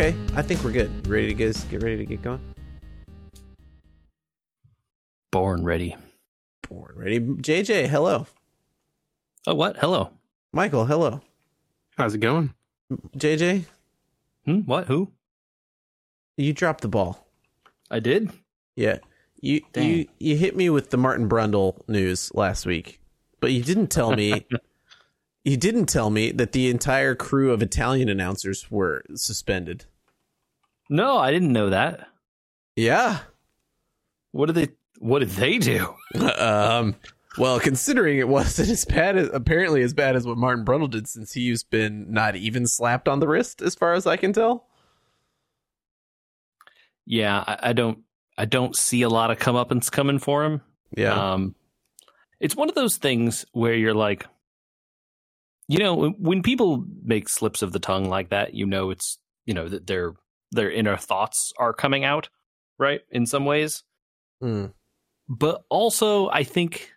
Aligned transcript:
Okay, 0.00 0.16
I 0.34 0.40
think 0.40 0.64
we're 0.64 0.72
good. 0.72 1.06
Ready 1.06 1.26
to 1.26 1.34
get 1.34 1.62
get 1.70 1.82
ready 1.82 1.98
to 1.98 2.06
get 2.06 2.22
going. 2.22 2.40
Born 5.30 5.62
ready. 5.62 5.94
Born 6.66 6.94
ready. 6.96 7.20
JJ, 7.20 7.86
hello. 7.86 8.26
Oh, 9.46 9.54
what? 9.54 9.76
Hello. 9.76 10.08
Michael, 10.54 10.86
hello. 10.86 11.20
How's 11.98 12.14
it 12.14 12.20
going? 12.20 12.54
JJ, 13.14 13.66
Hmm? 14.46 14.60
What? 14.60 14.86
Who? 14.86 15.12
you 16.38 16.54
dropped 16.54 16.80
the 16.80 16.88
ball. 16.88 17.28
I 17.90 18.00
did. 18.00 18.30
Yeah. 18.76 19.00
You 19.42 19.60
Dang. 19.74 19.86
you 19.86 20.08
you 20.18 20.36
hit 20.38 20.56
me 20.56 20.70
with 20.70 20.88
the 20.88 20.96
Martin 20.96 21.28
Brundle 21.28 21.86
news 21.88 22.32
last 22.32 22.64
week, 22.64 23.02
but 23.38 23.52
you 23.52 23.62
didn't 23.62 23.88
tell 23.88 24.16
me 24.16 24.46
you 25.44 25.56
didn't 25.56 25.86
tell 25.86 26.10
me 26.10 26.32
that 26.32 26.52
the 26.52 26.68
entire 26.68 27.14
crew 27.14 27.52
of 27.52 27.62
Italian 27.62 28.08
announcers 28.08 28.70
were 28.70 29.04
suspended. 29.14 29.86
No, 30.88 31.18
I 31.18 31.30
didn't 31.30 31.52
know 31.52 31.70
that. 31.70 32.06
Yeah. 32.76 33.20
What 34.32 34.46
did 34.46 34.54
they? 34.54 34.68
What 34.98 35.20
did 35.20 35.30
they 35.30 35.58
do? 35.58 35.94
um 36.38 36.96
well, 37.38 37.60
considering 37.60 38.18
it 38.18 38.28
wasn't 38.28 38.70
as 38.70 38.84
bad 38.84 39.16
as 39.16 39.30
apparently 39.32 39.82
as 39.82 39.94
bad 39.94 40.16
as 40.16 40.26
what 40.26 40.36
Martin 40.36 40.64
Brundle 40.64 40.90
did 40.90 41.08
since 41.08 41.32
he's 41.32 41.62
been 41.62 42.12
not 42.12 42.34
even 42.36 42.66
slapped 42.66 43.08
on 43.08 43.20
the 43.20 43.28
wrist 43.28 43.62
as 43.62 43.74
far 43.74 43.92
as 43.92 44.06
I 44.06 44.16
can 44.16 44.32
tell. 44.32 44.66
Yeah, 47.06 47.42
I, 47.46 47.70
I 47.70 47.72
don't. 47.72 48.00
I 48.36 48.46
don't 48.46 48.74
see 48.74 49.02
a 49.02 49.08
lot 49.08 49.30
of 49.30 49.38
comeuppance 49.38 49.90
coming 49.90 50.18
for 50.18 50.44
him. 50.44 50.62
Yeah. 50.96 51.32
Um, 51.32 51.54
it's 52.40 52.56
one 52.56 52.70
of 52.70 52.74
those 52.74 52.96
things 52.96 53.44
where 53.52 53.74
you're 53.74 53.94
like, 53.94 54.26
you 55.70 55.78
know, 55.78 56.10
when- 56.18 56.42
people 56.42 56.84
make 57.02 57.28
slips 57.28 57.62
of 57.62 57.72
the 57.72 57.78
tongue 57.78 58.06
like 58.08 58.30
that, 58.30 58.54
you 58.54 58.66
know, 58.66 58.90
it's 58.90 59.18
you 59.46 59.54
know 59.54 59.68
that 59.68 59.86
their 59.86 60.14
their 60.52 60.70
inner 60.70 60.96
thoughts 60.96 61.52
are 61.58 61.72
coming 61.72 62.04
out, 62.04 62.28
right? 62.78 63.00
In 63.10 63.24
some 63.26 63.44
ways, 63.44 63.84
Mm. 64.42 64.72
but 65.28 65.64
also 65.68 66.28
I 66.28 66.42
think 66.44 66.92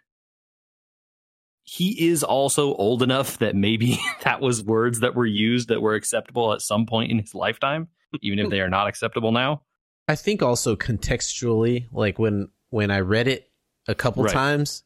he 1.63 2.07
is 2.09 2.23
also 2.23 2.73
old 2.75 3.01
enough 3.03 3.37
that 3.39 3.55
maybe 3.55 3.97
that 4.23 4.41
was 4.41 4.63
words 4.63 4.99
that 4.99 5.15
were 5.15 5.25
used 5.25 5.69
that 5.69 5.81
were 5.81 5.95
acceptable 5.95 6.51
at 6.53 6.61
some 6.61 6.85
point 6.85 7.11
in 7.11 7.19
his 7.19 7.33
lifetime, 7.33 7.87
even 8.21 8.39
if 8.39 8.49
they 8.49 8.59
are 8.61 8.69
not 8.69 8.87
acceptable 8.87 9.31
now. 9.31 9.61
I 10.07 10.15
think 10.15 10.41
also 10.41 10.75
contextually, 10.75 11.87
like 11.91 12.19
when 12.19 12.49
when 12.69 12.91
I 12.91 12.99
read 12.99 13.27
it 13.27 13.49
a 13.87 13.95
couple 13.95 14.23
Right. 14.23 14.33
times 14.33 14.83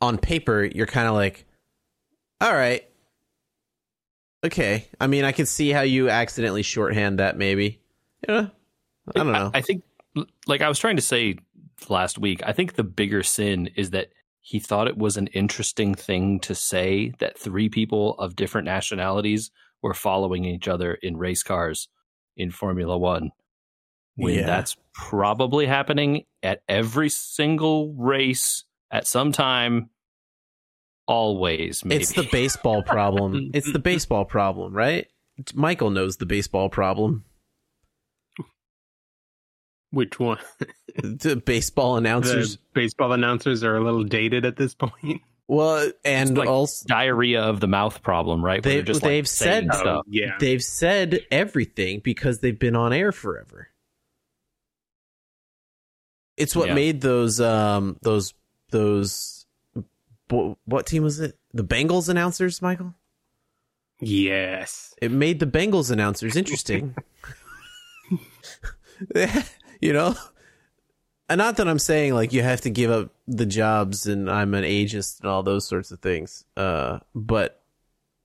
on 0.00 0.18
paper, 0.18 0.64
you're 0.64 0.86
kind 0.86 1.08
of 1.08 1.14
like, 1.14 1.46
all 2.40 2.52
right, 2.54 2.84
okay. 4.44 4.86
I 5.00 5.06
mean, 5.06 5.24
I 5.24 5.32
can 5.32 5.46
see 5.46 5.70
how 5.70 5.82
you 5.82 6.08
accidentally 6.10 6.62
shorthand 6.62 7.18
that, 7.18 7.36
maybe. 7.36 7.80
Yeah, 8.28 8.48
I 9.14 9.18
don't 9.18 9.32
know. 9.32 9.50
I, 9.54 9.60
think, 9.60 9.82
like 10.46 10.60
I 10.60 10.68
was 10.68 10.78
trying 10.78 10.96
to 10.96 11.02
say 11.02 11.38
last 11.88 12.18
week, 12.18 12.42
I 12.44 12.52
think 12.52 12.74
the 12.74 12.84
bigger 12.84 13.22
sin 13.22 13.70
is 13.76 13.90
that 13.90 14.08
he 14.40 14.58
thought 14.58 14.88
it 14.88 14.96
was 14.98 15.16
an 15.16 15.28
interesting 15.28 15.94
thing 15.94 16.40
to 16.40 16.54
say 16.54 17.12
that 17.18 17.38
three 17.38 17.68
people 17.68 18.14
of 18.18 18.36
different 18.36 18.64
nationalities 18.66 19.50
were 19.82 19.94
following 19.94 20.44
each 20.44 20.68
other 20.68 20.94
in 20.94 21.16
race 21.16 21.42
cars 21.42 21.88
in 22.36 22.50
Formula 22.50 22.96
One. 22.98 23.30
When 24.16 24.34
Yeah. 24.34 24.46
that's 24.46 24.76
probably 24.92 25.66
happening 25.66 26.24
at 26.42 26.62
every 26.68 27.08
single 27.08 27.94
race 27.94 28.64
at 28.90 29.06
some 29.06 29.32
time, 29.32 29.88
always. 31.10 31.84
Maybe. 31.84 32.02
it's 32.02 32.12
the 32.12 32.28
baseball 32.30 32.82
problem. 32.82 33.50
it's 33.54 33.72
the 33.72 33.78
baseball 33.78 34.24
problem, 34.24 34.72
right? 34.74 35.06
Michael 35.54 35.90
knows 35.90 36.16
the 36.18 36.26
baseball 36.26 36.68
problem. 36.68 37.24
Which 39.90 40.18
one? 40.20 40.38
The 41.02 41.36
baseball 41.36 41.96
announcers. 41.96 42.56
The 42.56 42.62
baseball 42.74 43.12
announcers 43.12 43.62
are 43.62 43.76
a 43.76 43.82
little 43.84 44.02
dated 44.02 44.44
at 44.44 44.56
this 44.56 44.74
point. 44.74 45.20
well, 45.46 45.88
and 46.04 46.36
like 46.36 46.48
also 46.48 46.84
diarrhea 46.88 47.42
of 47.42 47.60
the 47.60 47.68
mouth 47.68 48.02
problem, 48.02 48.44
right? 48.44 48.60
They- 48.62 48.74
they're 48.76 48.82
just 48.82 49.02
like 49.02 49.10
they've 49.10 49.28
saying 49.28 49.68
said- 49.70 49.78
stuff. 49.78 50.04
yeah. 50.08 50.36
they've 50.40 50.62
said 50.62 51.20
everything 51.30 52.00
because 52.02 52.40
they've 52.40 52.58
been 52.58 52.74
on 52.76 52.92
air 52.92 53.12
forever. 53.12 53.68
It's 56.36 56.56
what 56.56 56.68
Yeah. 56.68 56.74
made 56.74 57.00
those 57.02 57.40
um 57.40 57.96
those 58.02 58.34
those 58.70 59.39
wh- 59.39 59.39
what 60.30 60.86
team 60.86 61.02
was 61.02 61.20
it? 61.20 61.38
The 61.52 61.64
Bengals 61.64 62.08
announcers, 62.08 62.62
Michael. 62.62 62.94
Yes. 64.00 64.94
It 65.02 65.10
made 65.10 65.40
the 65.40 65.46
Bengals 65.46 65.90
announcers 65.90 66.36
interesting. 66.36 66.94
you 69.80 69.92
know, 69.92 70.14
and 71.28 71.38
not 71.38 71.56
that 71.56 71.68
I'm 71.68 71.78
saying 71.78 72.14
like 72.14 72.32
you 72.32 72.42
have 72.42 72.60
to 72.62 72.70
give 72.70 72.90
up 72.90 73.10
the 73.26 73.46
jobs 73.46 74.06
and 74.06 74.30
I'm 74.30 74.54
an 74.54 74.64
ageist 74.64 75.20
and 75.20 75.30
all 75.30 75.42
those 75.42 75.66
sorts 75.66 75.90
of 75.90 76.00
things. 76.00 76.44
Uh, 76.56 76.98
but 77.14 77.62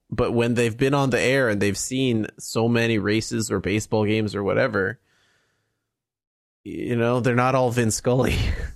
but 0.09 0.33
when 0.33 0.53
they've 0.53 0.75
been 0.75 0.93
on 0.93 1.09
the 1.09 1.19
air 1.19 1.49
and 1.49 1.61
they've 1.61 1.77
seen 1.77 2.27
so 2.39 2.67
many 2.67 2.97
races 2.97 3.51
or 3.51 3.59
baseball 3.59 4.05
games 4.05 4.35
or 4.35 4.43
whatever, 4.43 4.99
you 6.63 6.95
know, 6.95 7.19
they're 7.19 7.35
not 7.35 7.55
all 7.55 7.71
Vin 7.71 7.91
Scully. 7.91 8.37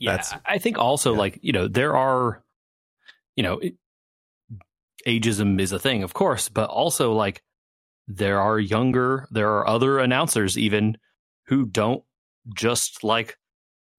Yeah, 0.00 0.12
That's- 0.16 0.34
I 0.46 0.58
think 0.58 0.78
also 0.78 1.12
yeah. 1.12 1.18
like 1.18 1.38
you 1.42 1.52
know 1.52 1.68
there 1.68 1.94
are, 1.96 2.42
you 3.36 3.42
know, 3.44 3.58
it, 3.58 3.74
ageism 5.06 5.60
is 5.60 5.72
a 5.72 5.78
thing, 5.78 6.02
of 6.02 6.14
course, 6.14 6.48
but 6.48 6.68
also 6.68 7.12
like 7.12 7.42
there 8.08 8.40
are 8.40 8.58
younger, 8.58 9.28
there 9.30 9.50
are 9.50 9.66
other 9.68 9.98
announcers 9.98 10.58
even 10.58 10.96
who 11.46 11.66
don't 11.66 12.02
just 12.56 13.04
like 13.04 13.36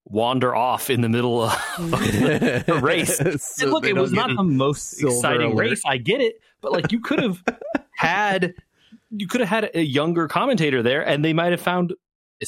wander 0.06 0.56
off 0.56 0.90
in 0.90 1.02
the 1.02 1.10
middle 1.10 1.44
of 1.44 1.52
the 1.80 2.80
race. 2.84 3.18
So 3.44 3.68
look, 3.68 3.86
it 3.86 3.96
was 3.96 4.12
don't 4.12 4.36
the 4.36 4.44
most 4.44 5.02
exciting 5.02 5.52
alert. 5.54 5.70
race. 5.70 5.82
I 5.86 5.98
get 5.98 6.20
it, 6.22 6.36
but 6.62 6.72
like 6.72 6.92
you 6.92 7.00
could 7.00 7.20
have 7.22 7.44
had, 7.96 8.54
you 9.12 9.28
could 9.28 9.42
have 9.42 9.50
had 9.50 9.72
a 9.76 9.82
younger 9.82 10.28
commentator 10.28 10.82
there, 10.84 11.06
and 11.08 11.24
they 11.24 11.34
might 11.34 11.52
have 11.52 11.62
found 11.62 11.94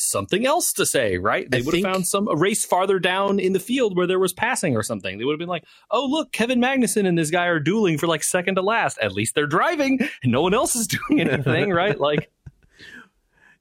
something 0.01 0.45
else 0.45 0.73
to 0.73 0.85
say. 0.85 1.17
Right? 1.17 1.49
They 1.49 1.59
I 1.59 1.61
would 1.61 1.75
have 1.75 1.83
found 1.83 2.07
some 2.07 2.27
a 2.27 2.35
race 2.35 2.65
farther 2.65 2.99
down 2.99 3.39
in 3.39 3.53
the 3.53 3.59
field 3.59 3.95
where 3.95 4.07
there 4.07 4.19
was 4.19 4.33
passing 4.33 4.75
or 4.75 4.83
something. 4.83 5.17
They 5.17 5.25
would 5.25 5.33
have 5.33 5.39
been 5.39 5.49
like, 5.49 5.65
"Oh, 5.91 6.05
look, 6.05 6.31
Kevin 6.31 6.59
Magnussen 6.59 7.07
and 7.07 7.17
this 7.17 7.31
guy 7.31 7.45
are 7.47 7.59
dueling 7.59 7.97
for 7.97 8.07
like 8.07 8.23
second 8.23 8.55
to 8.55 8.61
last. 8.61 8.97
At 8.99 9.13
least 9.13 9.35
they're 9.35 9.47
driving, 9.47 9.99
and 10.23 10.31
no 10.31 10.41
one 10.41 10.53
else 10.53 10.75
is 10.75 10.87
doing 10.87 11.21
anything." 11.21 11.69
right? 11.73 11.99
Like, 11.99 12.31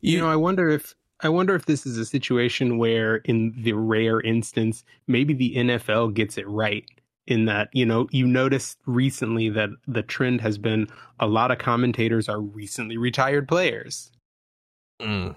You 0.01 0.19
know, 0.19 0.29
I 0.29 0.37
wonder 0.37 0.69
if 0.69 0.95
I 1.21 1.29
wonder 1.29 1.55
if 1.55 1.67
this 1.67 1.87
is 1.87 1.97
a 1.97 2.05
situation 2.05 2.79
where, 2.79 3.17
in 3.17 3.55
the 3.57 3.73
rare 3.73 4.21
instance, 4.21 4.85
maybe 5.07 5.33
the 5.33 5.55
NFL 5.55 6.15
gets 6.15 6.37
it 6.37 6.49
right. 6.49 6.85
In 7.29 7.45
that, 7.45 7.69
you 7.73 7.87
know, 7.87 8.09
you 8.11 8.27
noticed 8.27 8.79
recently 8.85 9.49
that 9.51 9.69
the 9.87 10.03
trend 10.03 10.41
has 10.41 10.59
been 10.59 10.89
a 11.21 11.29
lot 11.29 11.53
of 11.53 11.59
commentators 11.59 12.29
are 12.29 12.41
recently 12.41 12.97
retired 12.97 13.47
players. 13.47 14.11
Mm. 15.01 15.37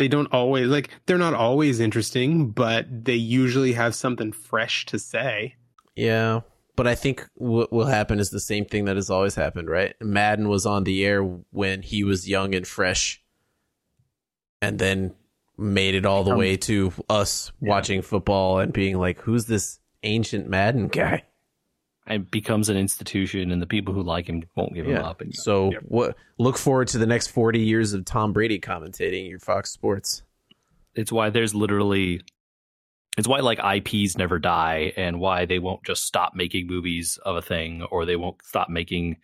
They 0.00 0.08
don't 0.08 0.32
always 0.32 0.68
like 0.68 0.88
they're 1.04 1.18
not 1.18 1.34
always 1.34 1.78
interesting, 1.78 2.52
but 2.52 2.86
they 3.04 3.16
usually 3.16 3.74
have 3.74 3.94
something 3.94 4.32
fresh 4.32 4.86
to 4.86 4.98
say. 4.98 5.56
Yeah, 5.94 6.40
but 6.74 6.86
I 6.86 6.94
think 6.94 7.28
what 7.34 7.70
will 7.70 7.84
happen 7.84 8.18
is 8.18 8.30
the 8.30 8.40
same 8.40 8.64
thing 8.64 8.86
that 8.86 8.96
has 8.96 9.10
always 9.10 9.34
happened, 9.34 9.68
right? 9.68 9.94
Madden 10.00 10.48
was 10.48 10.64
on 10.64 10.84
the 10.84 11.04
air 11.04 11.22
when 11.22 11.82
he 11.82 12.02
was 12.02 12.26
young 12.26 12.54
and 12.54 12.66
fresh, 12.66 13.22
and 14.62 14.78
then 14.78 15.14
made 15.58 15.94
it 15.94 16.06
all 16.06 16.24
the 16.24 16.32
Um, 16.32 16.38
way 16.38 16.56
to 16.56 16.94
us 17.10 17.52
watching 17.60 18.00
football 18.00 18.58
and 18.58 18.72
being 18.72 18.96
like, 18.96 19.20
"Who's 19.20 19.44
this 19.44 19.80
ancient 20.02 20.48
Madden 20.48 20.88
guy?" 20.88 21.24
It 22.10 22.30
becomes 22.30 22.68
an 22.68 22.76
institution, 22.76 23.50
and 23.52 23.62
the 23.62 23.66
people 23.66 23.94
who 23.94 24.02
like 24.02 24.26
him 24.28 24.42
won't 24.56 24.74
give 24.74 24.86
him 24.86 25.02
up. 25.02 25.20
And 25.20 25.34
So, 25.34 25.72
what? 25.84 26.16
Look 26.38 26.58
forward 26.58 26.88
to 26.88 26.98
the 26.98 27.06
next 27.06 27.28
forty 27.28 27.60
years 27.60 27.92
of 27.92 28.04
Tom 28.04 28.32
Brady 28.32 28.58
commentating 28.60 29.28
your 29.28 29.38
Fox 29.38 29.70
Sports. 29.70 30.22
it's 30.94 31.12
why 31.12 31.30
there's 31.30 31.54
literally 31.54 32.20
it's 33.18 33.28
why 33.28 33.40
like 33.40 33.58
IPs 33.58 34.16
never 34.16 34.38
die 34.38 34.92
and 34.96 35.20
why 35.20 35.44
they 35.44 35.58
won't 35.58 35.84
just 35.84 36.04
stop 36.04 36.34
making 36.34 36.66
movies 36.66 37.18
of 37.24 37.36
a 37.36 37.42
thing 37.42 37.82
or 37.90 38.04
they 38.04 38.16
won't 38.16 38.36
stop 38.44 38.68
making 38.68 39.16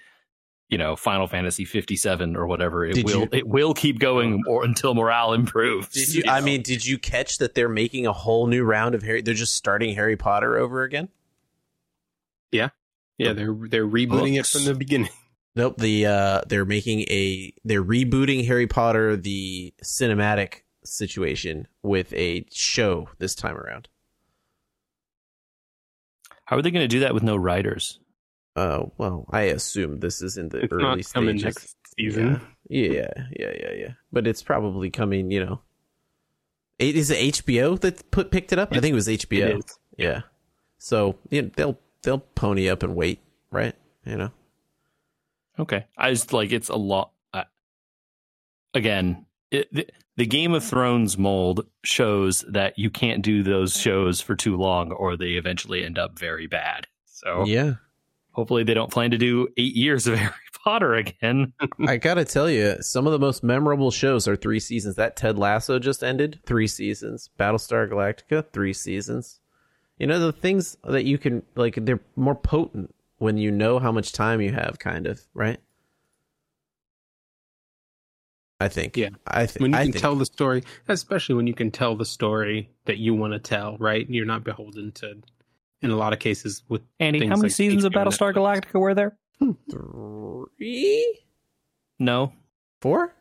you 0.68 0.76
know 0.78 0.96
Final 0.96 1.26
Fantasy 1.28 1.64
57 1.64 2.36
or 2.36 2.46
whatever 2.46 2.84
it 2.84 2.94
Did 2.94 3.04
will 3.06 3.20
you- 3.22 3.28
it 3.32 3.46
will 3.48 3.72
keep 3.74 3.98
going 4.00 4.42
oh. 4.46 4.50
or 4.50 4.64
until 4.64 4.94
morale 4.94 5.32
improves 5.32 5.88
Did 5.90 6.14
you? 6.14 6.22
I 6.28 6.40
know? 6.40 6.46
mean, 6.46 6.62
did 6.62 6.84
you 6.84 6.98
catch 6.98 7.38
that 7.38 7.54
they're 7.54 7.68
making 7.68 8.06
a 8.06 8.12
whole 8.12 8.46
new 8.48 8.64
round 8.64 8.94
of 8.94 9.02
Harry? 9.02 9.22
They're 9.22 9.34
just 9.34 9.54
starting 9.54 9.94
Harry 9.94 10.16
Potter 10.16 10.58
over 10.58 10.82
again. 10.82 11.08
Yeah, 12.56 12.69
yeah. 13.19 13.32
they're 13.32 13.55
they're 13.69 13.87
rebooting 13.87 14.37
Books. 14.37 14.55
it 14.55 14.58
from 14.58 14.64
the 14.67 14.75
beginning. 14.75 15.11
Nope. 15.58 15.79
The 15.79 16.05
uh, 16.05 16.41
they're 16.47 16.67
making 16.67 17.00
a 17.08 17.50
they're 17.64 17.82
rebooting 17.82 18.47
Harry 18.47 18.67
Potter 18.67 19.17
the 19.17 19.73
cinematic 19.82 20.64
situation 20.85 21.67
with 21.82 22.12
a 22.12 22.44
show 22.53 23.08
this 23.19 23.35
time 23.35 23.56
around. 23.56 23.88
how 26.44 26.56
are 26.58 26.62
they 26.62 26.70
going 26.70 26.85
to 26.85 26.88
do 26.88 27.00
that 27.00 27.14
with 27.14 27.23
no 27.23 27.37
writers 27.37 27.99
Uh, 28.55 28.85
well, 28.99 29.26
I 29.31 29.43
assume 29.43 30.00
this 30.00 30.20
is 30.23 30.37
in 30.37 30.50
the 30.50 30.58
It's 30.64 30.73
early 30.73 30.82
not 30.82 31.12
coming 31.14 31.38
stages. 31.38 31.44
next 31.44 31.76
season. 31.99 32.41
Yeah, 32.69 32.91
yeah, 32.91 33.11
yeah, 33.38 33.53
yeah, 33.61 33.73
yeah. 33.76 33.93
But 34.12 34.26
it's 34.26 34.43
probably 34.43 34.91
coming. 34.91 35.31
You 35.31 35.44
know, 35.44 35.61
it 36.79 36.97
is 36.97 37.11
it 37.11 37.19
HBO 37.35 37.81
that 37.81 38.11
put 38.11 38.31
picked 38.31 38.53
it 38.53 38.58
up. 38.58 38.70
I 38.73 38.81
think 38.81 38.93
it 38.93 38.94
was 38.94 39.08
HBO. 39.08 39.38
It 39.38 39.56
is. 39.58 39.79
Yeah. 39.97 40.20
So 40.79 41.19
you 41.31 41.43
know, 41.43 41.50
they'll 41.56 41.79
they'll 42.06 42.19
pony 42.20 42.70
up 42.70 42.82
and 42.82 42.97
wait, 42.97 43.20
right? 43.50 43.75
You 44.06 44.17
know. 44.17 44.31
Okay, 45.58 45.85
I 45.99 46.11
just 46.11 46.32
like 46.32 46.53
it's 46.53 46.70
a 46.70 46.76
lot. 46.76 47.11
Uh, 47.35 47.44
again, 48.75 49.26
it, 49.50 49.73
the, 49.73 49.87
the 50.17 50.26
Game 50.26 50.53
of 50.53 50.64
Thrones 50.64 51.17
mold 51.19 51.67
shows 51.85 52.44
that 52.50 52.79
you 52.79 52.91
can't 52.91 53.23
do 53.23 53.43
those 53.43 53.76
shows 53.76 54.20
for 54.20 54.35
too 54.35 54.56
long, 54.56 54.93
or 54.93 55.17
they 55.17 55.32
eventually 55.32 55.85
end 55.85 55.99
up 55.99 56.19
very 56.19 56.47
bad. 56.47 56.87
So 57.06 57.44
Yeah. 57.44 57.75
hopefully, 58.32 58.64
they 58.64 58.75
don't 58.75 58.91
plan 58.91 59.11
to 59.12 59.19
do 59.19 59.49
eight 59.56 59.75
years 59.75 60.06
of 60.06 60.14
Harry 60.19 60.32
Potter 60.62 60.94
again. 60.94 61.53
I 61.87 61.97
gotta 61.97 62.25
tell 62.25 62.50
you, 62.50 62.76
some 62.81 63.06
of 63.06 63.12
the 63.12 63.19
most 63.19 63.43
memorable 63.43 63.91
shows 63.91 64.29
are 64.29 64.37
three 64.37 64.61
seasons. 64.61 64.97
That 64.97 65.17
Ted 65.17 65.38
Lasso 65.38 65.79
just 65.79 66.05
ended, 66.05 66.41
three 66.44 66.67
seasons. 66.67 67.31
Battlestar 67.38 67.88
Galactica, 67.91 68.44
three 68.53 68.73
seasons. 68.75 69.41
You 69.98 70.06
know 70.06 70.19
the 70.19 70.32
things 70.32 70.76
that 70.84 71.04
you 71.04 71.16
can 71.19 71.43
like, 71.54 71.76
they're 71.76 72.00
more 72.16 72.34
potent 72.34 72.94
when 73.19 73.38
you 73.38 73.50
know 73.50 73.78
how 73.78 73.90
much 73.93 74.12
time 74.12 74.40
you 74.43 74.52
have, 74.52 74.78
kind 74.78 75.06
of, 75.06 75.20
right? 75.32 75.58
I 78.60 78.69
think. 78.69 78.96
Yeah. 78.96 79.10
I 79.26 79.46
think. 79.46 79.62
When 79.62 79.72
you 79.72 79.76
I 79.78 79.82
can 79.84 79.93
think. 79.93 80.02
tell 80.02 80.14
the 80.16 80.26
story, 80.26 80.64
especially 80.88 81.34
when 81.34 81.46
you 81.46 81.54
can 81.54 81.70
tell 81.70 81.94
the 81.94 82.04
story 82.06 82.70
that 82.87 82.98
you 82.98 83.14
want 83.14 83.32
to 83.34 83.38
tell, 83.38 83.76
right? 83.78 84.08
You're 84.08 84.25
not 84.26 84.44
beholden 84.44 84.93
to, 84.93 85.14
in 85.82 85.90
a 85.90 85.96
lot 85.96 86.12
of 86.12 86.19
cases, 86.19 86.62
with 86.69 86.82
Andy, 87.00 87.20
how 87.26 87.37
many 87.37 87.43
like 87.43 87.52
seasons 87.52 87.84
of 87.84 87.93
HBO 87.93 88.02
and 88.02 88.06
Battlestar 88.12 88.32
Netflix. 88.34 88.60
Galactica 88.64 88.81
were 88.81 88.94
there? 88.94 89.16
Hmm. 89.38 89.50
three, 89.70 91.20
No. 91.98 92.32
four. 92.81 93.12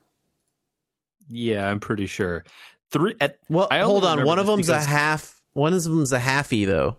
Yeah, 1.27 1.69
I'm 1.69 1.79
pretty 1.81 2.05
sure. 2.05 2.45
Three. 2.91 3.15
At, 3.19 3.39
Well, 3.49 3.67
I 3.71 3.79
hold 3.79 4.05
on. 4.05 4.23
One 4.25 4.39
of 4.39 4.45
this 4.45 4.55
them's 4.67 4.69
a 4.69 4.79
half. 4.81 5.34
One 5.55 5.73
of 5.73 5.83
them's 5.83 6.11
a 6.13 6.19
halfie 6.19 6.65
though. 6.67 6.97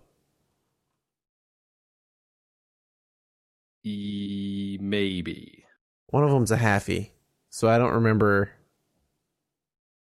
e- 3.85 4.79
maybe. 4.81 5.65
One 6.09 6.25
of 6.25 6.31
them's 6.31 6.51
a 6.51 6.57
halfie. 6.57 7.11
So 7.51 7.69
I 7.69 7.79
don't 7.79 7.93
remember. 7.95 8.51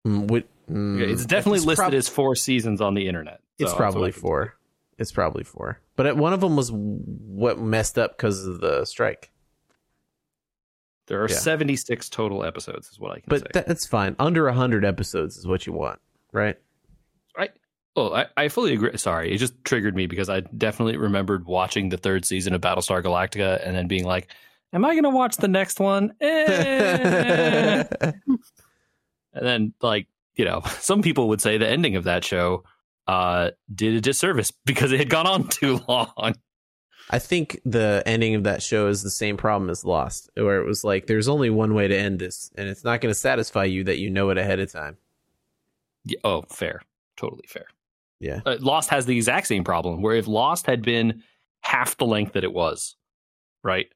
Mm, 0.07 0.27
what, 0.29 0.45
mm, 0.69 1.01
Okay, 1.01 1.11
it's 1.11 1.25
definitely 1.25 1.57
it's 1.57 1.65
listed 1.65 1.83
prob- 1.83 1.93
as 1.95 2.07
four 2.07 2.35
seasons 2.35 2.79
on 2.81 2.93
the 2.93 3.07
internet. 3.07 3.39
so 3.39 3.41
It's 3.41 3.71
that's 3.71 3.71
what 3.73 3.75
I 3.75 3.91
probably 3.91 4.11
can 4.11 4.21
four. 4.21 4.55
It's 4.97 5.11
probably 5.11 5.43
four. 5.43 5.79
But 5.95 6.05
it- 6.05 6.17
one 6.17 6.31
of 6.33 6.41
them 6.41 6.55
was 6.55 6.71
what 6.71 7.59
messed 7.59 7.97
up 7.97 8.15
because 8.17 8.45
of 8.45 8.61
the 8.61 8.85
strike. 8.85 9.31
There 11.07 11.21
are 11.21 11.27
Yeah. 11.29 11.35
76 11.35 12.09
total 12.09 12.45
episodes, 12.45 12.89
is 12.89 12.99
what 12.99 13.11
I 13.11 13.15
can 13.15 13.23
But 13.27 13.41
say. 13.41 13.47
that, 13.53 13.67
that's 13.67 13.85
fine. 13.85 14.15
Under 14.19 14.49
hundred 14.51 14.85
episodes 14.85 15.35
is 15.37 15.45
what 15.45 15.65
you 15.67 15.73
want, 15.73 15.99
right? 16.31 16.57
Oh, 17.95 18.13
I, 18.13 18.25
I 18.35 18.47
fully 18.47 18.73
agree. 18.73 18.97
Sorry, 18.97 19.31
it 19.31 19.37
just 19.37 19.53
triggered 19.63 19.95
me 19.95 20.07
because 20.07 20.29
I 20.29 20.39
definitely 20.41 20.97
remembered 20.97 21.45
watching 21.45 21.89
the 21.89 21.97
third 21.97 22.25
season 22.25 22.53
of 22.53 22.61
Battlestar 22.61 23.03
Galactica 23.03 23.61
and 23.65 23.75
then 23.75 23.87
being 23.87 24.03
like, 24.03 24.29
"Am 24.71 24.83
I 24.83 24.93
going 24.93 25.03
to 25.03 25.11
watch 25.11 25.37
the 25.37 25.47
next 25.47 25.79
one?" 25.79 26.13
Eh. 26.19 27.83
and 28.01 28.41
then, 29.33 29.73
like, 29.81 30.07
you 30.35 30.45
know, 30.45 30.61
some 30.79 31.03
people 31.03 31.29
would 31.29 31.41
say 31.41 31.57
the 31.57 31.69
ending 31.69 31.95
of 31.95 32.05
that 32.05 32.23
show 32.23 32.63
uh, 33.07 33.51
did 33.73 33.93
a 33.93 34.01
disservice 34.01 34.51
because 34.65 34.91
it 34.91 34.99
had 34.99 35.09
gone 35.09 35.27
on 35.27 35.47
too 35.47 35.79
long. 35.87 36.35
I 37.09 37.19
think 37.19 37.59
the 37.65 38.01
ending 38.05 38.33
of 38.33 38.45
that 38.45 38.63
show 38.63 38.87
is 38.87 39.03
the 39.03 39.11
same 39.11 39.37
problem 39.37 39.69
as 39.69 39.83
Lost, 39.85 40.31
where 40.35 40.61
it 40.61 40.65
was 40.65 40.83
like, 40.83 41.05
there's 41.05 41.27
only 41.27 41.49
one 41.49 41.75
way 41.75 41.87
to 41.87 41.95
end 41.95 42.17
this, 42.17 42.49
and 42.55 42.67
it's 42.67 42.83
not 42.83 43.01
going 43.01 43.13
to 43.13 43.19
satisfy 43.19 43.65
you 43.65 43.83
that 43.83 43.99
you 43.99 44.09
know 44.09 44.29
it 44.29 44.37
ahead 44.37 44.59
of 44.59 44.71
time. 44.71 44.97
Yeah, 46.05 46.19
oh, 46.23 46.43
fair, 46.49 46.81
totally 47.17 47.45
fair. 47.47 47.65
Yeah. 48.23 48.39
Uh, 48.45 48.55
Lost 48.59 48.89
has 48.89 49.05
the 49.05 49.15
exact 49.15 49.47
same 49.47 49.63
problem. 49.63 50.01
Where 50.01 50.15
if 50.15 50.27
Lost 50.27 50.65
had 50.65 50.81
been 50.81 51.23
half 51.61 51.97
the 51.97 52.05
length 52.05 52.33
that 52.33 52.43
it 52.43 52.53
was, 52.53 52.95
right? 53.63 53.87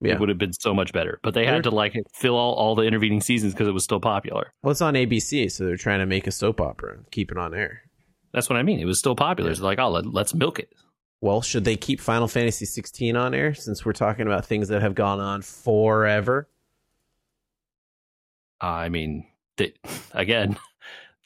Yeah. 0.00 0.14
It 0.14 0.20
would 0.20 0.30
have 0.30 0.38
been 0.38 0.54
so 0.54 0.72
much 0.72 0.94
better. 0.94 1.20
But 1.22 1.34
they 1.34 1.44
had 1.44 1.64
to 1.64 1.70
like 1.70 1.94
fill 2.14 2.34
all, 2.36 2.54
all 2.54 2.74
the 2.74 2.84
intervening 2.84 3.20
seasons 3.20 3.52
because 3.52 3.68
it 3.68 3.72
was 3.72 3.84
still 3.84 4.00
popular. 4.00 4.50
Well, 4.62 4.70
it's 4.70 4.80
on 4.80 4.94
ABC, 4.94 5.52
so 5.52 5.66
they're 5.66 5.76
trying 5.76 5.98
to 5.98 6.06
make 6.06 6.26
a 6.26 6.32
soap 6.32 6.58
opera 6.58 6.94
and 6.94 7.10
keep 7.10 7.30
it 7.30 7.36
on 7.36 7.54
air. 7.54 7.82
That's 8.32 8.48
what 8.48 8.56
I 8.56 8.62
mean. 8.62 8.80
It 8.80 8.86
was 8.86 8.98
still 8.98 9.14
popular. 9.14 9.50
Yeah. 9.50 9.52
It's 9.52 9.60
like, 9.60 9.78
oh, 9.78 9.90
let, 9.90 10.06
let's 10.06 10.34
milk 10.34 10.58
it. 10.58 10.72
Well, 11.20 11.42
should 11.42 11.66
they 11.66 11.76
keep 11.76 12.00
Final 12.00 12.28
Fantasy 12.28 12.64
16 12.64 13.14
on 13.14 13.34
air 13.34 13.52
since 13.52 13.84
we're 13.84 13.92
talking 13.92 14.26
about 14.26 14.46
things 14.46 14.68
that 14.68 14.80
have 14.80 14.94
gone 14.94 15.20
on 15.20 15.42
forever? 15.42 16.48
I 18.58 18.88
mean, 18.88 19.26
they, 19.58 19.74
again, 20.12 20.56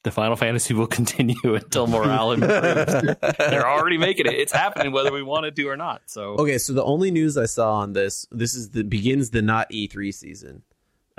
the 0.05 0.11
Final 0.11 0.37
Fantasy 0.37 0.75
will 0.75 0.87
continue 1.01 1.55
until 1.55 1.87
morale 1.87 2.33
improves. 2.33 3.17
They're 3.39 3.69
already 3.69 3.99
making 3.99 4.27
it. 4.27 4.35
It's 4.35 4.53
happening 4.65 4.93
whether 4.93 5.12
we 5.12 5.23
want 5.23 5.47
it 5.47 5.56
to 5.56 5.67
or 5.67 5.77
not. 5.77 6.03
So 6.06 6.35
Okay, 6.35 6.59
so 6.59 6.73
the 6.73 6.85
only 6.85 7.11
news 7.11 7.37
I 7.37 7.47
saw 7.47 7.75
on 7.75 7.95
this, 7.95 8.27
this 8.31 8.55
is 8.55 8.71
the 8.71 8.85
begins 8.85 9.31
the 9.31 9.43
not 9.43 9.69
E3 9.71 10.15
season, 10.15 10.62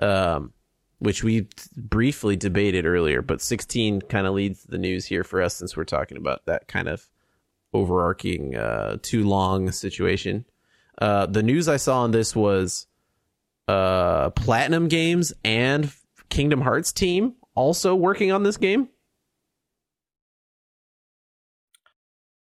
um, 0.01 0.53
which 0.99 1.23
we 1.23 1.47
briefly 1.75 2.35
debated 2.35 2.85
earlier, 2.85 3.21
but 3.21 3.41
16 3.41 4.01
kind 4.03 4.27
of 4.27 4.33
leads 4.33 4.63
the 4.63 4.77
news 4.77 5.05
here 5.05 5.23
for 5.23 5.41
us 5.41 5.55
since 5.55 5.75
we're 5.75 5.83
talking 5.83 6.17
about 6.17 6.45
that 6.45 6.67
kind 6.67 6.87
of 6.87 7.09
overarching 7.73 8.55
uh, 8.55 8.97
too 9.01 9.27
long 9.27 9.71
situation. 9.71 10.45
Uh, 11.01 11.25
the 11.25 11.43
news 11.43 11.67
I 11.67 11.75
saw 11.77 12.03
on 12.03 12.11
this 12.11 12.35
was 12.35 12.87
uh, 13.67 14.29
Platinum 14.29 14.87
Games 14.87 15.33
and 15.43 15.91
Kingdom 16.29 16.61
Hearts 16.61 16.93
team 16.93 17.33
also 17.55 17.95
working 17.95 18.31
on 18.31 18.43
this 18.43 18.57
game. 18.57 18.89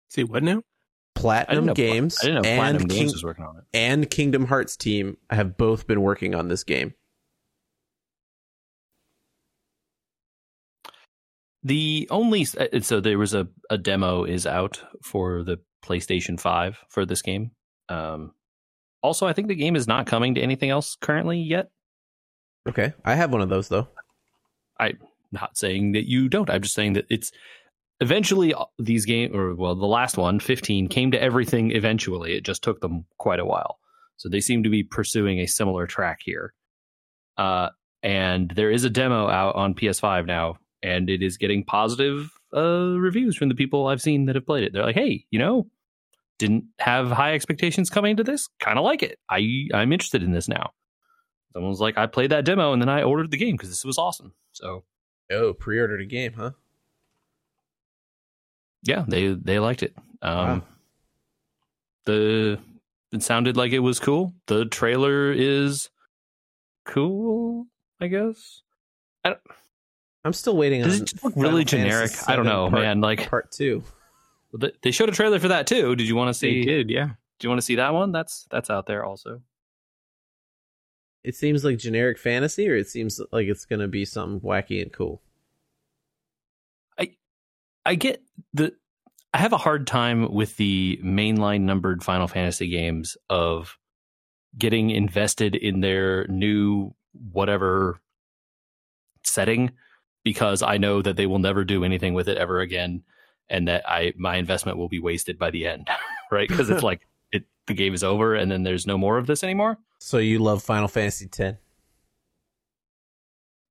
see 0.08 0.24
what 0.24 0.42
now? 0.42 0.62
Platinum 1.14 1.66
know, 1.66 1.74
Games 1.74 2.18
I 2.20 2.26
didn't 2.26 2.42
know 2.42 2.48
and 2.48 2.58
Platinum 2.58 2.88
King- 2.88 2.98
Games 2.98 3.12
was 3.12 3.24
working 3.24 3.44
on 3.44 3.56
it. 3.58 3.64
and 3.72 4.10
Kingdom 4.10 4.46
Hearts 4.46 4.76
team 4.76 5.16
have 5.30 5.56
both 5.56 5.86
been 5.86 6.00
working 6.00 6.34
on 6.34 6.48
this 6.48 6.64
game. 6.64 6.94
The 11.62 12.08
only 12.10 12.46
uh, 12.58 12.80
so 12.80 13.00
there 13.00 13.18
was 13.18 13.34
a, 13.34 13.48
a 13.68 13.76
demo 13.76 14.24
is 14.24 14.46
out 14.46 14.82
for 15.02 15.42
the 15.42 15.58
PlayStation 15.84 16.40
5 16.40 16.78
for 16.88 17.04
this 17.04 17.20
game. 17.20 17.50
Um, 17.88 18.32
also, 19.02 19.26
I 19.26 19.32
think 19.34 19.48
the 19.48 19.54
game 19.54 19.76
is 19.76 19.86
not 19.86 20.06
coming 20.06 20.34
to 20.36 20.40
anything 20.40 20.70
else 20.70 20.96
currently 21.00 21.38
yet. 21.40 21.70
Okay, 22.68 22.94
I 23.04 23.14
have 23.14 23.32
one 23.32 23.42
of 23.42 23.48
those 23.50 23.68
though. 23.68 23.88
I'm 24.80 24.98
not 25.30 25.56
saying 25.56 25.92
that 25.92 26.08
you 26.08 26.28
don't. 26.28 26.50
I'm 26.50 26.62
just 26.62 26.74
saying 26.74 26.94
that 26.94 27.06
it's 27.10 27.30
eventually 28.00 28.54
uh, 28.54 28.64
these 28.78 29.04
game 29.04 29.36
or 29.36 29.54
well, 29.54 29.74
the 29.74 29.86
last 29.86 30.16
one, 30.16 30.40
15, 30.40 30.88
came 30.88 31.10
to 31.10 31.22
everything 31.22 31.70
eventually. 31.70 32.36
It 32.36 32.44
just 32.44 32.62
took 32.62 32.80
them 32.80 33.04
quite 33.18 33.38
a 33.40 33.44
while. 33.44 33.78
So 34.16 34.28
they 34.28 34.40
seem 34.40 34.62
to 34.64 34.70
be 34.70 34.82
pursuing 34.82 35.38
a 35.38 35.46
similar 35.46 35.86
track 35.86 36.20
here. 36.22 36.52
Uh, 37.36 37.70
and 38.02 38.50
there 38.50 38.70
is 38.70 38.84
a 38.84 38.90
demo 38.90 39.28
out 39.28 39.54
on 39.54 39.74
PS5 39.74 40.26
now, 40.26 40.56
and 40.82 41.08
it 41.08 41.22
is 41.22 41.36
getting 41.36 41.64
positive 41.64 42.30
uh, 42.54 42.96
reviews 42.98 43.36
from 43.36 43.48
the 43.48 43.54
people 43.54 43.86
I've 43.86 44.02
seen 44.02 44.26
that 44.26 44.34
have 44.34 44.46
played 44.46 44.64
it. 44.64 44.72
They're 44.72 44.84
like, 44.84 44.96
"Hey, 44.96 45.24
you 45.30 45.38
know, 45.38 45.66
didn't 46.38 46.64
have 46.78 47.10
high 47.10 47.34
expectations 47.34 47.90
coming 47.90 48.12
into 48.12 48.24
this. 48.24 48.48
Kind 48.58 48.78
of 48.78 48.84
like 48.84 49.02
it. 49.02 49.18
I 49.28 49.68
I'm 49.72 49.92
interested 49.92 50.22
in 50.22 50.32
this 50.32 50.48
now." 50.48 50.70
Someone 51.52 51.70
was 51.70 51.80
like, 51.80 51.98
"I 51.98 52.06
played 52.06 52.30
that 52.30 52.44
demo 52.44 52.72
and 52.72 52.80
then 52.80 52.88
I 52.88 53.02
ordered 53.02 53.30
the 53.30 53.36
game 53.36 53.56
because 53.56 53.68
this 53.70 53.84
was 53.84 53.98
awesome." 53.98 54.32
So 54.52 54.84
Oh, 55.32 55.52
pre-ordered 55.52 56.00
a 56.00 56.06
game, 56.06 56.32
huh? 56.32 56.50
yeah, 58.82 59.04
they 59.06 59.28
they 59.34 59.58
liked 59.58 59.82
it. 59.82 59.94
Um, 60.22 60.36
Wow. 60.60 60.62
The 62.06 62.58
it 63.12 63.22
sounded 63.22 63.56
like 63.56 63.72
it 63.72 63.80
was 63.80 64.00
cool. 64.00 64.32
The 64.46 64.64
trailer 64.64 65.32
is 65.32 65.90
cool, 66.86 67.66
I 68.00 68.06
guess. 68.06 68.62
I'm 70.24 70.32
still 70.32 70.56
waiting 70.56 70.82
Does 70.82 70.96
on. 70.96 71.02
it 71.02 71.08
just 71.10 71.24
look 71.24 71.34
really 71.36 71.64
generic? 71.64 72.10
I 72.26 72.36
don't 72.36 72.44
know, 72.46 72.68
part, 72.70 72.82
man. 72.82 73.00
Like 73.00 73.28
part 73.28 73.50
two. 73.50 73.82
they 74.82 74.90
showed 74.90 75.08
a 75.08 75.12
trailer 75.12 75.38
for 75.38 75.48
that 75.48 75.66
too. 75.66 75.94
Did 75.96 76.08
you 76.08 76.16
want 76.16 76.34
to 76.34 76.40
They 76.40 76.52
see? 76.60 76.64
did, 76.64 76.90
yeah. 76.90 77.06
Do 77.38 77.46
you 77.46 77.48
want 77.50 77.58
to 77.58 77.64
see 77.64 77.76
that 77.76 77.92
one? 77.94 78.12
That's 78.12 78.46
that's 78.50 78.70
out 78.70 78.86
there 78.86 79.04
also. 79.04 79.42
It 81.22 81.34
seems 81.34 81.64
like 81.64 81.78
generic 81.78 82.18
fantasy, 82.18 82.68
or 82.68 82.76
it 82.76 82.88
seems 82.88 83.20
like 83.32 83.46
it's 83.46 83.64
gonna 83.64 83.88
be 83.88 84.04
something 84.04 84.40
wacky 84.40 84.82
and 84.82 84.92
cool. 84.92 85.22
I 86.98 87.16
i 87.84 87.94
get 87.94 88.22
the 88.54 88.74
I 89.32 89.38
have 89.38 89.52
a 89.52 89.58
hard 89.58 89.86
time 89.86 90.32
with 90.32 90.56
the 90.56 90.98
mainline 91.04 91.62
numbered 91.62 92.02
Final 92.02 92.26
Fantasy 92.26 92.68
games 92.68 93.16
of 93.28 93.78
getting 94.58 94.90
invested 94.90 95.54
in 95.54 95.80
their 95.80 96.26
new 96.26 96.94
whatever 97.32 98.00
setting 99.22 99.70
because 100.24 100.62
I 100.62 100.78
know 100.78 101.02
that 101.02 101.16
they 101.16 101.26
will 101.26 101.38
never 101.38 101.64
do 101.64 101.84
anything 101.84 102.14
with 102.14 102.28
it 102.28 102.38
ever 102.38 102.60
again 102.60 103.04
and 103.48 103.68
that 103.68 103.88
I 103.88 104.12
my 104.16 104.36
investment 104.36 104.78
will 104.78 104.88
be 104.88 104.98
wasted 104.98 105.38
by 105.38 105.50
the 105.50 105.66
end 105.66 105.88
right 106.32 106.48
because 106.48 106.70
it's 106.70 106.82
like 106.90 107.06
it 107.30 107.44
the 107.66 107.74
game 107.74 107.94
is 107.94 108.02
over 108.02 108.34
and 108.34 108.50
then 108.50 108.64
there's 108.64 108.86
no 108.86 108.98
more 108.98 109.18
of 109.18 109.26
this 109.26 109.44
anymore. 109.44 109.78
So 110.00 110.18
you 110.18 110.38
love 110.38 110.62
Final 110.62 110.88
Fantasy 110.88 111.28
X? 111.38 111.58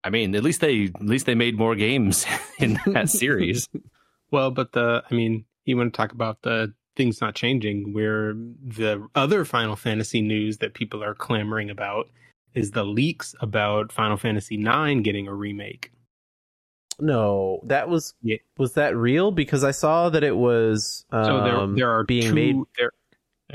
I 0.04 0.10
mean, 0.10 0.34
at 0.36 0.44
least 0.44 0.62
they 0.62 0.86
at 0.86 1.02
least 1.02 1.26
they 1.26 1.36
made 1.36 1.58
more 1.58 1.76
games 1.76 2.26
in 2.60 2.80
that 2.86 3.10
series. 3.10 3.68
well, 4.32 4.52
but 4.52 4.72
the 4.72 5.04
I 5.10 5.14
mean, 5.14 5.46
you 5.66 5.76
want 5.76 5.94
to 5.94 5.98
talk 5.98 6.12
about 6.12 6.42
the 6.44 6.74
things 6.96 7.20
not 7.22 7.36
changing 7.36 7.94
where 7.94 8.34
the 8.34 9.08
other 9.16 9.44
Final 9.44 9.76
Fantasy 9.76 10.22
news 10.22 10.58
that 10.60 10.74
people 10.74 11.04
are 11.04 11.16
clamoring 11.16 11.70
about 11.70 12.10
is 12.54 12.72
the 12.72 12.84
leaks 12.84 13.36
about 13.42 13.92
Final 13.92 14.18
Fantasy 14.18 14.56
IX 14.56 15.02
getting 15.02 15.28
a 15.28 15.34
remake. 15.34 15.92
No, 17.00 17.62
that 17.64 17.90
was 17.90 18.14
yeah. 18.22 18.38
was 18.58 18.74
that 18.74 18.96
real? 18.96 19.32
Because 19.32 19.64
I 19.64 19.72
saw 19.72 20.10
that 20.10 20.24
it 20.24 20.36
was 20.36 21.06
um, 21.12 21.26
so 21.26 21.44
there, 21.44 21.68
there 21.76 21.92
are 21.92 22.04
being 22.04 22.30
two, 22.30 22.34
made. 22.34 22.56
There, 22.78 22.92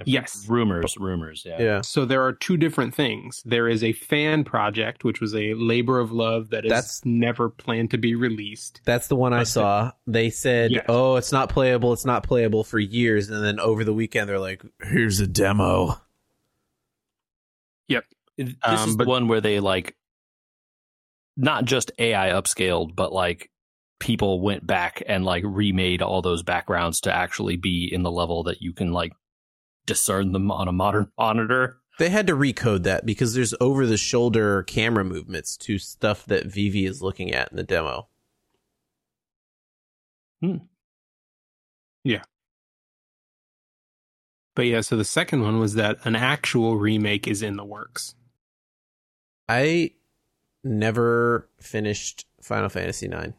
yes, 0.04 0.46
rumors, 0.48 0.96
rumors. 0.98 1.44
Yeah, 1.44 1.62
yeah. 1.62 1.80
So 1.80 2.04
there 2.04 2.22
are 2.22 2.32
two 2.32 2.56
different 2.56 2.94
things. 2.94 3.42
There 3.44 3.68
is 3.68 3.84
a 3.84 3.92
fan 3.92 4.44
project, 4.44 5.04
which 5.04 5.20
was 5.20 5.34
a 5.34 5.54
labor 5.54 6.00
of 6.00 6.12
love 6.12 6.50
that 6.50 6.64
is 6.64 6.70
that's, 6.70 7.04
never 7.04 7.48
planned 7.48 7.90
to 7.92 7.98
be 7.98 8.14
released. 8.14 8.80
That's 8.84 9.08
the 9.08 9.16
one 9.16 9.32
I 9.32 9.44
saw. 9.44 9.92
They 10.06 10.30
said, 10.30 10.72
yes. 10.72 10.84
"Oh, 10.88 11.16
it's 11.16 11.32
not 11.32 11.48
playable. 11.48 11.92
It's 11.92 12.04
not 12.04 12.22
playable 12.22 12.64
for 12.64 12.78
years," 12.78 13.30
and 13.30 13.44
then 13.44 13.60
over 13.60 13.84
the 13.84 13.94
weekend 13.94 14.28
they're 14.28 14.38
like, 14.38 14.62
"Here's 14.82 15.20
a 15.20 15.26
demo." 15.26 16.00
Yep. 17.88 18.04
This 18.36 18.54
um, 18.62 18.88
is 18.88 18.96
but, 18.96 19.04
the 19.04 19.10
one 19.10 19.28
where 19.28 19.40
they 19.40 19.60
like 19.60 19.96
not 21.36 21.64
just 21.64 21.92
AI 21.98 22.30
upscaled, 22.30 22.94
but 22.94 23.12
like 23.12 23.50
people 24.00 24.40
went 24.40 24.66
back 24.66 25.02
and 25.06 25.24
like 25.24 25.44
remade 25.46 26.02
all 26.02 26.22
those 26.22 26.42
backgrounds 26.42 27.00
to 27.00 27.12
actually 27.12 27.56
be 27.56 27.88
in 27.90 28.02
the 28.02 28.10
level 28.10 28.42
that 28.44 28.60
you 28.60 28.72
can 28.72 28.92
like 28.92 29.12
discern 29.86 30.32
them 30.32 30.50
on 30.50 30.68
a 30.68 30.72
modern 30.72 31.10
monitor. 31.18 31.78
They 31.98 32.08
had 32.08 32.26
to 32.26 32.34
recode 32.34 32.82
that 32.82 33.06
because 33.06 33.34
there's 33.34 33.54
over 33.60 33.86
the 33.86 33.96
shoulder 33.96 34.62
camera 34.64 35.04
movements 35.04 35.56
to 35.58 35.78
stuff 35.78 36.24
that 36.26 36.46
Vivi 36.46 36.86
is 36.86 37.02
looking 37.02 37.32
at 37.32 37.50
in 37.50 37.56
the 37.56 37.62
demo. 37.62 38.08
Hmm. 40.40 40.56
Yeah. 42.02 42.22
But 44.54 44.66
yeah, 44.66 44.80
so 44.80 44.96
the 44.96 45.04
second 45.04 45.42
one 45.42 45.58
was 45.58 45.74
that 45.74 45.98
an 46.04 46.16
actual 46.16 46.76
remake 46.76 47.26
is 47.26 47.42
in 47.42 47.56
the 47.56 47.64
works. 47.64 48.14
I 49.48 49.92
never 50.62 51.48
finished 51.60 52.26
Final 52.40 52.68
Fantasy 52.68 53.06
IX. 53.06 53.32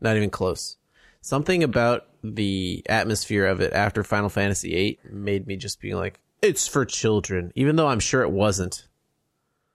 Not 0.00 0.16
even 0.16 0.30
close. 0.30 0.76
Something 1.22 1.62
about 1.62 2.08
the 2.24 2.82
atmosphere 2.88 3.46
of 3.46 3.60
it 3.60 3.72
after 3.72 4.02
Final 4.02 4.28
Fantasy 4.28 4.70
VIII 4.70 4.98
made 5.10 5.46
me 5.46 5.56
just 5.56 5.80
be 5.80 5.94
like, 5.94 6.20
it's 6.42 6.66
for 6.66 6.84
children, 6.84 7.52
even 7.54 7.76
though 7.76 7.86
I'm 7.86 8.00
sure 8.00 8.22
it 8.22 8.32
wasn't. 8.32 8.88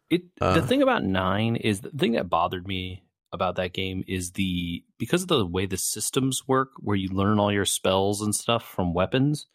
It 0.10 0.24
uh, 0.42 0.56
the 0.56 0.62
thing 0.62 0.82
about 0.82 1.06
nine 1.06 1.56
is 1.56 1.80
the 1.80 1.90
thing 1.90 2.12
that 2.14 2.30
bothered 2.30 2.68
me 2.68 3.04
about 3.32 3.56
that 3.56 3.72
game 3.74 4.04
is 4.08 4.32
the 4.32 4.84
because 4.98 5.22
of 5.22 5.30
the 5.30 5.46
way 5.46 5.66
the 5.66 5.78
systems 5.78 6.48
work, 6.48 6.72
where 6.80 6.98
you 6.98 7.08
learn 7.10 7.40
all 7.40 7.52
your 7.52 7.66
spells 7.66 8.22
and 8.22 8.36
stuff 8.36 8.64
from 8.64 8.94
weapons 8.94 9.48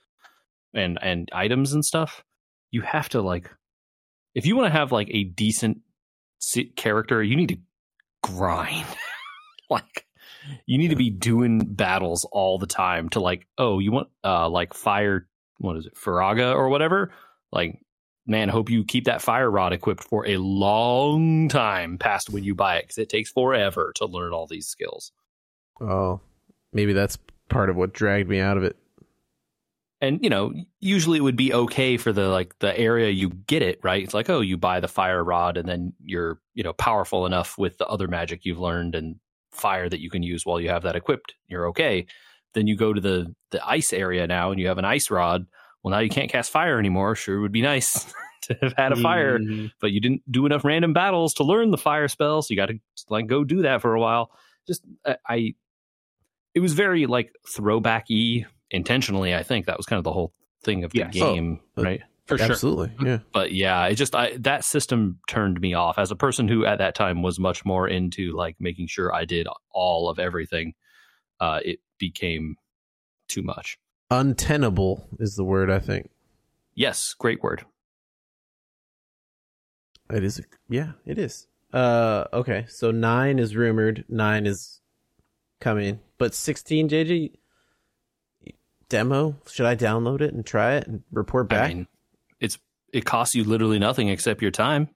and 0.74 0.98
and 1.02 1.28
items 1.32 1.74
and 1.74 1.84
stuff. 1.84 2.24
You 2.70 2.80
have 2.80 3.10
to 3.10 3.20
like, 3.20 3.50
if 4.34 4.46
you 4.46 4.56
want 4.56 4.72
to 4.72 4.78
have 4.78 4.92
like 4.92 5.08
a 5.10 5.24
decent 5.24 5.82
character, 6.74 7.22
you 7.22 7.36
need 7.36 7.50
to 7.50 7.58
grind. 8.22 8.86
like 9.70 10.06
you 10.66 10.78
need 10.78 10.88
to 10.88 10.96
be 10.96 11.10
doing 11.10 11.60
battles 11.60 12.24
all 12.32 12.58
the 12.58 12.66
time 12.66 13.08
to 13.10 13.20
like, 13.20 13.46
oh, 13.58 13.78
you 13.78 13.92
want 13.92 14.08
uh 14.24 14.48
like 14.48 14.74
fire 14.74 15.28
what 15.58 15.76
is 15.76 15.86
it, 15.86 15.94
Firaga 15.94 16.54
or 16.54 16.68
whatever? 16.68 17.12
Like, 17.52 17.80
man, 18.26 18.48
hope 18.48 18.68
you 18.68 18.84
keep 18.84 19.04
that 19.04 19.22
fire 19.22 19.50
rod 19.50 19.72
equipped 19.72 20.02
for 20.04 20.26
a 20.26 20.38
long 20.38 21.48
time 21.48 21.98
past 21.98 22.30
when 22.30 22.42
you 22.42 22.54
buy 22.54 22.76
it 22.76 22.84
because 22.84 22.98
it 22.98 23.08
takes 23.08 23.30
forever 23.30 23.92
to 23.96 24.06
learn 24.06 24.32
all 24.32 24.46
these 24.46 24.66
skills. 24.66 25.12
Oh, 25.80 26.20
maybe 26.72 26.92
that's 26.92 27.18
part 27.48 27.70
of 27.70 27.76
what 27.76 27.92
dragged 27.92 28.28
me 28.28 28.40
out 28.40 28.56
of 28.56 28.64
it 28.64 28.76
and 30.02 30.18
you 30.22 30.28
know 30.28 30.52
usually 30.80 31.16
it 31.16 31.22
would 31.22 31.36
be 31.36 31.54
okay 31.54 31.96
for 31.96 32.12
the 32.12 32.28
like 32.28 32.58
the 32.58 32.78
area 32.78 33.08
you 33.08 33.30
get 33.30 33.62
it 33.62 33.78
right 33.82 34.02
it's 34.02 34.12
like 34.12 34.28
oh 34.28 34.40
you 34.40 34.58
buy 34.58 34.80
the 34.80 34.88
fire 34.88 35.24
rod 35.24 35.56
and 35.56 35.66
then 35.66 35.94
you're 36.04 36.40
you 36.52 36.62
know 36.62 36.74
powerful 36.74 37.24
enough 37.24 37.56
with 37.56 37.78
the 37.78 37.86
other 37.86 38.08
magic 38.08 38.44
you've 38.44 38.58
learned 38.58 38.94
and 38.94 39.16
fire 39.52 39.88
that 39.88 40.00
you 40.00 40.10
can 40.10 40.22
use 40.22 40.44
while 40.44 40.60
you 40.60 40.68
have 40.68 40.82
that 40.82 40.96
equipped 40.96 41.34
you're 41.48 41.68
okay 41.68 42.06
then 42.54 42.66
you 42.66 42.76
go 42.76 42.92
to 42.92 43.00
the 43.00 43.34
the 43.50 43.66
ice 43.66 43.92
area 43.92 44.26
now 44.26 44.50
and 44.50 44.60
you 44.60 44.66
have 44.66 44.78
an 44.78 44.84
ice 44.84 45.10
rod 45.10 45.46
well 45.82 45.92
now 45.92 45.98
you 45.98 46.08
can't 46.08 46.30
cast 46.30 46.50
fire 46.50 46.78
anymore 46.78 47.14
sure 47.14 47.40
would 47.40 47.52
be 47.52 47.62
nice 47.62 48.12
to 48.42 48.56
have 48.60 48.74
had 48.76 48.92
a 48.92 48.96
fire 48.96 49.38
mm-hmm. 49.38 49.66
but 49.80 49.92
you 49.92 50.00
didn't 50.00 50.22
do 50.30 50.46
enough 50.46 50.64
random 50.64 50.92
battles 50.92 51.34
to 51.34 51.44
learn 51.44 51.70
the 51.70 51.78
fire 51.78 52.08
spell 52.08 52.42
so 52.42 52.48
you 52.50 52.56
got 52.56 52.66
to 52.66 52.78
like 53.08 53.26
go 53.26 53.44
do 53.44 53.62
that 53.62 53.80
for 53.80 53.94
a 53.94 54.00
while 54.00 54.30
just 54.66 54.82
I, 55.04 55.16
I 55.28 55.54
it 56.54 56.60
was 56.60 56.72
very 56.74 57.06
like 57.06 57.34
throwbacky 57.46 58.46
intentionally. 58.72 59.34
I 59.34 59.42
think 59.42 59.66
that 59.66 59.76
was 59.76 59.86
kind 59.86 59.98
of 59.98 60.04
the 60.04 60.12
whole 60.12 60.32
thing 60.64 60.84
of 60.84 60.92
the 60.92 60.98
yes. 60.98 61.12
game, 61.12 61.60
oh, 61.76 61.82
right? 61.82 62.02
For 62.32 62.38
sure. 62.38 62.52
Absolutely. 62.52 62.92
Yeah. 63.02 63.18
But 63.32 63.52
yeah, 63.52 63.86
it 63.86 63.94
just 63.94 64.14
I 64.14 64.36
that 64.38 64.64
system 64.64 65.18
turned 65.28 65.60
me 65.60 65.74
off 65.74 65.98
as 65.98 66.10
a 66.10 66.16
person 66.16 66.48
who 66.48 66.64
at 66.64 66.78
that 66.78 66.94
time 66.94 67.22
was 67.22 67.38
much 67.38 67.64
more 67.64 67.86
into 67.88 68.32
like 68.32 68.56
making 68.58 68.86
sure 68.86 69.14
I 69.14 69.24
did 69.24 69.46
all 69.70 70.08
of 70.08 70.18
everything. 70.18 70.74
Uh 71.40 71.60
it 71.64 71.80
became 71.98 72.56
too 73.28 73.42
much. 73.42 73.78
Untenable 74.10 75.08
is 75.18 75.36
the 75.36 75.44
word 75.44 75.70
I 75.70 75.78
think. 75.78 76.10
Yes, 76.74 77.14
great 77.18 77.42
word. 77.42 77.64
It 80.10 80.24
is 80.24 80.40
yeah, 80.68 80.92
it 81.04 81.18
is. 81.18 81.46
Uh 81.72 82.24
okay, 82.32 82.66
so 82.68 82.90
9 82.90 83.38
is 83.38 83.56
rumored, 83.56 84.04
9 84.08 84.46
is 84.46 84.80
coming, 85.60 86.00
but 86.18 86.34
16 86.34 86.88
JJ 86.88 87.32
demo? 88.92 89.36
Should 89.50 89.64
I 89.64 89.74
download 89.74 90.20
it 90.20 90.34
and 90.34 90.44
try 90.44 90.74
it 90.74 90.86
and 90.86 91.02
report 91.10 91.48
back? 91.48 91.70
I 91.70 91.74
mean, 91.74 91.86
it's 92.42 92.58
it 92.92 93.04
costs 93.04 93.34
you 93.34 93.44
literally 93.44 93.78
nothing 93.78 94.08
except 94.08 94.42
your 94.42 94.50
time. 94.50 94.88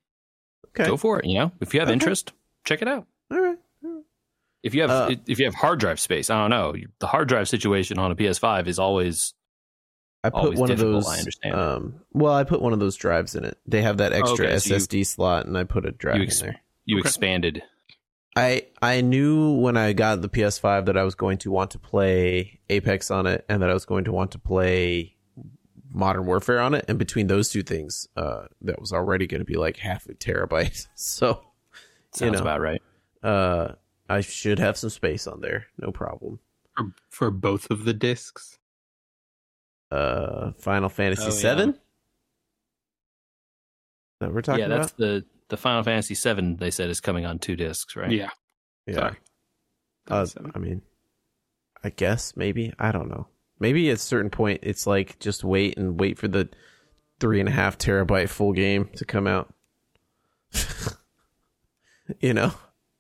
Okay. 0.69 0.87
Go 0.87 0.97
for 0.97 1.21
it. 1.21 1.25
You 1.25 1.39
know, 1.39 1.53
if 1.61 1.73
you 1.73 1.81
have 1.81 1.89
okay. 1.89 1.95
interest, 1.95 2.33
check 2.65 2.83
it 2.83 2.89
out. 2.89 3.07
All 3.31 3.41
right. 3.41 3.59
If 4.63 4.75
you 4.75 4.83
have 4.83 4.91
uh, 4.91 5.15
if 5.27 5.39
you 5.39 5.45
have 5.45 5.55
hard 5.55 5.81
drive 5.81 6.01
space, 6.01 6.29
I 6.29 6.41
don't 6.41 6.51
know. 6.51 6.75
The 6.99 7.07
hard 7.07 7.29
drive 7.29 7.49
situation 7.49 7.99
on 7.99 8.11
a 8.11 8.17
PS5 8.17 8.67
is 8.67 8.79
always. 8.79 9.33
I 10.25 10.31
put 10.31 10.57
one 10.57 10.73
of 10.73 10.79
those. 10.79 11.07
I 11.07 11.19
understand. 11.19 11.55
Um, 11.55 11.95
well, 12.13 12.35
I 12.35 12.43
put 12.43 12.61
one 12.61 12.73
of 12.73 12.81
those 12.81 12.97
drives 12.97 13.37
in 13.37 13.45
it. 13.45 13.59
They 13.65 13.83
have 13.83 13.99
that 13.99 14.13
extra 14.13 14.47
okay, 14.47 14.59
so 14.59 14.75
SSD 14.75 14.99
you, 14.99 15.05
slot, 15.05 15.47
and 15.47 15.57
I 15.57 15.63
put 15.63 15.87
a 15.87 15.93
drive 15.93 16.21
ex- 16.21 16.41
in 16.41 16.47
there. 16.49 16.61
You 16.85 16.99
okay. 16.99 17.07
expanded 17.07 17.63
I 18.37 18.67
I 18.83 19.01
knew 19.01 19.53
when 19.55 19.79
I 19.79 19.95
got 19.95 20.21
the 20.21 20.29
PS5 20.29 20.87
that 20.87 20.97
I 20.99 21.05
was 21.05 21.15
going 21.15 21.39
to 21.39 21.51
want 21.51 21.71
to 21.71 21.79
play 21.79 22.61
Apex 22.69 23.11
on 23.11 23.27
it, 23.27 23.47
and 23.49 23.63
that 23.63 23.71
I 23.71 23.75
was 23.75 23.87
going 23.87 24.05
to 24.05 24.13
want 24.13 24.33
to 24.33 24.39
play 24.39 25.16
Modern 25.93 26.27
Warfare 26.27 26.61
on 26.61 26.75
it. 26.75 26.85
And 26.89 26.99
between 26.99 27.27
those 27.27 27.49
two 27.49 27.63
things, 27.63 28.09
uh, 28.17 28.47
that 28.63 28.81
was 28.81 28.93
already 28.93 29.27
going 29.27 29.41
to 29.41 29.45
be 29.45 29.57
like 29.57 29.77
half 29.79 30.07
a 30.07 30.15
terabyte. 30.15 30.87
so, 30.95 31.43
sounds 32.13 32.21
you 32.21 32.31
know, 32.31 32.39
about 32.39 32.61
right. 32.61 32.83
Uh, 33.23 33.73
I 34.09 34.21
should 34.21 34.59
have 34.59 34.77
some 34.77 34.91
space 34.91 35.27
on 35.27 35.41
there, 35.41 35.67
no 35.79 35.91
problem. 35.91 36.39
For, 36.77 36.93
for 37.11 37.31
both 37.31 37.71
of 37.71 37.85
the 37.85 37.95
discs. 37.95 38.59
Uh, 39.91 40.53
Final 40.59 40.89
Fantasy 40.89 41.27
oh, 41.27 41.31
Seven. 41.31 41.71
Yeah. 41.71 41.79
That 44.21 44.35
we're 44.35 44.43
talking 44.43 44.63
yeah, 44.63 44.69
that's 44.69 44.93
about? 44.93 44.99
the 44.99 45.25
the 45.49 45.57
Final 45.57 45.83
Fantasy 45.83 46.15
VII 46.15 46.55
they 46.55 46.71
said 46.71 46.91
is 46.91 47.01
coming 47.01 47.27
on 47.27 47.39
two 47.39 47.55
discs, 47.55 47.97
right? 47.97 48.11
Yeah. 48.11 48.31
Yeah. 48.87 49.13
Uh, 50.09 50.27
I 50.55 50.59
mean, 50.59 50.83
I 51.85 51.91
guess 51.91 52.37
maybe 52.37 52.73
I 52.79 52.93
don't 52.93 53.09
know. 53.09 53.29
Maybe 53.59 53.91
at 53.91 53.97
a 53.97 54.01
certain 54.01 54.31
point, 54.31 54.61
it's 54.63 54.87
like 54.87 55.19
just 55.19 55.45
wait 55.45 55.79
and 55.79 55.99
wait 55.99 56.19
for 56.19 56.29
the 56.29 56.49
three 57.21 57.41
and 57.41 57.49
a 57.49 57.53
half 57.53 57.79
terabyte 57.79 58.29
full 58.29 58.53
game 58.53 58.91
to 58.97 59.05
come 59.05 59.27
out. 59.27 59.53
you 62.21 62.35
know, 62.35 62.53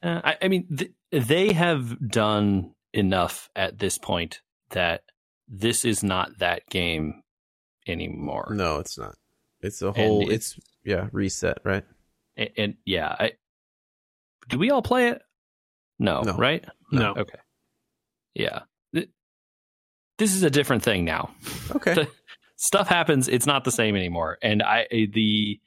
uh, 0.03 0.21
I, 0.25 0.37
I, 0.43 0.49
mean, 0.49 0.67
th- 0.77 0.93
they 1.11 1.53
have 1.53 2.11
done 2.11 2.75
enough 2.93 3.51
at 3.55 3.79
this 3.79 3.99
point 3.99 4.41
that 4.71 5.03
this 5.49 5.85
is 5.85 6.03
not 6.03 6.39
that 6.39 6.67
game 6.69 7.23
anymore. 7.87 8.49
No, 8.53 8.79
it's 8.79 8.99
not. 8.99 9.15
It's 9.61 9.83
a 9.83 9.93
whole. 9.93 10.31
It's, 10.31 10.57
it's 10.57 10.67
yeah 10.85 11.09
reset, 11.13 11.59
right? 11.65 11.85
and, 12.37 12.51
and 12.57 12.75
yeah, 12.85 13.15
I, 13.19 13.33
do 14.49 14.59
we 14.59 14.71
all 14.71 14.83
play 14.83 15.09
it? 15.09 15.23
No, 15.99 16.23
no. 16.23 16.37
right? 16.37 16.65
No. 16.93 17.15
Okay. 17.17 17.39
Yeah. 18.35 18.61
This 20.19 20.35
is 20.35 20.43
a 20.43 20.51
different 20.51 20.83
thing 20.83 21.05
now. 21.05 21.31
Okay. 21.75 21.95
the, 21.95 22.09
stuff 22.57 22.89
happens. 22.89 23.29
It's 23.29 23.47
not 23.47 23.65
the 23.65 23.73
same 23.73 23.97
anymore, 23.97 24.39
and 24.43 24.63
I 24.63 24.87
the 24.91 25.61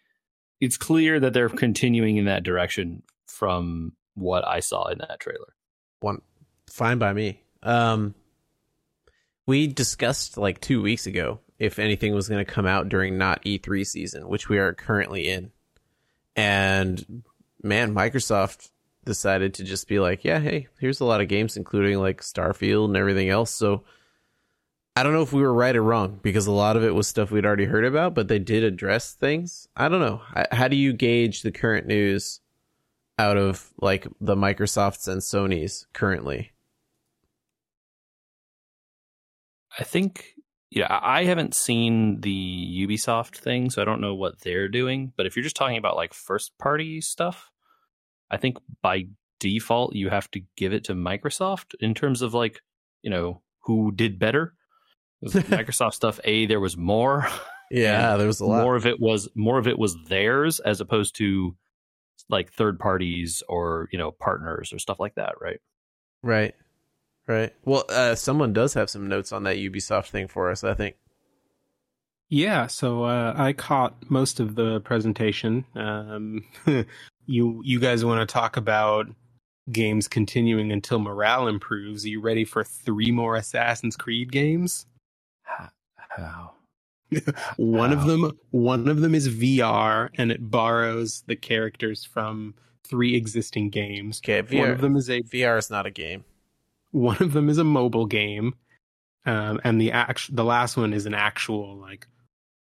it's 0.60 0.78
clear 0.78 1.20
that 1.20 1.34
they're 1.34 1.50
continuing 1.50 2.18
in 2.18 2.26
that 2.26 2.44
direction 2.44 3.04
from 3.28 3.94
what 4.16 4.46
I 4.46 4.60
saw 4.60 4.88
in 4.88 4.98
that 5.00 5.20
trailer. 5.20 5.54
One, 6.02 6.22
fine 6.68 6.98
by 6.98 7.14
me. 7.14 7.42
Um, 7.64 8.16
we 9.46 9.68
discussed 9.68 10.38
like 10.38 10.60
two 10.60 10.82
weeks 10.82 11.08
ago 11.08 11.40
if 11.58 11.80
anything 11.80 12.14
was 12.14 12.30
going 12.30 12.44
to 12.44 12.52
come 12.52 12.66
out 12.66 12.90
during 12.90 13.18
not 13.18 13.44
E3 13.44 13.86
season, 13.86 14.28
which 14.28 14.48
we 14.48 14.58
are 14.58 14.74
currently 14.74 15.30
in. 15.30 15.52
And 16.36 17.24
man, 17.62 17.94
Microsoft 17.94 18.70
decided 19.06 19.56
to 19.56 19.64
just 19.64 19.88
be 19.88 20.00
like, 20.00 20.24
yeah, 20.24 20.40
hey, 20.40 20.68
here's 20.80 21.02
a 21.02 21.06
lot 21.06 21.22
of 21.22 21.28
games, 21.28 21.58
including 21.58 22.00
like 22.00 22.22
Starfield 22.22 22.86
and 22.86 22.98
everything 22.98 23.30
else. 23.30 23.52
So 23.52 23.84
I 25.00 25.04
don't 25.04 25.14
know 25.14 25.22
if 25.22 25.32
we 25.32 25.42
were 25.42 25.54
right 25.54 25.78
or 25.78 25.82
wrong 25.82 26.20
because 26.22 26.46
a 26.46 26.52
lot 26.52 26.76
of 26.76 26.84
it 26.84 26.94
was 26.94 27.08
stuff 27.08 27.32
we'd 27.32 27.46
already 27.46 27.64
heard 27.64 27.86
about, 27.86 28.14
but 28.14 28.28
they 28.28 28.38
did 28.38 28.66
address 28.66 29.14
things. 29.14 29.66
I 29.74 29.88
don't 29.88 30.02
know. 30.02 30.22
How 30.52 30.68
do 30.68 30.76
you 30.76 30.92
gauge 30.92 31.42
the 31.42 31.54
current 31.54 31.88
news 31.88 32.42
out 33.18 33.38
of 33.38 33.72
like 33.80 34.10
the 34.20 34.36
Microsofts 34.36 35.08
and 35.08 35.22
Sony's 35.22 35.88
currently? 35.94 36.52
I 39.80 39.86
think 39.86 40.36
yeah, 40.70 41.00
I 41.02 41.24
haven't 41.24 41.56
seen 41.56 42.20
the 42.20 42.86
Ubisoft 42.86 43.38
thing, 43.38 43.70
so 43.70 43.82
I 43.82 43.86
don't 43.86 44.02
know 44.02 44.16
what 44.16 44.42
they're 44.42 44.68
doing. 44.68 45.14
But 45.16 45.26
if 45.26 45.38
you're 45.38 45.44
just 45.44 45.56
talking 45.56 45.78
about 45.78 45.96
like 45.96 46.14
first 46.14 46.58
party 46.58 47.00
stuff, 47.00 47.52
I 48.30 48.36
think 48.36 48.58
by 48.82 49.06
default 49.40 49.96
you 49.96 50.10
have 50.10 50.30
to 50.32 50.42
give 50.58 50.74
it 50.74 50.84
to 50.84 50.94
Microsoft 50.94 51.74
in 51.80 51.94
terms 51.94 52.22
of 52.22 52.34
like, 52.34 52.60
you 53.02 53.10
know, 53.10 53.44
who 53.62 53.94
did 53.94 54.20
better. 54.20 54.56
Microsoft 55.26 55.94
stuff, 55.94 56.20
A, 56.24 56.46
there 56.46 56.60
was 56.60 56.78
more. 56.78 57.28
Yeah, 57.72 58.18
there 58.18 58.26
was 58.26 58.40
a 58.40 58.48
lot. 58.48 58.64
More 58.64 58.76
of 58.76 58.88
it 58.88 59.00
was 59.00 59.30
more 59.36 59.60
of 59.60 59.68
it 59.68 59.78
was 59.78 59.96
theirs 60.06 60.60
as 60.60 60.82
opposed 60.82 61.16
to 61.18 61.56
like 62.28 62.52
third 62.52 62.80
parties 62.80 63.44
or, 63.48 63.88
you 63.92 64.00
know, 64.00 64.10
partners 64.10 64.74
or 64.74 64.80
stuff 64.80 65.00
like 65.00 65.14
that, 65.16 65.36
right? 65.40 65.60
Right. 66.24 66.56
Right. 67.28 67.54
Well, 67.66 67.84
uh, 67.90 68.16
someone 68.16 68.54
does 68.54 68.74
have 68.74 68.90
some 68.90 69.08
notes 69.08 69.32
on 69.32 69.44
that 69.44 69.58
Ubisoft 69.58 70.08
thing 70.08 70.28
for 70.28 70.50
us, 70.50 70.64
I 70.64 70.74
think. 70.74 70.96
Yeah, 72.30 72.66
so 72.66 73.04
uh, 73.04 73.34
I 73.38 73.54
caught 73.54 74.10
most 74.10 74.40
of 74.40 74.56
the 74.56 74.80
presentation. 74.82 75.66
Um, 75.76 76.44
you 77.28 77.62
you 77.64 77.80
guys 77.80 78.04
want 78.04 78.28
to 78.28 78.32
talk 78.32 78.58
about 78.58 79.08
games 79.72 80.08
continuing 80.08 80.72
until 80.72 81.00
morale 81.00 81.48
improves? 81.48 82.06
Are 82.06 82.10
you 82.10 82.22
ready 82.22 82.46
for 82.46 82.64
three 82.64 83.12
more 83.12 83.36
Assassin's 83.36 83.96
Creed 83.96 84.32
games? 84.32 84.86
How? 86.10 86.52
one 87.58 87.92
How? 87.92 87.98
of 87.98 88.06
them 88.06 88.32
one 88.52 88.88
of 88.88 89.02
them 89.02 89.16
is 89.16 89.30
VR 89.30 90.10
and 90.18 90.32
it 90.32 90.52
borrows 90.52 91.24
the 91.28 91.36
characters 91.36 92.06
from 92.06 92.54
three 92.84 93.16
existing 93.16 93.70
games. 93.70 94.22
Okay, 94.24 94.42
VR, 94.44 94.60
one 94.60 94.72
of 94.72 94.82
them 94.82 94.96
is 94.96 95.10
a 95.10 95.22
VR 95.22 95.58
is 95.58 95.70
not 95.70 95.86
a 95.86 95.92
game. 95.92 96.24
One 96.92 97.22
of 97.22 97.34
them 97.34 97.50
is 97.50 97.58
a 97.58 97.64
mobile 97.64 98.08
game, 98.08 98.56
um, 99.26 99.60
and 99.64 99.80
the 99.80 99.92
act- 99.92 100.36
the 100.36 100.44
last 100.44 100.76
one 100.76 100.94
is 100.94 101.06
an 101.06 101.14
actual 101.14 101.78
like 101.78 102.08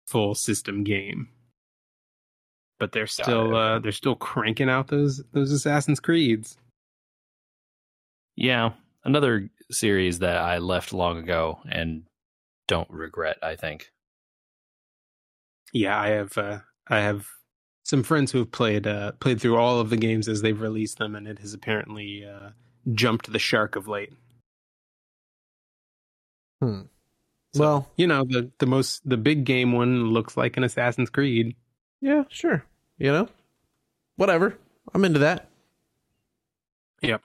full 0.06 0.35
system 0.35 0.85
game. 0.85 1.28
But 2.78 2.92
they're 2.92 3.06
still 3.06 3.56
uh, 3.56 3.78
they're 3.80 3.92
still 3.92 4.16
cranking 4.16 4.68
out 4.68 4.88
those 4.88 5.23
those 5.32 5.52
Assassin's 5.52 6.00
Creeds. 6.00 6.58
Yeah, 8.37 8.70
another 9.04 9.50
series 9.70 10.20
that 10.20 10.37
I 10.37 10.58
left 10.58 10.92
long 10.92 11.18
ago 11.18 11.58
and 11.68 12.04
don't 12.69 12.91
regret. 12.91 13.39
I 13.43 13.57
think. 13.57 13.91
Yeah, 15.73 16.01
I 16.01 16.09
have 16.09 16.39
uh, 16.39 16.61
I 16.87 16.99
have 17.01 17.27
some 17.83 18.03
friends 18.03 18.31
who 18.31 18.39
have 18.39 18.53
played 18.53 18.87
uh, 18.87 19.13
played 19.13 19.41
through 19.41 19.57
all 19.57 19.81
of 19.81 19.91
the 19.91 19.97
games 19.97 20.29
as 20.29 20.43
they've 20.43 20.61
released 20.61 20.99
them, 20.99 21.17
and 21.17 21.27
it 21.27 21.41
has 21.41 21.55
apparently 21.55 22.25
uh, 22.25 22.51
jumped 22.95 23.33
the 23.33 23.39
shark 23.39 23.76
of 23.76 23.89
late. 23.89 24.13
Hmm. 26.63 26.83
So, 27.54 27.61
well, 27.61 27.91
you 27.97 28.07
know, 28.07 28.25
the 28.25 28.50
the 28.59 28.67
most 28.67 29.09
the 29.09 29.17
big 29.17 29.45
game 29.45 29.73
one 29.73 30.07
looks 30.07 30.37
like 30.37 30.57
an 30.57 30.65
Assassin's 30.65 31.11
Creed. 31.11 31.57
Yeah, 32.00 32.25
sure. 32.28 32.65
You 32.99 33.13
know, 33.13 33.28
whatever. 34.17 34.57
I'm 34.95 35.04
into 35.04 35.21
that. 35.21 35.49
Yep. 37.02 37.23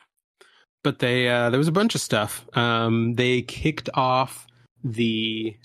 But 0.84 1.00
they 1.00 1.28
uh, 1.28 1.50
there 1.50 1.58
was 1.58 1.68
a 1.68 1.74
bunch 1.74 1.96
of 1.96 2.02
stuff. 2.02 2.46
Um, 2.58 3.16
they 3.16 3.42
kicked 3.42 3.90
off 3.94 4.48
the 4.84 5.56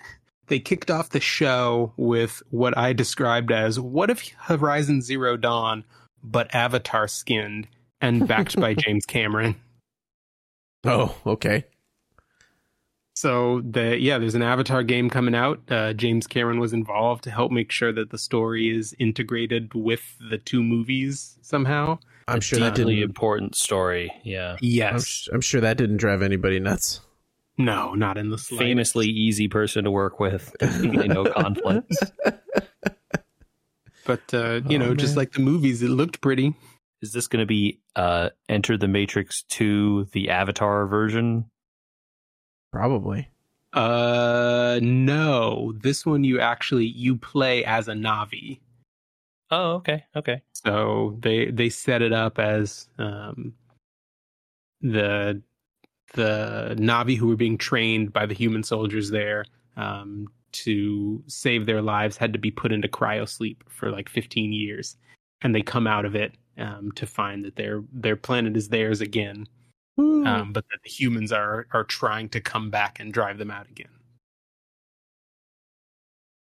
they 0.46 0.59
kicked 0.59 0.90
off 0.90 1.11
the 1.11 1.20
show 1.20 1.92
with 1.96 2.42
what 2.50 2.76
I 2.76 2.92
described 2.92 3.52
as 3.52 3.78
what 3.78 4.11
if 4.11 4.28
Horizon 4.38 5.02
Zero 5.02 5.37
Dawn 5.37 5.85
but 6.22 6.54
Avatar 6.54 7.07
skinned 7.07 7.68
and 8.00 8.26
backed 8.26 8.57
by 8.57 8.74
James 8.78 9.07
Cameron. 9.07 9.57
Oh, 10.85 11.14
okay. 11.26 11.64
So 13.14 13.62
the 13.68 13.98
yeah, 13.98 14.18
there's 14.18 14.37
an 14.37 14.42
Avatar 14.42 14.85
game 14.85 15.11
coming 15.11 15.35
out. 15.35 15.61
Uh, 15.68 15.92
James 15.92 16.28
Cameron 16.28 16.61
was 16.61 16.72
involved 16.72 17.24
to 17.24 17.33
help 17.33 17.50
make 17.50 17.72
sure 17.72 17.92
that 17.92 18.11
the 18.11 18.18
story 18.18 18.70
is 18.70 18.94
integrated 19.00 19.74
with 19.74 20.02
the 20.31 20.38
two 20.38 20.62
movies 20.62 21.37
somehow. 21.42 21.98
I'm 22.28 22.40
sure 22.40 22.61
that 22.61 22.76
didn't 22.76 22.98
important 23.02 23.57
story. 23.57 24.12
Yeah. 24.22 24.57
Yes. 24.61 25.28
I'm, 25.31 25.37
I'm, 25.37 25.40
sure 25.40 25.61
that 25.62 25.78
didn't 25.78 25.96
drive 25.96 26.22
anybody 26.22 26.61
nuts. 26.61 27.00
No, 27.59 27.94
not 27.94 28.16
in 28.16 28.31
the 28.31 28.38
slightest. 28.38 28.64
famously 28.64 29.09
easy 29.09 29.49
person 29.49 29.85
to 29.85 29.90
work 29.90 30.21
with. 30.21 30.55
no 30.62 31.25
conflicts. 31.25 31.99
But 34.09 34.33
uh, 34.33 34.62
you 34.66 34.79
oh, 34.79 34.79
know, 34.79 34.88
man. 34.88 34.97
just 34.97 35.18
like 35.18 35.33
the 35.33 35.40
movies, 35.40 35.83
it 35.83 35.90
looked 35.90 36.23
pretty. 36.23 36.55
Is 37.03 37.12
this 37.12 37.27
going 37.27 37.42
to 37.42 37.47
be 37.47 37.79
uh, 37.94 38.31
Enter 38.49 38.79
the 38.79 38.88
Matrix 38.88 39.42
2, 39.51 40.09
the 40.12 40.31
Avatar 40.31 40.87
version? 40.87 41.44
Probably. 42.73 43.29
Uh, 43.75 44.81
no. 44.81 45.75
This 45.83 46.07
one 46.07 46.25
you 46.25 46.40
actually 46.40 46.87
you 46.87 47.16
play 47.16 47.66
as 47.66 47.87
a 47.87 47.92
Na'vi. 47.92 48.61
Oh, 49.51 49.73
okay, 49.73 50.05
okay. 50.16 50.40
So 50.55 51.18
they 51.21 51.51
they 51.51 51.68
set 51.68 52.01
it 52.01 52.12
up 52.14 52.38
as 52.38 52.88
um 52.99 53.53
the 54.81 55.42
the 56.14 56.75
Na'vi 56.79 57.16
who 57.16 57.29
were 57.29 57.37
being 57.37 57.59
trained 57.59 58.12
by 58.12 58.27
the 58.27 58.35
human 58.35 58.62
soldiers 58.62 59.11
there 59.11 59.44
um, 59.77 60.29
to 60.53 61.23
save 61.27 61.66
their 61.66 61.83
lives 61.83 62.16
had 62.16 62.33
to 62.33 62.38
be 62.38 62.51
put 62.51 62.73
into 62.73 62.88
cryo 62.88 63.29
sleep 63.29 63.62
for 63.68 63.90
like 63.90 64.09
15 64.09 64.53
years, 64.53 64.97
and 65.42 65.55
they 65.55 65.62
come 65.62 65.87
out 65.87 66.05
of 66.05 66.14
it 66.14 66.33
um, 66.59 66.92
to 66.92 67.07
find 67.07 67.44
that 67.44 67.57
their 67.57 67.83
their 67.92 68.16
planet 68.16 68.57
is 68.57 68.68
theirs 68.68 69.01
again, 69.01 69.47
um, 69.99 70.53
but 70.53 70.64
that 70.71 70.83
the 70.83 70.90
humans 70.90 71.33
are 71.33 71.66
are 71.73 71.85
trying 71.85 72.29
to 72.31 72.40
come 72.40 72.71
back 72.71 72.99
and 73.01 73.12
drive 73.12 73.38
them 73.38 73.51
out 73.51 73.68
again. 73.68 73.90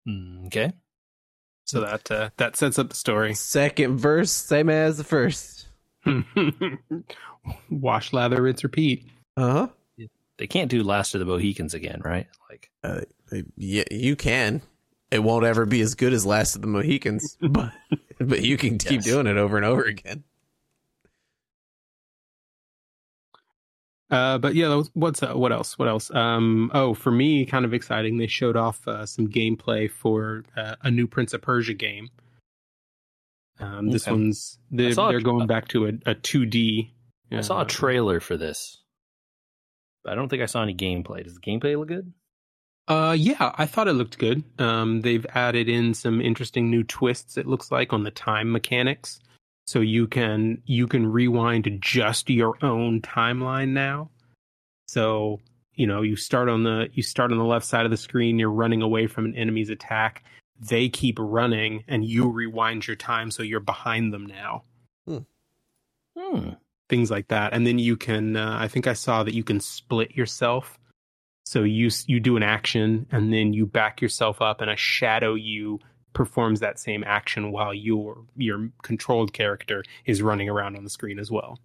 Mm, 0.08 0.46
okay, 0.46 0.72
so 1.64 1.80
that 1.80 2.10
uh, 2.10 2.30
that 2.36 2.56
sets 2.56 2.78
up 2.78 2.90
the 2.90 2.96
story. 2.96 3.34
Second 3.34 3.98
verse, 3.98 4.30
same 4.30 4.70
as 4.70 4.98
the 4.98 5.04
first. 5.04 5.68
Wash, 7.70 8.12
lather, 8.12 8.42
rinse, 8.42 8.62
repeat. 8.62 9.04
Uh 9.36 9.52
huh. 9.52 9.68
They 10.38 10.46
can't 10.46 10.70
do 10.70 10.82
Last 10.82 11.14
of 11.14 11.20
the 11.20 11.24
Mohicans 11.24 11.72
again, 11.72 12.02
right? 12.04 12.26
Like, 12.50 12.70
uh, 12.84 13.00
yeah, 13.56 13.84
you 13.90 14.16
can. 14.16 14.60
It 15.10 15.20
won't 15.20 15.46
ever 15.46 15.64
be 15.64 15.80
as 15.80 15.94
good 15.94 16.12
as 16.12 16.26
Last 16.26 16.56
of 16.56 16.62
the 16.62 16.68
Mohicans, 16.68 17.38
but 17.50 17.72
but 18.18 18.42
you 18.42 18.56
can 18.56 18.78
keep 18.78 18.96
yes. 18.96 19.04
doing 19.04 19.26
it 19.26 19.36
over 19.36 19.56
and 19.56 19.64
over 19.64 19.82
again. 19.84 20.24
Uh, 24.10 24.38
but 24.38 24.54
yeah, 24.54 24.82
what's 24.92 25.22
uh, 25.22 25.34
what 25.34 25.52
else? 25.52 25.78
What 25.78 25.88
else? 25.88 26.10
Um, 26.14 26.70
oh, 26.74 26.94
for 26.94 27.10
me, 27.10 27.44
kind 27.46 27.64
of 27.64 27.74
exciting. 27.74 28.18
They 28.18 28.26
showed 28.26 28.56
off 28.56 28.86
uh, 28.86 29.06
some 29.06 29.28
gameplay 29.28 29.90
for 29.90 30.44
uh, 30.56 30.76
a 30.82 30.90
new 30.90 31.06
Prince 31.06 31.32
of 31.34 31.42
Persia 31.42 31.74
game. 31.74 32.10
Um, 33.58 33.90
this 33.90 34.06
okay. 34.06 34.12
one's 34.12 34.58
they're, 34.70 34.94
they're 34.94 35.20
going 35.20 35.46
back 35.46 35.68
to 35.68 35.86
a, 35.86 35.88
a 36.04 36.14
2D. 36.14 36.90
I 37.32 37.40
saw 37.40 37.58
a 37.58 37.62
uh, 37.62 37.64
trailer 37.64 38.20
for 38.20 38.36
this. 38.36 38.82
I 40.06 40.14
don't 40.14 40.28
think 40.28 40.42
I 40.42 40.46
saw 40.46 40.62
any 40.62 40.74
gameplay. 40.74 41.24
Does 41.24 41.34
the 41.34 41.40
gameplay 41.40 41.78
look 41.78 41.88
good? 41.88 42.12
Uh, 42.88 43.16
yeah, 43.18 43.52
I 43.56 43.66
thought 43.66 43.88
it 43.88 43.94
looked 43.94 44.18
good. 44.18 44.44
Um, 44.60 45.00
they've 45.00 45.26
added 45.34 45.68
in 45.68 45.92
some 45.92 46.20
interesting 46.20 46.70
new 46.70 46.84
twists. 46.84 47.36
It 47.36 47.46
looks 47.46 47.72
like 47.72 47.92
on 47.92 48.04
the 48.04 48.12
time 48.12 48.52
mechanics, 48.52 49.18
so 49.66 49.80
you 49.80 50.06
can 50.06 50.62
you 50.66 50.86
can 50.86 51.10
rewind 51.10 51.78
just 51.80 52.30
your 52.30 52.56
own 52.64 53.00
timeline 53.02 53.70
now. 53.70 54.10
So 54.86 55.40
you 55.74 55.86
know 55.88 56.02
you 56.02 56.14
start 56.14 56.48
on 56.48 56.62
the 56.62 56.88
you 56.92 57.02
start 57.02 57.32
on 57.32 57.38
the 57.38 57.44
left 57.44 57.66
side 57.66 57.86
of 57.86 57.90
the 57.90 57.96
screen. 57.96 58.38
You're 58.38 58.50
running 58.50 58.82
away 58.82 59.08
from 59.08 59.24
an 59.24 59.34
enemy's 59.34 59.70
attack. 59.70 60.22
They 60.60 60.88
keep 60.88 61.18
running, 61.18 61.82
and 61.88 62.04
you 62.04 62.30
rewind 62.30 62.86
your 62.86 62.96
time, 62.96 63.32
so 63.32 63.42
you're 63.42 63.60
behind 63.60 64.12
them 64.12 64.26
now. 64.26 64.62
Hmm. 65.06 65.18
Hmm. 66.16 66.50
Things 66.88 67.10
like 67.10 67.28
that, 67.28 67.52
and 67.52 67.66
then 67.66 67.78
you 67.78 67.96
can. 67.96 68.36
Uh, 68.36 68.56
I 68.60 68.68
think 68.68 68.86
I 68.86 68.92
saw 68.92 69.24
that 69.24 69.34
you 69.34 69.42
can 69.42 69.58
split 69.60 70.14
yourself 70.14 70.78
so 71.46 71.62
you 71.62 71.90
you 72.06 72.18
do 72.18 72.36
an 72.36 72.42
action 72.42 73.06
and 73.12 73.32
then 73.32 73.52
you 73.52 73.66
back 73.66 74.02
yourself 74.02 74.42
up, 74.42 74.60
and 74.60 74.68
a 74.68 74.76
shadow 74.76 75.34
you 75.34 75.78
performs 76.12 76.60
that 76.60 76.80
same 76.80 77.04
action 77.04 77.52
while 77.52 77.72
your 77.72 78.24
your 78.36 78.68
controlled 78.82 79.32
character 79.32 79.84
is 80.06 80.22
running 80.22 80.48
around 80.48 80.76
on 80.76 80.82
the 80.82 80.90
screen 80.90 81.20
as 81.20 81.30
well. 81.30 81.60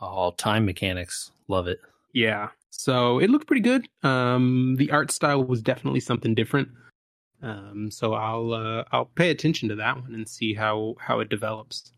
All 0.00 0.32
time 0.32 0.64
mechanics, 0.64 1.30
love 1.46 1.68
it. 1.68 1.80
Yeah, 2.14 2.48
so 2.70 3.18
it 3.18 3.28
looked 3.28 3.46
pretty 3.46 3.60
good. 3.60 3.86
Um, 4.02 4.76
the 4.78 4.90
art 4.90 5.10
style 5.10 5.44
was 5.44 5.60
definitely 5.60 6.00
something 6.00 6.34
different. 6.34 6.68
Um, 7.42 7.90
so 7.90 8.14
I'll 8.14 8.54
uh, 8.54 8.84
I'll 8.92 9.04
pay 9.14 9.30
attention 9.30 9.68
to 9.68 9.74
that 9.76 10.00
one 10.00 10.14
and 10.14 10.26
see 10.26 10.54
how 10.54 10.94
how 10.98 11.20
it 11.20 11.28
develops. 11.28 11.92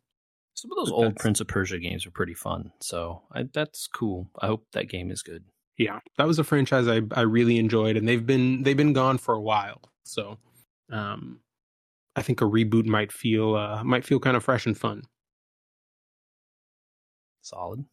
Some 0.54 0.70
of 0.70 0.76
those 0.76 0.92
old 0.92 1.16
Prince 1.16 1.40
of 1.40 1.48
Persia 1.48 1.78
games 1.78 2.06
are 2.06 2.12
pretty 2.12 2.34
fun, 2.34 2.72
so 2.80 3.22
I, 3.32 3.44
that's 3.52 3.88
cool. 3.88 4.28
I 4.40 4.46
hope 4.46 4.66
that 4.72 4.88
game 4.88 5.10
is 5.10 5.22
good. 5.22 5.44
Yeah, 5.76 5.98
that 6.16 6.28
was 6.28 6.38
a 6.38 6.44
franchise 6.44 6.86
I 6.86 7.00
I 7.12 7.22
really 7.22 7.58
enjoyed, 7.58 7.96
and 7.96 8.06
they've 8.06 8.24
been 8.24 8.62
they've 8.62 8.76
been 8.76 8.92
gone 8.92 9.18
for 9.18 9.34
a 9.34 9.40
while. 9.40 9.80
So, 10.04 10.38
um, 10.90 11.40
I 12.14 12.22
think 12.22 12.40
a 12.40 12.44
reboot 12.44 12.86
might 12.86 13.10
feel 13.10 13.56
uh, 13.56 13.82
might 13.82 14.04
feel 14.04 14.20
kind 14.20 14.36
of 14.36 14.44
fresh 14.44 14.64
and 14.66 14.78
fun. 14.78 15.02
Solid. 17.42 17.84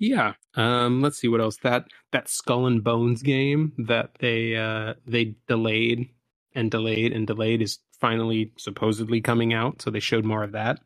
Yeah. 0.00 0.34
Um, 0.56 1.00
let's 1.00 1.18
see 1.18 1.28
what 1.28 1.40
else. 1.40 1.58
That 1.58 1.84
that 2.10 2.28
Skull 2.28 2.66
and 2.66 2.82
Bones 2.82 3.22
game 3.22 3.72
that 3.78 4.10
they 4.18 4.56
uh 4.56 4.94
they 5.06 5.36
delayed 5.46 6.08
and 6.54 6.68
delayed 6.70 7.12
and 7.12 7.28
delayed 7.28 7.62
is 7.62 7.78
finally 8.00 8.52
supposedly 8.58 9.20
coming 9.20 9.54
out, 9.54 9.80
so 9.80 9.90
they 9.90 10.00
showed 10.00 10.24
more 10.24 10.42
of 10.42 10.52
that. 10.52 10.80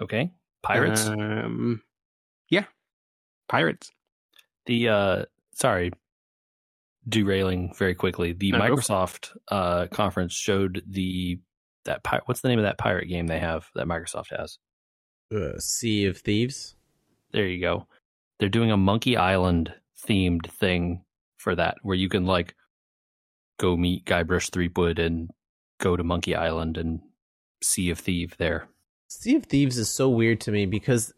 Okay. 0.00 0.30
Pirates? 0.62 1.06
Um 1.06 1.82
Yeah. 2.50 2.64
Pirates. 3.48 3.90
The 4.66 4.88
uh 4.88 5.24
sorry, 5.54 5.92
derailing 7.08 7.72
very 7.78 7.94
quickly. 7.94 8.32
The 8.32 8.52
No, 8.52 8.58
go 8.58 8.76
for. 8.76 8.82
Microsoft 8.82 9.36
uh 9.48 9.86
conference 9.88 10.34
showed 10.34 10.82
the 10.88 11.40
that 11.84 12.02
pi- 12.02 12.20
what's 12.26 12.40
the 12.40 12.48
name 12.48 12.58
of 12.58 12.64
that 12.64 12.78
pirate 12.78 13.06
game 13.06 13.26
they 13.28 13.38
have 13.38 13.68
that 13.74 13.86
Microsoft 13.86 14.36
has? 14.36 14.58
Uh, 15.34 15.58
sea 15.58 16.06
of 16.06 16.18
Thieves. 16.18 16.74
There 17.32 17.46
you 17.46 17.60
go. 17.60 17.86
They're 18.38 18.48
doing 18.48 18.70
a 18.70 18.76
Monkey 18.76 19.16
Island 19.16 19.72
themed 20.06 20.50
thing 20.50 21.04
for 21.38 21.54
that, 21.54 21.76
where 21.82 21.96
you 21.96 22.08
can 22.08 22.26
like 22.26 22.54
go 23.58 23.76
meet 23.76 24.04
Guybrush 24.04 24.50
Threepwood 24.50 24.98
and 24.98 25.30
go 25.78 25.96
to 25.96 26.02
Monkey 26.04 26.34
Island 26.34 26.76
and 26.76 27.00
Sea 27.62 27.90
of 27.90 27.98
Thieve 28.00 28.36
there. 28.38 28.68
Sea 29.08 29.36
of 29.36 29.46
Thieves 29.46 29.78
is 29.78 29.88
so 29.88 30.08
weird 30.08 30.40
to 30.42 30.50
me 30.52 30.66
because 30.66 31.12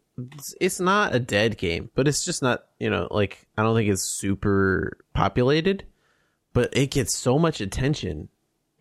it's- 0.59 0.79
not 0.79 1.15
a 1.15 1.19
dead 1.19 1.57
game, 1.57 1.89
but 1.95 2.07
it's 2.07 2.23
just 2.25 2.41
not, 2.41 2.65
you 2.79 2.89
know, 2.89 3.07
like 3.11 3.47
I 3.57 3.63
don't 3.63 3.75
think 3.75 3.89
it's 3.89 4.03
super 4.03 4.97
populated, 5.13 5.85
but 6.53 6.75
it 6.75 6.91
gets 6.91 7.15
so 7.15 7.39
much 7.39 7.61
attention. 7.61 8.29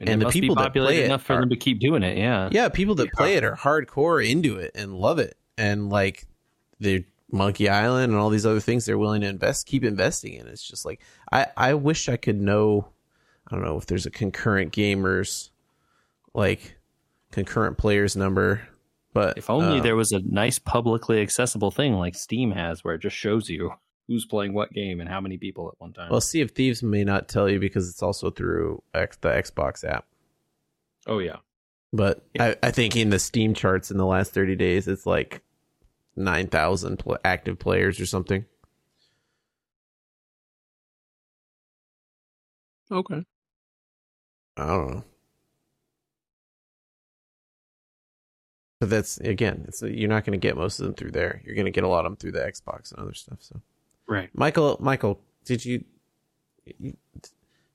And, 0.01 0.09
And 0.09 0.23
the 0.23 0.29
people 0.29 0.55
that 0.57 0.73
play 0.73 0.99
it 0.99 1.05
enough 1.07 1.23
for 1.25 1.35
are- 1.35 1.41
them 1.41 1.51
to 1.51 1.57
keep 1.57 1.81
doing 1.81 2.03
it. 2.03 2.19
Yeah. 2.19 2.49
Yeah, 2.53 2.69
people 2.69 2.95
that 2.97 3.13
play 3.13 3.35
it 3.35 3.45
are 3.45 3.57
hardcore 3.57 4.25
into 4.29 4.57
it 4.59 4.73
and 4.75 4.95
love 4.95 5.19
it. 5.19 5.37
And 5.57 5.91
like 5.91 6.27
the 6.79 7.05
Monkey 7.33 7.69
Island 7.69 8.13
and 8.13 8.21
all 8.21 8.31
these 8.31 8.47
other 8.47 8.61
things 8.61 8.87
they're 8.87 8.97
willing 8.99 9.21
to 9.23 9.27
invest 9.27 9.67
keep 9.67 9.85
investing 9.85 10.35
in. 10.35 10.47
It's 10.47 10.67
just 10.67 10.85
like 10.85 11.01
I 11.33 11.47
I 11.57 11.75
wish 11.75 12.09
I 12.09 12.17
could 12.17 12.41
know 12.41 12.89
I 13.51 13.55
don't 13.55 13.65
know 13.65 13.77
if 13.77 13.87
there's 13.87 14.07
a 14.07 14.11
concurrent 14.11 14.73
gamers 14.73 15.51
like 16.33 16.77
concurrent 17.33 17.77
players 17.77 18.15
number, 18.17 18.69
but 19.19 19.37
If 19.37 19.51
only 19.51 19.81
uh, 19.81 19.83
there 19.83 19.97
was 19.97 20.13
a 20.13 20.21
nice 20.21 20.61
publicly 20.61 21.21
accessible 21.21 21.73
thing 21.73 21.95
like 21.95 22.15
Steam 22.15 22.53
has, 22.53 22.85
where 22.85 22.95
it 22.95 23.03
just 23.03 23.17
shows 23.17 23.49
you 23.51 23.73
who's 24.07 24.25
playing 24.25 24.55
what 24.55 24.73
game 24.73 25.01
and 25.01 25.09
how 25.09 25.21
many 25.21 25.37
people 25.37 25.69
at 25.69 25.81
one 25.81 25.93
time. 25.93 26.09
Well, 26.09 26.21
Sea 26.21 26.41
of 26.43 26.53
Thieves 26.53 26.85
may 26.85 27.03
not 27.03 27.29
tell 27.29 27.49
you 27.49 27.59
because 27.59 27.89
it's 27.89 28.01
also 28.01 28.31
through 28.31 28.81
X, 28.95 29.17
the 29.17 29.31
Xbox 29.31 29.83
app. 29.83 30.07
oh 31.09 31.19
yeah. 31.19 31.39
But 31.93 32.25
I, 32.39 32.55
I 32.63 32.71
think 32.71 32.95
in 32.95 33.11
the 33.11 33.19
Steam 33.19 33.55
charts 33.55 33.91
in 33.91 33.97
the 33.97 34.07
last 34.07 34.33
30 34.33 34.55
days, 34.55 34.87
it's 34.87 35.05
like 35.05 35.43
9,000 36.15 36.99
pl- 36.99 37.19
active 37.25 37.59
players 37.59 37.99
or 37.99 38.07
something. 38.07 38.45
Okay. 42.93 43.25
I 44.57 44.67
don't 44.67 44.91
know. 44.95 45.05
But 48.81 48.91
that's, 48.91 49.19
again, 49.19 49.65
it's 49.67 49.83
you're 49.83 50.09
not 50.09 50.25
going 50.25 50.39
to 50.39 50.47
get 50.47 50.57
most 50.57 50.79
of 50.79 50.87
them 50.87 50.95
through 50.95 51.11
there. 51.11 51.43
You're 51.45 51.57
going 51.57 51.65
to 51.65 51.73
get 51.73 51.83
a 51.85 51.89
lot 51.89 52.07
of 52.07 52.13
them 52.13 52.17
through 52.17 52.33
the 52.33 52.41
Xbox 52.41 52.93
and 52.93 53.01
other 53.01 53.15
stuff. 53.15 53.39
So, 53.41 53.61
Right. 54.09 54.31
Michael, 54.35 54.77
Michael, 54.81 55.21
did 55.45 55.65
you. 55.65 55.85
you 56.79 56.95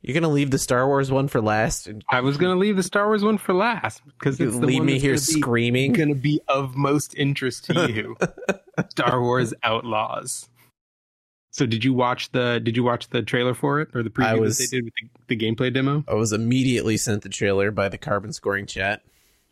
you're 0.02 0.14
gonna 0.14 0.28
leave 0.34 0.52
the 0.52 0.58
Star 0.60 0.86
Wars 0.86 1.10
one 1.12 1.30
for 1.30 1.40
last, 1.40 1.88
and 1.88 2.04
I 2.10 2.20
was 2.20 2.36
gonna 2.36 2.58
leave 2.58 2.76
the 2.76 2.84
Star 2.84 3.08
Wars 3.08 3.24
one 3.24 3.38
for 3.38 3.54
last 3.54 4.02
because 4.06 4.38
it's 4.38 4.60
the 4.60 4.66
leave 4.66 4.80
one 4.80 4.88
me 4.88 5.00
here 5.00 5.12
gonna 5.14 5.22
be- 5.28 5.40
screaming. 5.42 5.94
going 5.94 6.10
to 6.10 6.16
be 6.16 6.42
of 6.50 6.76
most 6.76 7.16
interest 7.16 7.64
to 7.66 7.90
you. 7.94 8.18
Star 8.90 9.22
Wars 9.22 9.54
Outlaws. 9.64 10.50
So 11.52 11.66
did 11.66 11.86
you 11.86 11.94
watch 11.94 12.32
the 12.34 12.60
did 12.62 12.76
you 12.76 12.84
watch 12.84 13.10
the 13.12 13.22
trailer 13.22 13.54
for 13.54 13.80
it 13.80 13.90
or 13.94 14.04
the 14.04 14.10
preview 14.10 14.40
was- 14.42 14.58
that 14.58 14.68
they 14.72 14.78
did 14.78 14.84
with 14.84 14.94
the, 15.28 15.36
the 15.36 15.38
gameplay 15.38 15.74
demo? 15.74 16.04
I 16.08 16.16
was 16.16 16.34
immediately 16.34 16.98
sent 16.98 17.22
the 17.22 17.30
trailer 17.30 17.72
by 17.72 17.88
the 17.88 17.98
carbon 17.98 18.34
scoring 18.34 18.66
chat. 18.66 19.04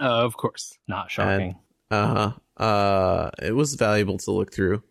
Uh, 0.02 0.26
of 0.26 0.36
course. 0.36 0.78
Not 0.88 1.12
shocking. 1.12 1.56
Uh 1.90 2.34
huh. 2.58 2.64
Uh, 2.64 3.32
it 3.42 3.56
was 3.56 3.76
valuable 3.76 4.18
to 4.20 4.32
look 4.32 4.54
through. 4.54 4.84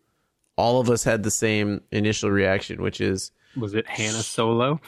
All 0.55 0.79
of 0.79 0.89
us 0.89 1.03
had 1.03 1.23
the 1.23 1.31
same 1.31 1.81
initial 1.91 2.29
reaction, 2.29 2.81
which 2.81 3.01
is 3.01 3.31
Was 3.57 3.73
it 3.73 3.87
Hannah 3.87 4.23
Solo? 4.23 4.79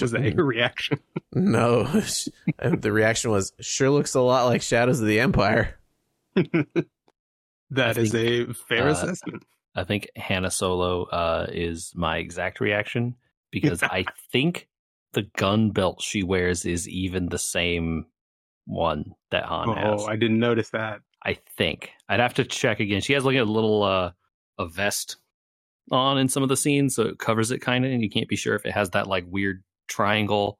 Was 0.00 0.10
that 0.12 0.34
your 0.34 0.44
reaction? 0.44 0.98
no. 1.32 1.84
the 2.62 2.92
reaction 2.92 3.30
was 3.30 3.52
sure 3.60 3.90
looks 3.90 4.14
a 4.14 4.20
lot 4.20 4.46
like 4.46 4.62
Shadows 4.62 5.00
of 5.00 5.06
the 5.06 5.20
Empire. 5.20 5.78
That 7.70 7.96
is 7.98 8.14
a 8.14 8.52
fair 8.52 8.88
uh, 8.88 8.92
assessment. 8.92 9.44
I 9.74 9.84
think 9.84 10.08
Hannah 10.16 10.50
Solo 10.50 11.04
uh, 11.04 11.46
is 11.50 11.92
my 11.94 12.18
exact 12.18 12.60
reaction 12.60 13.14
because 13.50 13.82
I 13.82 14.04
think 14.32 14.68
the 15.12 15.22
gun 15.36 15.70
belt 15.70 16.02
she 16.02 16.22
wears 16.22 16.66
is 16.66 16.88
even 16.88 17.28
the 17.28 17.38
same 17.38 18.06
one 18.70 19.14
that 19.30 19.44
Han 19.44 19.76
has. 19.76 20.02
Oh, 20.02 20.06
I 20.06 20.16
didn't 20.16 20.38
notice 20.38 20.70
that. 20.70 21.00
I 21.24 21.36
think 21.58 21.90
I'd 22.08 22.20
have 22.20 22.34
to 22.34 22.44
check 22.44 22.80
again. 22.80 23.00
She 23.00 23.12
has 23.12 23.24
like 23.24 23.36
a 23.36 23.42
little 23.42 23.82
uh, 23.82 24.12
a 24.58 24.66
vest 24.66 25.16
on 25.90 26.18
in 26.18 26.28
some 26.28 26.42
of 26.42 26.48
the 26.48 26.56
scenes, 26.56 26.94
so 26.94 27.02
it 27.02 27.18
covers 27.18 27.50
it 27.50 27.58
kind 27.58 27.84
of, 27.84 27.90
and 27.90 28.02
you 28.02 28.08
can't 28.08 28.28
be 28.28 28.36
sure 28.36 28.54
if 28.54 28.64
it 28.64 28.72
has 28.72 28.90
that 28.90 29.06
like 29.06 29.24
weird 29.28 29.62
triangle 29.88 30.58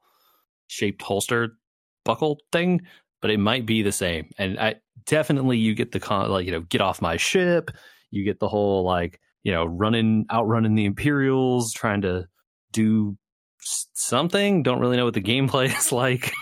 shaped 0.67 1.01
holster 1.01 1.57
buckle 2.03 2.39
thing. 2.51 2.81
But 3.21 3.31
it 3.31 3.39
might 3.39 3.65
be 3.65 3.81
the 3.81 3.91
same, 3.91 4.31
and 4.37 4.59
I 4.59 4.75
definitely 5.05 5.57
you 5.57 5.73
get 5.73 5.91
the 5.91 5.99
con 5.99 6.29
like 6.29 6.45
you 6.45 6.51
know 6.51 6.61
get 6.61 6.81
off 6.81 7.01
my 7.01 7.17
ship. 7.17 7.71
You 8.11 8.23
get 8.23 8.39
the 8.39 8.49
whole 8.49 8.83
like 8.83 9.19
you 9.43 9.51
know 9.51 9.65
running 9.65 10.25
outrunning 10.31 10.75
the 10.75 10.85
Imperials, 10.85 11.71
trying 11.73 12.01
to 12.01 12.27
do 12.71 13.17
something. 13.59 14.63
Don't 14.63 14.79
really 14.79 14.97
know 14.97 15.05
what 15.05 15.13
the 15.13 15.21
gameplay 15.21 15.65
is 15.77 15.91
like. 15.91 16.33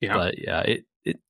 Yeah. 0.00 0.14
But 0.16 0.38
yeah, 0.38 0.60
it 0.60 0.84
it 1.04 1.20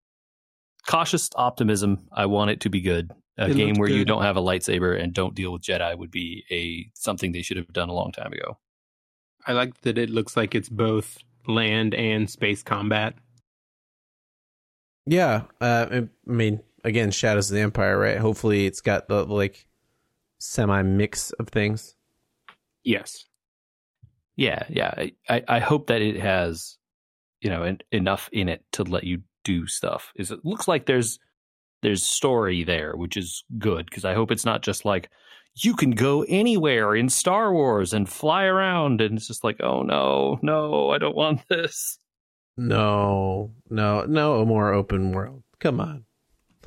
cautious 0.86 1.28
optimism. 1.34 2.08
I 2.12 2.26
want 2.26 2.50
it 2.50 2.60
to 2.60 2.70
be 2.70 2.80
good. 2.80 3.10
A 3.38 3.48
It 3.48 3.54
game 3.56 3.68
looked 3.68 3.78
where 3.80 3.88
you 3.88 4.04
don't 4.04 4.22
have 4.22 4.36
a 4.36 4.40
lightsaber 4.42 5.00
and 5.00 5.12
don't 5.14 5.34
deal 5.34 5.52
with 5.52 5.62
Jedi 5.62 5.96
would 5.96 6.10
be 6.10 6.44
a 6.50 6.90
something 6.94 7.32
they 7.32 7.42
should 7.42 7.56
have 7.56 7.72
done 7.72 7.88
a 7.88 7.94
long 7.94 8.12
time 8.12 8.32
ago. 8.32 8.58
I 9.46 9.52
like 9.52 9.80
that 9.82 9.96
it 9.98 10.10
looks 10.10 10.36
like 10.36 10.54
it's 10.54 10.68
both 10.68 11.18
land 11.46 11.94
and 11.94 12.28
space 12.28 12.62
combat. 12.62 13.14
Yeah. 15.06 15.44
Uh, 15.60 15.86
I 15.90 16.08
mean, 16.30 16.60
again, 16.84 17.10
Shadows 17.10 17.50
of 17.50 17.54
the 17.54 17.62
Empire, 17.62 17.98
right? 17.98 18.18
Hopefully, 18.18 18.66
it's 18.66 18.80
got 18.80 19.08
the 19.08 19.24
like 19.24 19.66
semi 20.38 20.82
mix 20.82 21.30
of 21.32 21.48
things. 21.48 21.94
Yes. 22.84 23.24
Yeah, 24.36 24.64
yeah. 24.68 24.92
I- 24.96 25.12
I, 25.28 25.42
I 25.48 25.58
hope 25.58 25.88
that 25.88 26.02
it 26.02 26.16
has, 26.16 26.78
you 27.40 27.50
know, 27.50 27.62
en- 27.62 27.78
enough 27.92 28.28
in 28.32 28.48
it 28.48 28.64
to 28.72 28.82
let 28.84 29.04
you 29.04 29.22
do 29.44 29.66
stuff. 29.66 30.12
Is 30.16 30.30
it 30.30 30.44
looks 30.44 30.68
like 30.68 30.86
there's 30.86 31.18
there's 31.82 32.04
story 32.04 32.62
there, 32.64 32.94
which 32.96 33.16
is 33.16 33.44
good 33.58 33.86
because 33.86 34.04
I 34.04 34.14
hope 34.14 34.30
it's 34.30 34.44
not 34.44 34.62
just 34.62 34.84
like 34.84 35.08
you 35.56 35.74
can 35.74 35.90
go 35.92 36.24
anywhere 36.28 36.94
in 36.94 37.08
Star 37.08 37.52
Wars 37.52 37.92
and 37.92 38.08
fly 38.08 38.44
around, 38.44 39.00
and 39.00 39.16
it's 39.16 39.26
just 39.26 39.42
like, 39.44 39.60
oh 39.62 39.82
no, 39.82 40.38
no, 40.42 40.90
I 40.90 40.98
don't 40.98 41.16
want 41.16 41.40
this. 41.48 41.98
No, 42.56 43.52
no, 43.70 44.04
no 44.04 44.40
a 44.40 44.46
more 44.46 44.72
open 44.74 45.12
world. 45.12 45.42
Come 45.60 45.80
on. 45.80 46.04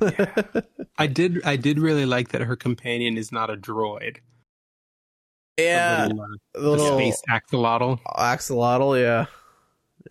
I 0.98 1.06
did 1.06 1.40
I 1.44 1.54
did 1.56 1.78
really 1.78 2.04
like 2.06 2.30
that 2.30 2.40
her 2.42 2.56
companion 2.56 3.16
is 3.16 3.30
not 3.30 3.48
a 3.50 3.56
droid. 3.56 4.16
yeah. 5.56 6.06
A 6.06 6.08
little, 6.08 6.20
uh, 6.22 6.26
The 6.54 6.60
a 6.60 6.68
little 6.68 6.98
space 6.98 7.22
axolotl. 7.30 8.00
axolotl. 8.16 9.00
Yeah. 9.00 9.26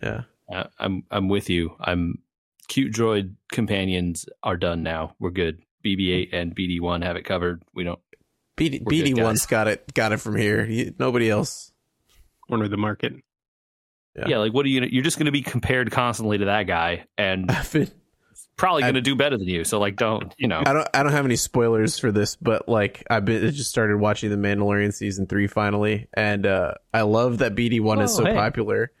Yeah. 0.02 0.22
Uh, 0.52 0.64
I'm 0.78 1.04
I'm 1.10 1.28
with 1.28 1.48
you. 1.50 1.76
I'm 1.80 2.18
cute 2.68 2.92
droid 2.92 3.34
companions 3.52 4.26
are 4.42 4.56
done 4.56 4.82
now. 4.82 5.14
We're 5.18 5.30
good. 5.30 5.62
BB-8 5.84 6.28
and 6.32 6.56
BD-1 6.56 7.02
have 7.02 7.16
it 7.16 7.24
covered. 7.24 7.62
We 7.74 7.84
don't. 7.84 7.98
BD, 8.56 8.82
BD1's 8.84 9.46
got 9.46 9.68
it. 9.68 9.92
Got 9.94 10.12
it 10.12 10.18
from 10.18 10.36
here. 10.36 10.64
You- 10.64 10.94
nobody 10.98 11.28
else. 11.28 11.72
Corner 12.48 12.64
of 12.64 12.70
the 12.70 12.76
market. 12.76 13.14
Yeah. 14.16 14.24
Yeah, 14.28 14.38
like 14.38 14.54
what 14.54 14.64
are 14.64 14.68
you? 14.68 14.82
You're 14.82 15.02
just 15.02 15.18
going 15.18 15.26
to 15.26 15.32
be 15.32 15.42
compared 15.42 15.90
constantly 15.90 16.38
to 16.38 16.44
that 16.44 16.64
guy, 16.68 17.06
and 17.18 17.48
been, 17.72 17.90
probably 18.56 18.82
going 18.82 18.94
to 18.94 19.00
do 19.00 19.16
better 19.16 19.36
than 19.36 19.48
you. 19.48 19.64
So 19.64 19.80
like, 19.80 19.96
don't 19.96 20.32
you 20.38 20.46
know? 20.46 20.62
I 20.64 20.72
don't. 20.72 20.88
I 20.94 21.02
don't 21.02 21.10
have 21.12 21.24
any 21.24 21.34
spoilers 21.36 21.98
for 21.98 22.12
this, 22.12 22.36
but 22.36 22.68
like 22.68 23.02
I've 23.10 23.24
been 23.24 23.44
I 23.44 23.50
just 23.50 23.70
started 23.70 23.96
watching 23.98 24.30
the 24.30 24.36
Mandalorian 24.36 24.94
season 24.94 25.26
three 25.26 25.48
finally, 25.48 26.06
and 26.14 26.46
uh 26.46 26.74
I 26.92 27.02
love 27.02 27.38
that 27.38 27.56
BD 27.56 27.80
one 27.80 28.00
is 28.00 28.12
Oh, 28.12 28.18
so 28.18 28.24
hey. 28.26 28.34
popular 28.34 28.92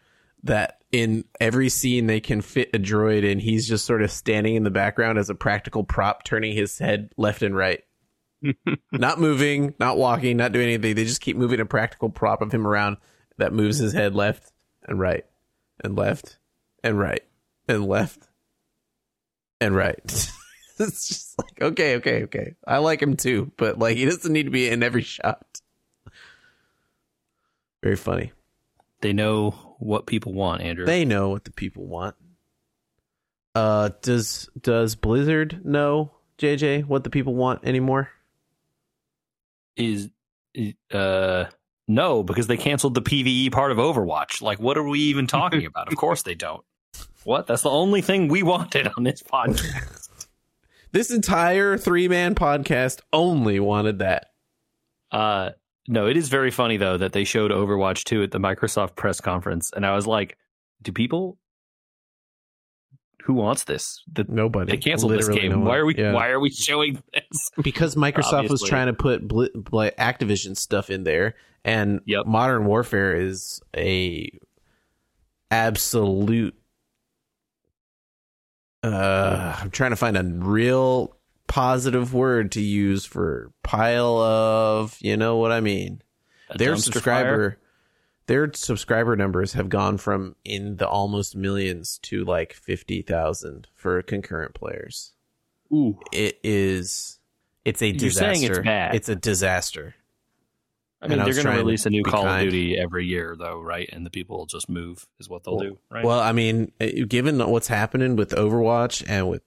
that 0.44 0.78
in 0.92 1.24
every 1.40 1.68
scene 1.68 2.06
they 2.06 2.20
can 2.20 2.40
fit 2.40 2.70
a 2.72 2.78
droid 2.78 3.30
and 3.30 3.40
he's 3.40 3.66
just 3.66 3.84
sort 3.84 4.02
of 4.02 4.10
standing 4.10 4.54
in 4.54 4.62
the 4.62 4.70
background 4.70 5.18
as 5.18 5.28
a 5.28 5.34
practical 5.34 5.82
prop 5.82 6.22
turning 6.22 6.54
his 6.54 6.78
head 6.78 7.10
left 7.16 7.42
and 7.42 7.56
right. 7.56 7.82
Not 8.92 9.18
moving 9.18 9.74
not 9.80 9.96
walking 9.96 10.36
not 10.36 10.52
doing 10.52 10.68
anything. 10.68 10.94
They 10.94 11.04
just 11.04 11.22
keep 11.22 11.36
moving 11.36 11.60
a 11.60 11.66
practical 11.66 12.10
prop 12.10 12.42
of 12.42 12.52
him 12.52 12.66
around 12.66 12.98
that 13.38 13.54
moves 13.54 13.78
his 13.78 13.94
head 13.94 14.14
left 14.14 14.52
and 14.86 15.00
right 15.00 15.24
and 15.82 15.96
left 15.96 16.38
and 16.82 16.98
right 16.98 17.22
and 17.66 17.86
left 17.88 18.28
and 19.60 19.74
right. 19.74 20.30
It's 20.76 21.06
just 21.06 21.38
like 21.38 21.62
okay 21.62 21.96
okay 21.96 22.24
okay. 22.24 22.56
I 22.66 22.78
like 22.78 23.00
him 23.00 23.16
too 23.16 23.52
but 23.56 23.78
like 23.78 23.96
he 23.96 24.04
doesn't 24.04 24.32
need 24.32 24.42
to 24.42 24.50
be 24.50 24.68
in 24.68 24.82
every 24.82 25.02
shot. 25.02 25.60
Very 27.82 27.96
funny. 27.96 28.32
They 29.00 29.12
know 29.12 29.73
what 29.78 30.06
people 30.06 30.32
want, 30.32 30.62
Andrew. 30.62 30.86
they 30.86 31.04
know 31.04 31.30
what 31.30 31.44
the 31.44 31.52
people 31.52 31.86
want. 31.86 32.14
Uh, 33.54 33.90
does 34.02 34.48
does 34.60 34.96
Blizzard 34.96 35.64
know 35.64 36.10
JJ 36.38 36.86
what 36.86 37.04
the 37.04 37.10
people 37.10 37.34
want 37.34 37.64
anymore? 37.64 38.10
is 39.76 40.10
uh 40.92 41.44
no, 41.86 42.22
because 42.22 42.46
they 42.46 42.56
canceled 42.56 42.94
the 42.94 43.02
PVE 43.02 43.52
part 43.52 43.72
of 43.72 43.78
Overwatch. 43.78 44.40
Like, 44.40 44.58
what 44.58 44.78
are 44.78 44.82
we 44.88 45.00
even 45.00 45.26
talking 45.26 45.66
about? 45.66 45.88
Of 45.88 45.96
course 45.96 46.22
they 46.22 46.34
don't. 46.34 46.64
What? 47.24 47.46
That's 47.46 47.62
the 47.62 47.70
only 47.70 48.00
thing 48.02 48.28
we 48.28 48.42
wanted 48.42 48.88
on 48.96 49.04
this 49.04 49.22
podcast. 49.22 50.08
This 50.92 51.10
entire 51.10 51.76
three 51.76 52.06
man 52.06 52.36
podcast 52.36 53.00
only 53.12 53.58
wanted 53.58 53.98
that. 53.98 54.26
Uh, 55.10 55.50
no, 55.88 56.06
it 56.06 56.16
is 56.16 56.28
very 56.28 56.50
funny 56.50 56.76
though 56.76 56.96
that 56.96 57.12
they 57.12 57.24
showed 57.24 57.50
Overwatch 57.50 58.04
2 58.04 58.22
at 58.22 58.30
the 58.30 58.38
Microsoft 58.38 58.96
press 58.96 59.20
conference, 59.20 59.70
and 59.74 59.84
I 59.86 59.94
was 59.94 60.06
like, 60.06 60.36
do 60.82 60.92
people 60.92 61.38
who 63.24 63.32
wants 63.34 63.64
this? 63.64 64.02
The, 64.12 64.24
Nobody. 64.28 64.72
they 64.72 64.76
canceled 64.76 65.12
this 65.12 65.28
game. 65.28 65.50
no 65.52 65.58
why 65.60 65.76
are 65.76 65.86
we? 65.86 65.94
Yeah. 65.96 66.12
Why 66.12 66.28
are 66.28 66.40
we 66.40 66.50
showing 66.50 67.02
this? 67.14 67.24
Because 67.62 67.94
Microsoft 67.94 68.50
was 68.50 68.62
trying 68.62 68.86
to 68.88 68.92
put 68.92 69.26
Bli- 69.26 69.50
Bli- 69.54 69.92
Activision 69.98 70.56
stuff 70.56 70.90
in 70.90 71.04
there, 71.04 71.34
and 71.64 72.00
Yep. 72.06 72.26
Modern 72.26 72.66
Warfare 72.66 73.16
is 73.16 73.60
a 73.76 74.30
absolute. 75.50 76.54
Uh, 78.82 79.56
I'm 79.58 79.70
trying 79.70 79.90
to 79.92 79.96
find 79.96 80.16
a 80.16 80.22
real 80.22 81.16
positive 81.54 82.12
word 82.12 82.50
to 82.50 82.60
use 82.60 83.04
for 83.04 83.52
pile 83.62 84.18
of. 84.18 84.96
You 85.00 85.16
know 85.16 85.36
what 85.36 85.52
I 85.52 85.60
mean? 85.60 86.02
A 86.50 86.58
their 86.58 86.74
subscriber 86.76 87.50
fire? 87.50 87.58
their 88.26 88.52
subscriber 88.54 89.14
numbers 89.14 89.52
have 89.52 89.68
gone 89.68 89.96
from 89.98 90.34
in 90.44 90.78
the 90.78 90.88
almost 90.88 91.36
millions 91.36 92.00
to 92.02 92.24
like 92.24 92.54
50,000 92.54 93.68
for 93.72 94.02
concurrent 94.02 94.54
players. 94.54 95.12
Ooh, 95.72 96.00
It 96.10 96.40
is 96.42 97.20
it's 97.64 97.82
a 97.82 97.86
You're 97.86 97.98
disaster. 97.98 98.34
saying 98.34 98.50
it's 98.50 98.58
bad. 98.58 98.94
It's 98.96 99.08
a 99.08 99.14
disaster. 99.14 99.94
I 101.00 101.06
mean, 101.06 101.20
and 101.20 101.26
they're 101.26 101.40
going 101.40 101.54
to 101.54 101.62
release 101.62 101.86
a 101.86 101.90
new 101.90 102.02
Call 102.02 102.24
kind. 102.24 102.46
of 102.48 102.52
Duty 102.52 102.76
every 102.78 103.06
year, 103.06 103.36
though, 103.38 103.60
right? 103.60 103.88
And 103.92 104.04
the 104.04 104.10
people 104.10 104.38
will 104.38 104.46
just 104.46 104.68
move, 104.68 105.06
is 105.20 105.28
what 105.28 105.44
they'll 105.44 105.58
do, 105.58 105.78
right? 105.90 106.04
Well, 106.04 106.18
I 106.18 106.32
mean, 106.32 106.72
eh, 106.80 107.04
given 107.06 107.38
what's 107.38 107.68
happening 107.68 108.16
with 108.16 108.30
Overwatch 108.30 109.04
and 109.06 109.28
with 109.28 109.42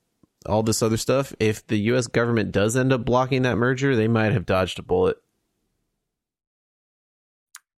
all 0.45 0.63
this 0.63 0.81
other 0.81 0.97
stuff, 0.97 1.33
if 1.39 1.65
the 1.67 1.77
US 1.91 2.07
government 2.07 2.51
does 2.51 2.77
end 2.77 2.93
up 2.93 3.03
blocking 3.05 3.41
that 3.41 3.57
merger, 3.57 3.95
they 3.95 4.07
might 4.07 4.31
have 4.33 4.45
dodged 4.45 4.79
a 4.79 4.83
bullet. 4.83 5.17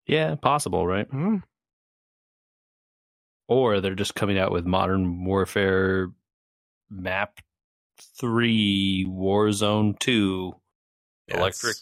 yeah, 0.06 0.36
possible, 0.36 0.88
right? 0.88 1.08
Hmm. 1.10 1.38
Or 3.48 3.80
they're 3.80 3.96
just 3.96 4.15
coming 4.15 4.38
out 4.38 4.52
with 4.52 4.65
Modern 4.65 5.24
Warfare 5.26 6.10
Map 6.89 7.39
Three, 8.20 9.06
Warzone 9.10 9.98
Two, 10.00 10.54
Electric 11.28 11.78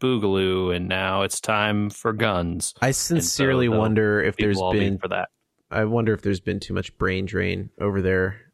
Boogaloo, 0.00 0.74
and 0.74 0.88
now 0.88 1.22
it's 1.22 1.40
time 1.40 1.88
for 1.90 2.12
guns. 2.12 2.74
I 2.80 2.90
sincerely 2.90 3.68
they'll- 3.68 3.78
wonder 3.78 4.22
if 4.22 4.36
People 4.36 4.46
there's 4.46 4.58
all 4.58 4.72
mean 4.74 4.82
been 4.94 4.98
for 4.98 5.08
that. 5.08 5.30
I 5.70 5.84
wonder 5.84 6.12
if 6.12 6.22
there's 6.22 6.40
been 6.40 6.60
too 6.60 6.74
much 6.74 6.96
brain 6.98 7.26
drain 7.26 7.70
over 7.80 8.00
there 8.00 8.45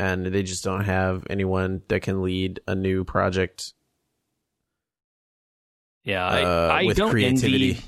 and 0.00 0.26
they 0.26 0.42
just 0.42 0.64
don't 0.64 0.84
have 0.84 1.24
anyone 1.28 1.82
that 1.88 2.00
can 2.02 2.22
lead 2.22 2.60
a 2.66 2.74
new 2.74 3.04
project 3.04 3.74
Yeah, 6.04 6.26
I, 6.26 6.42
uh, 6.42 6.68
I 6.72 6.84
with 6.84 6.96
don't 6.96 7.10
creativity. 7.10 7.70
envy. 7.70 7.82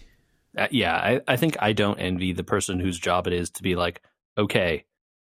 Uh, 0.57 0.68
yeah, 0.70 0.94
I, 0.94 1.20
I 1.27 1.37
think 1.37 1.57
I 1.61 1.72
don't 1.72 1.98
envy 1.98 2.33
the 2.33 2.44
person 2.44 2.79
whose 2.79 2.98
job 2.98 3.27
it 3.27 3.33
is 3.33 3.51
to 3.53 3.62
be 3.62 3.75
like, 3.75 4.03
okay, 4.37 4.85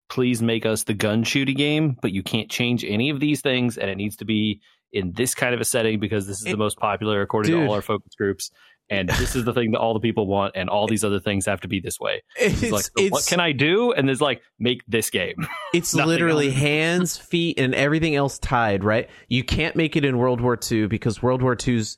please 0.10 0.42
make 0.42 0.66
us 0.66 0.84
the 0.84 0.94
gun 0.96 1.24
shooting 1.24 1.56
game, 1.56 1.96
but 2.02 2.12
you 2.12 2.24
can't 2.24 2.50
change 2.50 2.84
any 2.84 3.10
of 3.12 3.20
these 3.20 3.42
things, 3.42 3.78
and 3.78 3.90
it 3.92 3.96
needs 3.96 4.16
to 4.18 4.26
be 4.26 4.62
in 4.92 5.12
this 5.14 5.36
kind 5.36 5.54
of 5.54 5.62
a 5.62 5.66
setting 5.66 6.00
because 6.00 6.26
this 6.28 6.40
is 6.40 6.48
It- 6.48 6.52
the 6.52 6.58
most 6.58 6.78
popular 6.78 7.22
according 7.22 7.52
Dude. 7.52 7.62
to 7.62 7.68
all 7.68 7.74
our 7.76 7.82
focus 7.82 8.14
groups, 8.16 8.50
and 8.90 9.10
this 9.10 9.36
is 9.36 9.46
the 9.46 9.54
thing 9.54 9.72
that 9.72 9.80
all 9.80 9.94
the 9.94 10.00
people 10.00 10.28
want, 10.28 10.54
and 10.56 10.70
all 10.70 10.88
these 10.88 11.04
other 11.04 11.20
things 11.20 11.46
have 11.46 11.62
to 11.62 11.68
be 11.68 11.80
this 11.80 12.00
way. 12.00 12.24
It's, 12.38 12.62
It's, 12.64 12.72
like, 12.72 12.84
so 12.84 13.08
what 13.10 13.26
can 13.26 13.40
I 13.40 13.52
do? 13.52 13.92
And 13.94 14.08
there's 14.08 14.22
like, 14.22 14.42
make 14.60 14.84
this 14.88 15.10
game. 15.10 15.48
It's 15.74 15.94
literally 15.96 16.50
else. 16.50 16.56
hands, 16.58 17.18
feet, 17.18 17.60
and 17.60 17.74
everything 17.74 18.16
else 18.16 18.38
tied, 18.38 18.84
right? 18.84 19.10
You 19.28 19.44
can't 19.44 19.76
make 19.76 19.96
it 19.96 20.06
in 20.06 20.18
World 20.18 20.40
War 20.40 20.60
II 20.72 20.86
because 20.88 21.24
World 21.24 21.42
War 21.42 21.58
II's 21.68 21.98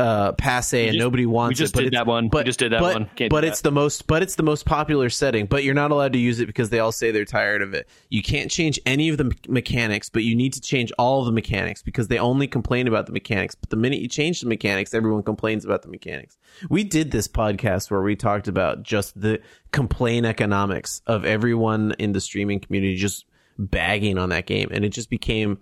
uh, 0.00 0.32
passe 0.32 0.88
and 0.88 0.94
just- 0.94 0.98
nobody 0.98 1.24
wants 1.24 1.58
we 1.58 1.64
just 1.64 1.76
it. 1.78 1.84
did 1.84 1.92
that 1.92 2.06
one. 2.06 2.28
But, 2.28 2.38
we 2.38 2.44
just 2.44 2.58
did 2.58 2.72
that 2.72 2.80
but, 2.80 2.94
one. 2.94 3.10
Can't 3.14 3.30
but 3.30 3.44
it's 3.44 3.60
that. 3.60 3.68
the 3.68 3.72
most. 3.72 4.06
But 4.06 4.22
it's 4.22 4.34
the 4.34 4.42
most 4.42 4.66
popular 4.66 5.08
setting. 5.08 5.46
But 5.46 5.62
you're 5.62 5.74
not 5.74 5.90
allowed 5.90 6.12
to 6.14 6.18
use 6.18 6.40
it 6.40 6.46
because 6.46 6.70
they 6.70 6.80
all 6.80 6.92
say 6.92 7.10
they're 7.10 7.24
tired 7.24 7.62
of 7.62 7.74
it. 7.74 7.88
You 8.08 8.22
can't 8.22 8.50
change 8.50 8.80
any 8.86 9.08
of 9.08 9.18
the 9.18 9.24
me- 9.24 9.36
mechanics, 9.48 10.08
but 10.08 10.24
you 10.24 10.34
need 10.34 10.52
to 10.54 10.60
change 10.60 10.92
all 10.98 11.20
of 11.20 11.26
the 11.26 11.32
mechanics 11.32 11.82
because 11.82 12.08
they 12.08 12.18
only 12.18 12.46
complain 12.48 12.88
about 12.88 13.06
the 13.06 13.12
mechanics. 13.12 13.54
But 13.54 13.70
the 13.70 13.76
minute 13.76 14.00
you 14.00 14.08
change 14.08 14.40
the 14.40 14.48
mechanics, 14.48 14.94
everyone 14.94 15.22
complains 15.22 15.64
about 15.64 15.82
the 15.82 15.88
mechanics. 15.88 16.36
We 16.68 16.82
did 16.84 17.10
this 17.10 17.28
podcast 17.28 17.90
where 17.90 18.02
we 18.02 18.16
talked 18.16 18.48
about 18.48 18.82
just 18.82 19.20
the 19.20 19.40
complain 19.70 20.24
economics 20.24 21.02
of 21.06 21.24
everyone 21.24 21.94
in 21.98 22.12
the 22.12 22.20
streaming 22.20 22.60
community 22.60 22.96
just 22.96 23.26
bagging 23.58 24.18
on 24.18 24.30
that 24.30 24.46
game, 24.46 24.68
and 24.72 24.84
it 24.84 24.88
just 24.88 25.08
became 25.10 25.58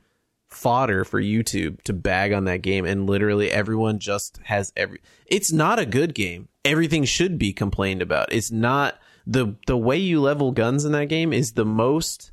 fodder 0.53 1.05
for 1.05 1.21
YouTube 1.21 1.83
to 1.83 1.93
bag 1.93 2.33
on 2.33 2.45
that 2.45 2.62
game 2.62 2.85
and 2.85 3.09
literally 3.09 3.51
everyone 3.51 3.99
just 3.99 4.38
has 4.45 4.73
every 4.77 5.01
it's 5.27 5.53
not 5.53 5.79
a 5.79 5.87
good 5.87 6.15
game. 6.15 6.49
Everything 6.65 7.05
should 7.05 7.38
be 7.38 7.53
complained 7.53 8.03
about. 8.03 8.33
It's 8.33 8.51
not 8.51 8.99
the 9.27 9.57
the 9.67 9.77
way 9.77 9.97
you 9.97 10.21
level 10.21 10.53
guns 10.53 10.85
in 10.85 10.93
that 10.93 11.09
game 11.09 11.33
is 11.33 11.53
the 11.53 11.65
most 11.65 12.33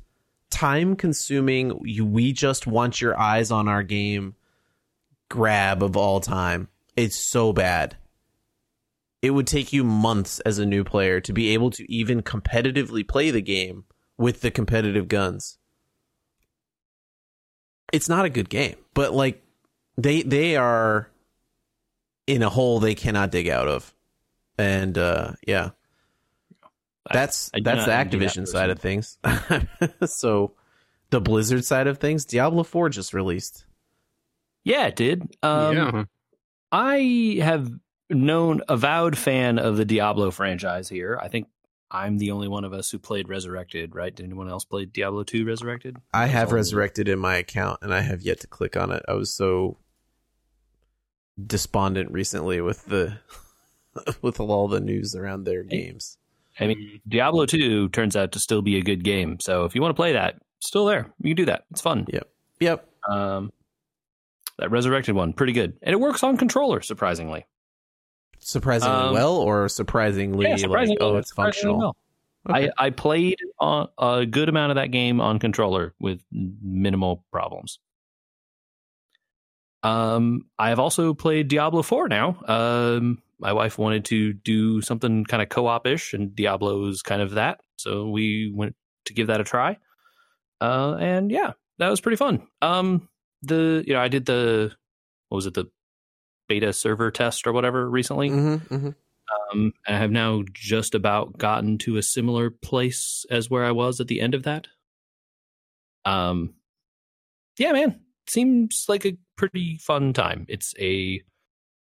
time 0.50 0.96
consuming 0.96 1.78
we 1.80 2.32
just 2.32 2.66
want 2.66 3.00
your 3.00 3.18
eyes 3.18 3.50
on 3.50 3.68
our 3.68 3.82
game 3.82 4.34
grab 5.28 5.82
of 5.82 5.96
all 5.96 6.20
time. 6.20 6.68
It's 6.96 7.16
so 7.16 7.52
bad. 7.52 7.96
It 9.22 9.30
would 9.30 9.46
take 9.46 9.72
you 9.72 9.84
months 9.84 10.40
as 10.40 10.58
a 10.58 10.66
new 10.66 10.82
player 10.82 11.20
to 11.20 11.32
be 11.32 11.50
able 11.50 11.70
to 11.70 11.90
even 11.90 12.22
competitively 12.22 13.06
play 13.06 13.30
the 13.30 13.42
game 13.42 13.84
with 14.18 14.40
the 14.40 14.50
competitive 14.50 15.08
guns 15.08 15.58
it's 17.92 18.08
not 18.08 18.24
a 18.24 18.30
good 18.30 18.48
game 18.48 18.76
but 18.94 19.12
like 19.12 19.42
they 19.96 20.22
they 20.22 20.56
are 20.56 21.08
in 22.26 22.42
a 22.42 22.48
hole 22.48 22.80
they 22.80 22.94
cannot 22.94 23.30
dig 23.30 23.48
out 23.48 23.68
of 23.68 23.94
and 24.58 24.96
uh 24.96 25.32
yeah 25.46 25.70
that's 27.12 27.50
I 27.54 27.58
do 27.58 27.64
that's 27.64 27.78
not 27.78 27.86
the 27.86 27.94
envy 27.94 28.18
that 28.18 28.28
activision 28.34 28.46
side 28.46 28.70
of 28.70 28.78
things 28.78 29.18
so 30.06 30.52
the 31.10 31.20
blizzard 31.20 31.64
side 31.64 31.86
of 31.86 31.98
things 31.98 32.24
diablo 32.24 32.62
4 32.62 32.88
just 32.90 33.12
released 33.14 33.64
Yeah, 34.64 34.86
it 34.86 34.96
did. 34.96 35.22
Um, 35.42 35.76
yeah. 35.76 36.04
I 36.70 37.38
have 37.42 37.72
known 38.10 38.60
avowed 38.68 39.16
fan 39.16 39.58
of 39.58 39.76
the 39.76 39.84
Diablo 39.84 40.30
franchise 40.30 40.88
here. 40.88 41.18
I 41.20 41.28
think 41.28 41.48
I'm 41.90 42.18
the 42.18 42.30
only 42.30 42.48
one 42.48 42.64
of 42.64 42.72
us 42.72 42.90
who 42.90 42.98
played 42.98 43.28
Resurrected, 43.28 43.94
right? 43.94 44.14
Did 44.14 44.24
anyone 44.24 44.48
else 44.48 44.64
play 44.64 44.84
Diablo 44.84 45.24
2 45.24 45.44
Resurrected? 45.44 45.96
i 46.14 46.22
That's 46.22 46.32
have 46.32 46.52
resurrected 46.52 47.08
in 47.08 47.18
my 47.18 47.36
account 47.36 47.80
and 47.82 47.92
i 47.92 48.00
have 48.00 48.22
yet 48.22 48.40
to 48.40 48.46
click 48.46 48.76
on 48.76 48.92
it 48.92 49.02
i 49.08 49.12
was 49.14 49.34
so 49.34 49.76
despondent 51.44 52.10
recently 52.10 52.60
with 52.60 52.84
the 52.86 53.18
with 54.22 54.38
all 54.40 54.68
the 54.68 54.80
news 54.80 55.14
around 55.14 55.44
their 55.44 55.62
games 55.62 56.16
I 56.58 56.66
mean, 56.66 57.00
Diablo 57.08 57.46
2 57.46 57.88
turns 57.88 58.16
out 58.16 58.32
to 58.32 58.40
still 58.40 58.60
be 58.60 58.76
a 58.76 58.82
good 58.82 59.02
game. 59.02 59.38
So 59.40 59.64
if 59.64 59.74
you 59.74 59.80
want 59.80 59.90
to 59.90 59.96
play 59.96 60.12
that, 60.12 60.34
still 60.58 60.84
there. 60.84 61.10
You 61.22 61.30
can 61.30 61.36
do 61.36 61.44
that. 61.46 61.64
It's 61.70 61.80
fun. 61.80 62.06
yep 62.12 62.28
yep 62.58 62.86
Um, 63.08 63.50
that 64.58 64.70
Resurrected 64.70 65.14
one, 65.14 65.32
pretty 65.32 65.54
good. 65.54 65.78
And 65.82 65.94
it 65.94 66.00
works 66.00 66.22
on 66.22 66.36
controller, 66.36 66.82
surprisingly. 66.82 67.46
Surprisingly 68.40 68.96
Um, 68.96 69.12
well 69.14 69.36
or 69.36 69.68
surprisingly, 69.68 70.46
Yeah, 70.46 70.56
surprisingly 70.56 70.96
like 71.00 71.14
oh 71.14 71.16
it's 71.16 71.32
functional 71.32 71.78
well. 71.78 71.96
Okay. 72.48 72.70
I, 72.78 72.86
I 72.86 72.90
played 72.90 73.38
on 73.58 73.88
a 73.98 74.24
good 74.24 74.48
amount 74.48 74.70
of 74.70 74.76
that 74.76 74.90
game 74.90 75.20
on 75.20 75.38
controller 75.38 75.94
with 76.00 76.22
minimal 76.32 77.24
problems. 77.30 77.78
Um, 79.82 80.46
I 80.58 80.70
have 80.70 80.78
also 80.78 81.14
played 81.14 81.48
Diablo 81.48 81.82
4 81.82 82.08
now. 82.08 82.40
Um, 82.46 83.22
my 83.38 83.52
wife 83.52 83.78
wanted 83.78 84.04
to 84.06 84.32
do 84.32 84.80
something 84.82 85.24
kind 85.24 85.42
of 85.42 85.48
co-op 85.48 85.86
ish, 85.86 86.12
and 86.12 86.34
Diablo 86.34 86.86
is 86.88 87.02
kind 87.02 87.22
of 87.22 87.32
that. 87.32 87.60
So 87.76 88.08
we 88.08 88.52
went 88.54 88.76
to 89.06 89.14
give 89.14 89.28
that 89.28 89.40
a 89.40 89.44
try. 89.44 89.78
Uh, 90.60 90.96
and 91.00 91.30
yeah, 91.30 91.52
that 91.78 91.88
was 91.88 92.00
pretty 92.00 92.16
fun. 92.16 92.46
Um, 92.60 93.08
the 93.42 93.82
you 93.86 93.94
know 93.94 94.00
I 94.00 94.08
did 94.08 94.26
the 94.26 94.72
what 95.28 95.36
was 95.36 95.46
it 95.46 95.54
the 95.54 95.66
beta 96.50 96.72
server 96.72 97.12
test 97.12 97.46
or 97.46 97.52
whatever 97.52 97.88
recently. 97.88 98.28
Mm-hmm, 98.28 98.74
mm-hmm. 98.74 98.90
Um, 99.52 99.72
I 99.86 99.96
have 99.96 100.10
now 100.10 100.42
just 100.52 100.96
about 100.96 101.38
gotten 101.38 101.78
to 101.78 101.96
a 101.96 102.02
similar 102.02 102.50
place 102.50 103.24
as 103.30 103.48
where 103.48 103.64
I 103.64 103.70
was 103.70 104.00
at 104.00 104.08
the 104.08 104.20
end 104.20 104.34
of 104.34 104.42
that. 104.42 104.66
Um, 106.04 106.54
yeah, 107.56 107.70
man, 107.70 108.00
seems 108.26 108.86
like 108.88 109.06
a 109.06 109.16
pretty 109.36 109.78
fun 109.78 110.12
time. 110.12 110.44
It's 110.48 110.74
a, 110.80 111.22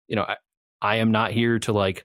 you 0.09 0.17
know, 0.17 0.25
I, 0.25 0.37
I 0.83 0.97
am 0.97 1.13
not 1.13 1.31
here 1.31 1.61
to 1.61 1.73
like 1.73 2.05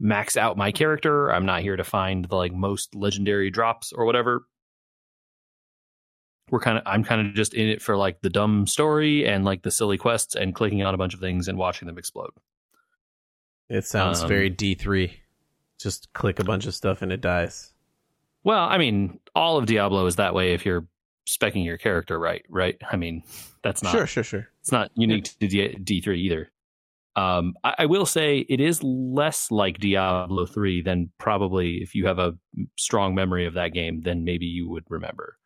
max 0.00 0.38
out 0.38 0.56
my 0.56 0.72
character. 0.72 1.30
I'm 1.30 1.44
not 1.44 1.60
here 1.60 1.76
to 1.76 1.84
find 1.84 2.24
the 2.24 2.36
like 2.36 2.54
most 2.54 2.94
legendary 2.94 3.50
drops 3.50 3.92
or 3.92 4.06
whatever. 4.06 4.46
We're 6.50 6.60
kind 6.60 6.76
of, 6.78 6.82
I'm 6.86 7.04
kind 7.04 7.26
of 7.26 7.34
just 7.34 7.54
in 7.54 7.68
it 7.68 7.80
for 7.82 7.96
like 7.96 8.20
the 8.20 8.28
dumb 8.30 8.66
story 8.66 9.26
and 9.26 9.44
like 9.44 9.62
the 9.62 9.70
silly 9.70 9.96
quests 9.96 10.34
and 10.34 10.54
clicking 10.54 10.82
on 10.82 10.94
a 10.94 10.98
bunch 10.98 11.14
of 11.14 11.20
things 11.20 11.48
and 11.48 11.56
watching 11.58 11.86
them 11.86 11.96
explode. 11.98 12.30
It 13.68 13.84
sounds 13.86 14.22
Um, 14.22 14.28
very 14.28 14.50
D3. 14.50 15.12
Just 15.80 16.12
click 16.12 16.38
a 16.38 16.44
bunch 16.44 16.66
of 16.66 16.74
stuff 16.74 17.02
and 17.02 17.10
it 17.12 17.20
dies. 17.20 17.72
Well, 18.44 18.62
I 18.64 18.76
mean, 18.78 19.20
all 19.34 19.56
of 19.56 19.66
Diablo 19.66 20.04
is 20.06 20.16
that 20.16 20.34
way 20.34 20.52
if 20.52 20.66
you're 20.66 20.86
specking 21.26 21.64
your 21.64 21.78
character 21.78 22.18
right, 22.18 22.44
right? 22.50 22.76
I 22.90 22.96
mean, 22.96 23.22
that's 23.62 23.82
not 23.82 23.92
Sure, 23.92 24.06
sure, 24.06 24.22
sure. 24.22 24.48
it's 24.60 24.70
not 24.70 24.90
unique 24.94 25.24
to 25.40 25.48
D- 25.48 25.78
D3 26.02 26.16
either. 26.18 26.50
Um, 27.16 27.54
I, 27.64 27.74
I 27.80 27.86
will 27.86 28.04
say 28.06 28.40
it 28.40 28.60
is 28.60 28.82
less 28.82 29.50
like 29.50 29.78
Diablo 29.78 30.44
3 30.44 30.82
than 30.82 31.10
probably 31.18 31.76
if 31.76 31.94
you 31.94 32.06
have 32.06 32.18
a 32.18 32.34
strong 32.76 33.14
memory 33.14 33.46
of 33.46 33.54
that 33.54 33.72
game, 33.72 34.02
then 34.02 34.24
maybe 34.24 34.44
you 34.46 34.68
would 34.68 34.84
remember. 34.90 35.38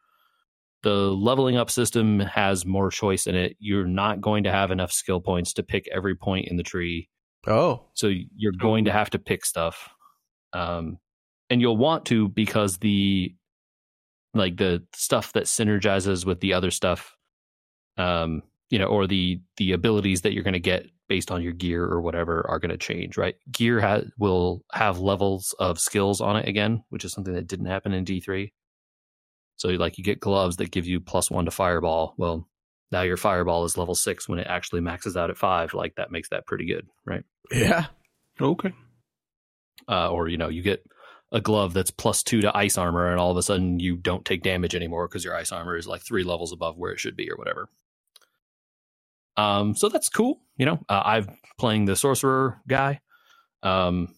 The 0.83 0.91
leveling 0.91 1.57
up 1.57 1.71
system 1.71 2.21
has 2.21 2.64
more 2.64 2.91
choice 2.91 3.27
in 3.27 3.35
it. 3.35 3.57
You're 3.59 3.87
not 3.87 4.21
going 4.21 4.45
to 4.45 4.53
have 4.53 4.71
enough 4.71 4.93
skill 4.93 5.21
points 5.21 5.53
to 5.55 5.62
pick 5.62 5.88
every 5.93 6.14
point 6.14 6.49
in 6.49 6.57
the 6.57 6.62
tree. 6.62 7.09
Oh, 7.47 7.87
So 7.95 8.12
you're 8.37 8.53
going 8.53 8.85
to 8.85 8.93
have 8.93 9.11
to 9.11 9.19
pick 9.19 9.45
stuff. 9.45 9.88
Um, 10.53 10.99
and 11.51 11.61
you'll 11.61 11.77
want 11.77 12.07
to 12.07 12.29
because 12.29 12.79
the 12.79 13.35
like 14.35 14.57
the 14.57 14.85
stuff 14.95 15.33
that 15.33 15.45
synergizes 15.45 16.27
with 16.27 16.41
the 16.41 16.53
other 16.53 16.71
stuff 16.71 17.17
um 17.97 18.43
you 18.71 18.79
know 18.79 18.87
or 18.87 19.07
the 19.07 19.41
the 19.57 19.73
abilities 19.73 20.23
that 20.23 20.33
you're 20.33 20.45
going 20.45 20.53
to 20.53 20.61
get 20.61 20.87
based 21.09 21.31
on 21.31 21.43
your 21.43 21.53
gear 21.53 21.85
or 21.85 22.01
whatever 22.01 22.45
are 22.49 22.59
going 22.59 22.71
to 22.71 22.77
change 22.77 23.17
right 23.17 23.37
gear 23.51 23.81
ha- 23.81 24.03
will 24.19 24.62
have 24.73 25.01
levels 25.01 25.55
of 25.59 25.79
skills 25.79 26.21
on 26.21 26.37
it 26.37 26.47
again 26.47 26.83
which 26.91 27.05
is 27.05 27.12
something 27.12 27.35
that 27.35 27.47
didn't 27.47 27.67
happen 27.67 27.93
in 27.93 28.05
d3 28.05 28.53
so 29.59 29.68
like 29.68 29.99
you 29.99 30.05
get 30.05 30.21
gloves 30.21 30.57
that 30.57 30.71
give 30.71 30.87
you 30.87 31.01
plus 31.01 31.31
one 31.31 31.44
to 31.44 31.51
fireball. 31.51 32.14
Well 32.16 32.49
now 32.90 33.03
your 33.03 33.18
fireball 33.18 33.64
is 33.66 33.77
level 33.77 33.94
six 33.94 34.27
when 34.29 34.38
it 34.38 34.47
actually 34.49 34.81
maxes 34.81 35.16
out 35.18 35.29
at 35.31 35.37
five. 35.37 35.75
Like 35.75 35.97
that 35.97 36.11
makes 36.11 36.31
that 36.31 36.47
pretty 36.47 36.64
good 36.66 36.87
right? 37.05 37.25
Yeah. 37.53 37.87
Okay. 38.40 38.73
uh, 39.88 40.11
or 40.11 40.29
you 40.29 40.38
know 40.38 40.49
you 40.49 40.62
get 40.62 40.85
a 41.33 41.40
glove 41.40 41.75
that's 41.75 41.90
plus 41.90 42.23
two 42.23 42.40
to 42.40 42.57
ice 42.57 42.79
armor 42.79 43.11
and 43.11 43.21
all 43.21 43.31
of 43.31 43.37
a 43.37 43.42
sudden 43.42 43.79
you 43.81 43.97
don't 43.97 44.25
take 44.25 44.42
damage 44.42 44.75
anymore 44.75 45.07
because 45.09 45.25
your 45.25 45.35
ice 45.35 45.53
armor 45.53 45.77
is 45.77 45.87
like 45.87 46.03
three 46.03 46.25
levels 46.25 46.53
above 46.53 46.79
where 46.79 46.92
it 46.92 47.01
should 47.01 47.16
be 47.16 47.31
or 47.31 47.37
whatever. 47.37 47.68
Um 49.37 49.75
so 49.77 49.88
that's 49.88 50.09
cool 50.09 50.40
you 50.57 50.66
know 50.66 50.79
uh, 50.88 51.03
I'm 51.05 51.37
playing 51.59 51.85
the 51.85 51.97
sorcerer 51.97 52.61
guy. 52.68 53.01
Um 53.62 54.14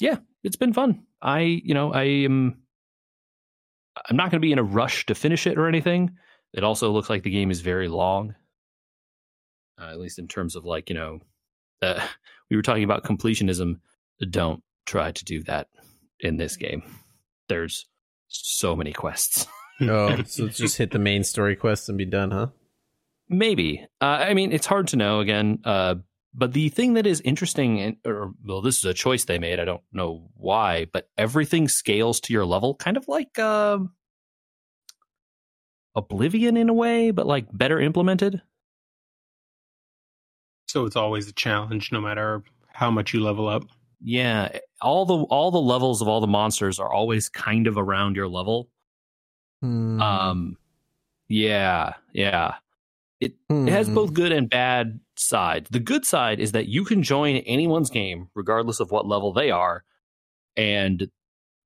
yeah 0.00 0.18
it's 0.42 0.56
been 0.56 0.72
fun. 0.72 1.04
I 1.20 1.40
you 1.40 1.74
know 1.74 1.92
i 1.92 2.04
am 2.04 2.61
i'm 4.08 4.16
not 4.16 4.30
going 4.30 4.40
to 4.40 4.46
be 4.46 4.52
in 4.52 4.58
a 4.58 4.62
rush 4.62 5.06
to 5.06 5.14
finish 5.14 5.46
it 5.46 5.58
or 5.58 5.66
anything 5.66 6.16
it 6.52 6.64
also 6.64 6.90
looks 6.90 7.10
like 7.10 7.22
the 7.22 7.30
game 7.30 7.50
is 7.50 7.60
very 7.60 7.88
long 7.88 8.34
uh, 9.80 9.88
at 9.90 9.98
least 9.98 10.18
in 10.18 10.28
terms 10.28 10.56
of 10.56 10.64
like 10.64 10.90
you 10.90 10.94
know 10.96 11.20
uh, 11.82 12.06
we 12.50 12.56
were 12.56 12.62
talking 12.62 12.84
about 12.84 13.04
completionism 13.04 13.76
don't 14.30 14.62
try 14.86 15.12
to 15.12 15.24
do 15.24 15.42
that 15.44 15.68
in 16.20 16.36
this 16.36 16.56
game. 16.56 16.82
There's 17.48 17.86
so 18.28 18.76
many 18.76 18.92
quests. 18.92 19.46
Oh, 19.80 20.22
so 20.26 20.46
just 20.46 20.76
hit 20.76 20.92
the 20.92 21.00
main 21.00 21.24
story 21.24 21.56
quest 21.56 21.88
and 21.88 21.98
be 21.98 22.04
done, 22.04 22.30
huh? 22.30 22.48
Maybe. 23.28 23.84
Uh, 24.00 24.04
I 24.04 24.34
mean, 24.34 24.52
it's 24.52 24.66
hard 24.66 24.86
to 24.88 24.96
know 24.96 25.18
again. 25.18 25.58
Uh, 26.32 26.38
but 26.38 26.52
the 26.52 26.68
thing 26.70 26.94
that 26.94 27.06
is 27.06 27.20
interesting, 27.22 27.98
or 28.04 28.32
well, 28.44 28.60
this 28.62 28.78
is 28.78 28.84
a 28.84 28.94
choice 28.94 29.24
they 29.24 29.38
made. 29.38 29.60
I 29.60 29.64
don't 29.64 29.82
know 29.92 30.28
why, 30.34 30.86
but 30.92 31.08
everything 31.18 31.68
scales 31.68 32.20
to 32.20 32.32
your 32.32 32.46
level, 32.46 32.74
kind 32.74 32.96
of 32.96 33.06
like 33.08 33.38
um 33.38 33.92
Oblivion 35.94 36.56
in 36.56 36.70
a 36.70 36.72
way, 36.72 37.10
but 37.10 37.26
like 37.26 37.46
better 37.52 37.78
implemented. 37.78 38.40
So 40.68 40.86
it's 40.86 40.96
always 40.96 41.28
a 41.28 41.32
challenge, 41.32 41.92
no 41.92 42.00
matter 42.00 42.42
how 42.68 42.90
much 42.90 43.12
you 43.12 43.20
level 43.22 43.46
up. 43.46 43.64
Yeah, 44.00 44.56
all 44.80 45.04
the 45.04 45.16
all 45.24 45.50
the 45.50 45.60
levels 45.60 46.00
of 46.00 46.08
all 46.08 46.20
the 46.20 46.26
monsters 46.26 46.78
are 46.80 46.90
always 46.90 47.28
kind 47.28 47.66
of 47.66 47.76
around 47.76 48.16
your 48.16 48.26
level. 48.28 48.70
Hmm. 49.60 50.00
Um, 50.00 50.56
yeah, 51.28 51.94
yeah. 52.14 52.54
It 53.20 53.34
it 53.50 53.68
has 53.68 53.86
Hmm. 53.86 53.94
both 53.94 54.14
good 54.14 54.32
and 54.32 54.48
bad 54.48 54.98
sides. 55.16 55.68
The 55.70 55.80
good 55.80 56.04
side 56.04 56.40
is 56.40 56.52
that 56.52 56.68
you 56.68 56.84
can 56.84 57.02
join 57.02 57.36
anyone's 57.36 57.90
game, 57.90 58.28
regardless 58.34 58.80
of 58.80 58.90
what 58.90 59.06
level 59.06 59.32
they 59.32 59.50
are, 59.50 59.84
and 60.56 61.08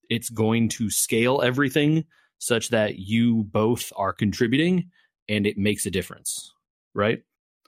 it's 0.08 0.30
going 0.30 0.68
to 0.70 0.90
scale 0.90 1.42
everything 1.42 2.04
such 2.38 2.68
that 2.70 2.98
you 2.98 3.44
both 3.44 3.92
are 3.96 4.12
contributing, 4.12 4.90
and 5.28 5.46
it 5.46 5.56
makes 5.58 5.86
a 5.86 5.90
difference, 5.90 6.52
right? 6.94 7.22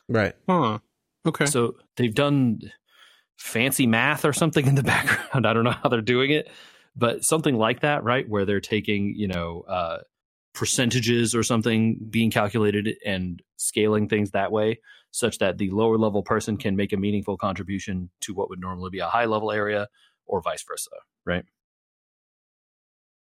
Right. 0.09 0.35
Huh. 0.49 0.79
Okay. 1.27 1.47
So 1.47 1.77
they've 1.97 2.15
done 2.15 2.61
fancy 3.37 3.87
math 3.87 4.25
or 4.25 4.33
something 4.33 4.67
in 4.67 4.75
the 4.75 4.83
background. 4.95 5.47
I 5.47 5.53
don't 5.53 5.65
know 5.65 5.73
how 5.83 5.89
they're 5.89 6.01
doing 6.01 6.31
it, 6.31 6.51
but 6.97 7.25
something 7.25 7.57
like 7.57 7.81
that, 7.81 8.05
right? 8.05 8.29
Where 8.29 8.45
they're 8.45 8.61
taking, 8.61 9.15
you 9.17 9.29
know, 9.29 9.65
uh, 9.69 9.99
percentages 10.59 11.35
or 11.35 11.43
something 11.43 11.99
being 12.11 12.31
calculated 12.31 12.97
and 13.07 13.41
scaling 13.57 14.09
things 14.09 14.33
that 14.33 14.51
way, 14.51 14.81
such 15.13 15.39
that 15.39 15.57
the 15.59 15.71
lower 15.71 15.97
level 15.97 16.23
person 16.23 16.57
can 16.57 16.75
make 16.75 16.93
a 16.93 16.97
meaningful 16.97 17.37
contribution 17.37 18.11
to 18.21 18.35
what 18.35 18.51
would 18.51 18.61
normally 18.61 18.91
be 18.91 18.99
a 18.99 19.07
high 19.07 19.27
level 19.27 19.53
area, 19.53 19.87
or 20.27 20.43
vice 20.43 20.65
versa, 20.65 20.91
right? 21.25 21.45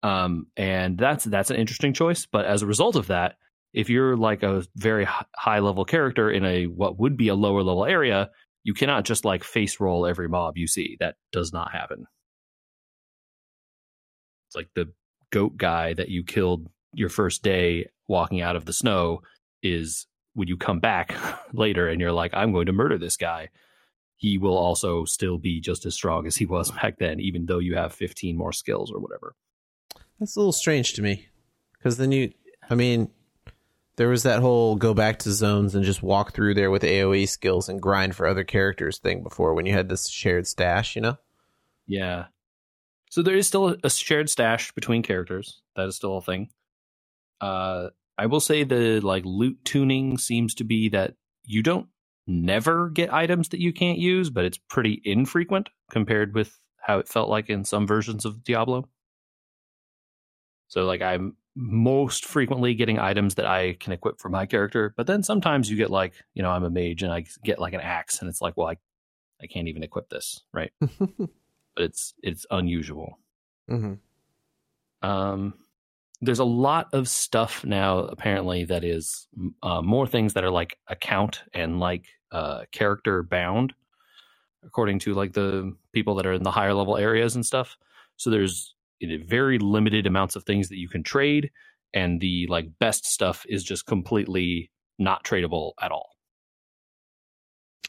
Um, 0.02 0.46
and 0.56 0.96
that's 0.98 1.24
that's 1.24 1.50
an 1.50 1.56
interesting 1.56 1.92
choice. 1.92 2.26
But 2.26 2.46
as 2.46 2.62
a 2.62 2.66
result 2.66 2.96
of 2.96 3.08
that, 3.08 3.36
if 3.72 3.90
you're 3.90 4.16
like 4.16 4.42
a 4.42 4.64
very 4.74 5.06
high 5.36 5.58
level 5.58 5.84
character 5.84 6.30
in 6.30 6.44
a 6.44 6.66
what 6.66 6.98
would 6.98 7.16
be 7.16 7.28
a 7.28 7.34
lower 7.34 7.62
level 7.62 7.84
area, 7.84 8.30
you 8.64 8.72
cannot 8.72 9.04
just 9.04 9.24
like 9.24 9.44
face 9.44 9.78
roll 9.78 10.06
every 10.06 10.28
mob 10.28 10.56
you 10.56 10.66
see. 10.66 10.96
That 11.00 11.16
does 11.32 11.52
not 11.52 11.72
happen. 11.72 12.06
It's 14.48 14.56
like 14.56 14.68
the 14.74 14.92
goat 15.30 15.56
guy 15.56 15.92
that 15.94 16.08
you 16.08 16.24
killed 16.24 16.68
your 16.96 17.10
first 17.10 17.42
day 17.42 17.88
walking 18.08 18.40
out 18.40 18.56
of 18.56 18.64
the 18.64 18.72
snow 18.72 19.22
is 19.62 20.06
when 20.34 20.48
you 20.48 20.56
come 20.56 20.80
back 20.80 21.14
later 21.52 21.88
and 21.88 22.00
you're 22.00 22.12
like, 22.12 22.32
I'm 22.34 22.52
going 22.52 22.66
to 22.66 22.72
murder 22.72 22.98
this 22.98 23.16
guy. 23.16 23.50
He 24.16 24.38
will 24.38 24.56
also 24.56 25.04
still 25.04 25.36
be 25.36 25.60
just 25.60 25.84
as 25.84 25.94
strong 25.94 26.26
as 26.26 26.36
he 26.36 26.46
was 26.46 26.70
back 26.82 26.98
then, 26.98 27.20
even 27.20 27.46
though 27.46 27.58
you 27.58 27.76
have 27.76 27.92
15 27.92 28.36
more 28.36 28.52
skills 28.52 28.90
or 28.90 28.98
whatever. 28.98 29.34
That's 30.18 30.36
a 30.36 30.40
little 30.40 30.52
strange 30.52 30.94
to 30.94 31.02
me. 31.02 31.26
Because 31.76 31.98
then 31.98 32.12
you, 32.12 32.32
I 32.70 32.74
mean, 32.74 33.10
there 33.96 34.08
was 34.08 34.22
that 34.22 34.40
whole 34.40 34.76
go 34.76 34.94
back 34.94 35.18
to 35.20 35.32
zones 35.32 35.74
and 35.74 35.84
just 35.84 36.02
walk 36.02 36.32
through 36.32 36.54
there 36.54 36.70
with 36.70 36.82
AoE 36.82 37.28
skills 37.28 37.68
and 37.68 37.80
grind 37.80 38.16
for 38.16 38.26
other 38.26 38.44
characters 38.44 38.98
thing 38.98 39.22
before 39.22 39.52
when 39.52 39.66
you 39.66 39.74
had 39.74 39.90
this 39.90 40.08
shared 40.08 40.46
stash, 40.46 40.96
you 40.96 41.02
know? 41.02 41.18
Yeah. 41.86 42.26
So 43.10 43.22
there 43.22 43.36
is 43.36 43.46
still 43.46 43.76
a 43.84 43.90
shared 43.90 44.30
stash 44.30 44.72
between 44.72 45.02
characters. 45.02 45.60
That 45.76 45.88
is 45.88 45.96
still 45.96 46.16
a 46.16 46.22
thing. 46.22 46.48
Uh, 47.40 47.88
I 48.18 48.26
will 48.26 48.40
say 48.40 48.64
the 48.64 49.00
like 49.00 49.24
loot 49.24 49.58
tuning 49.64 50.18
seems 50.18 50.54
to 50.54 50.64
be 50.64 50.88
that 50.90 51.14
you 51.44 51.62
don't 51.62 51.88
never 52.26 52.88
get 52.88 53.12
items 53.12 53.50
that 53.50 53.60
you 53.60 53.72
can't 53.72 53.98
use, 53.98 54.30
but 54.30 54.44
it's 54.44 54.58
pretty 54.58 55.00
infrequent 55.04 55.68
compared 55.90 56.34
with 56.34 56.58
how 56.80 56.98
it 56.98 57.08
felt 57.08 57.28
like 57.28 57.50
in 57.50 57.64
some 57.64 57.86
versions 57.86 58.24
of 58.24 58.42
Diablo. 58.42 58.88
So 60.68 60.84
like 60.84 61.02
I'm 61.02 61.36
most 61.54 62.24
frequently 62.24 62.74
getting 62.74 62.98
items 62.98 63.36
that 63.36 63.46
I 63.46 63.74
can 63.74 63.92
equip 63.92 64.20
for 64.20 64.28
my 64.28 64.46
character, 64.46 64.92
but 64.96 65.06
then 65.06 65.22
sometimes 65.22 65.70
you 65.70 65.76
get 65.76 65.90
like, 65.90 66.14
you 66.34 66.42
know, 66.42 66.50
I'm 66.50 66.64
a 66.64 66.70
mage 66.70 67.02
and 67.02 67.12
I 67.12 67.24
get 67.44 67.58
like 67.58 67.72
an 67.72 67.80
axe 67.80 68.20
and 68.20 68.28
it's 68.28 68.40
like, 68.40 68.56
well, 68.56 68.68
I 68.68 68.76
I 69.42 69.46
can't 69.46 69.68
even 69.68 69.82
equip 69.82 70.08
this, 70.08 70.42
right? 70.52 70.72
but 70.80 71.28
it's 71.76 72.14
it's 72.22 72.46
unusual. 72.50 73.18
hmm 73.68 73.94
Um, 75.02 75.54
there's 76.26 76.38
a 76.40 76.44
lot 76.44 76.88
of 76.92 77.08
stuff 77.08 77.64
now 77.64 78.00
apparently 78.00 78.64
that 78.64 78.84
is 78.84 79.26
uh, 79.62 79.80
more 79.80 80.06
things 80.06 80.34
that 80.34 80.44
are 80.44 80.50
like 80.50 80.78
account 80.88 81.42
and 81.54 81.80
like 81.80 82.04
uh, 82.32 82.64
character 82.72 83.22
bound 83.22 83.72
according 84.66 84.98
to 84.98 85.14
like 85.14 85.32
the 85.32 85.74
people 85.92 86.16
that 86.16 86.26
are 86.26 86.32
in 86.32 86.42
the 86.42 86.50
higher 86.50 86.74
level 86.74 86.96
areas 86.96 87.36
and 87.36 87.46
stuff. 87.46 87.76
So 88.16 88.30
there's 88.30 88.74
very 89.00 89.58
limited 89.58 90.06
amounts 90.06 90.36
of 90.36 90.44
things 90.44 90.68
that 90.68 90.78
you 90.78 90.88
can 90.88 91.02
trade, 91.02 91.50
and 91.94 92.20
the 92.20 92.46
like 92.48 92.66
best 92.78 93.06
stuff 93.06 93.46
is 93.48 93.62
just 93.62 93.86
completely 93.86 94.70
not 94.98 95.24
tradable 95.24 95.72
at 95.80 95.92
all. 95.92 96.10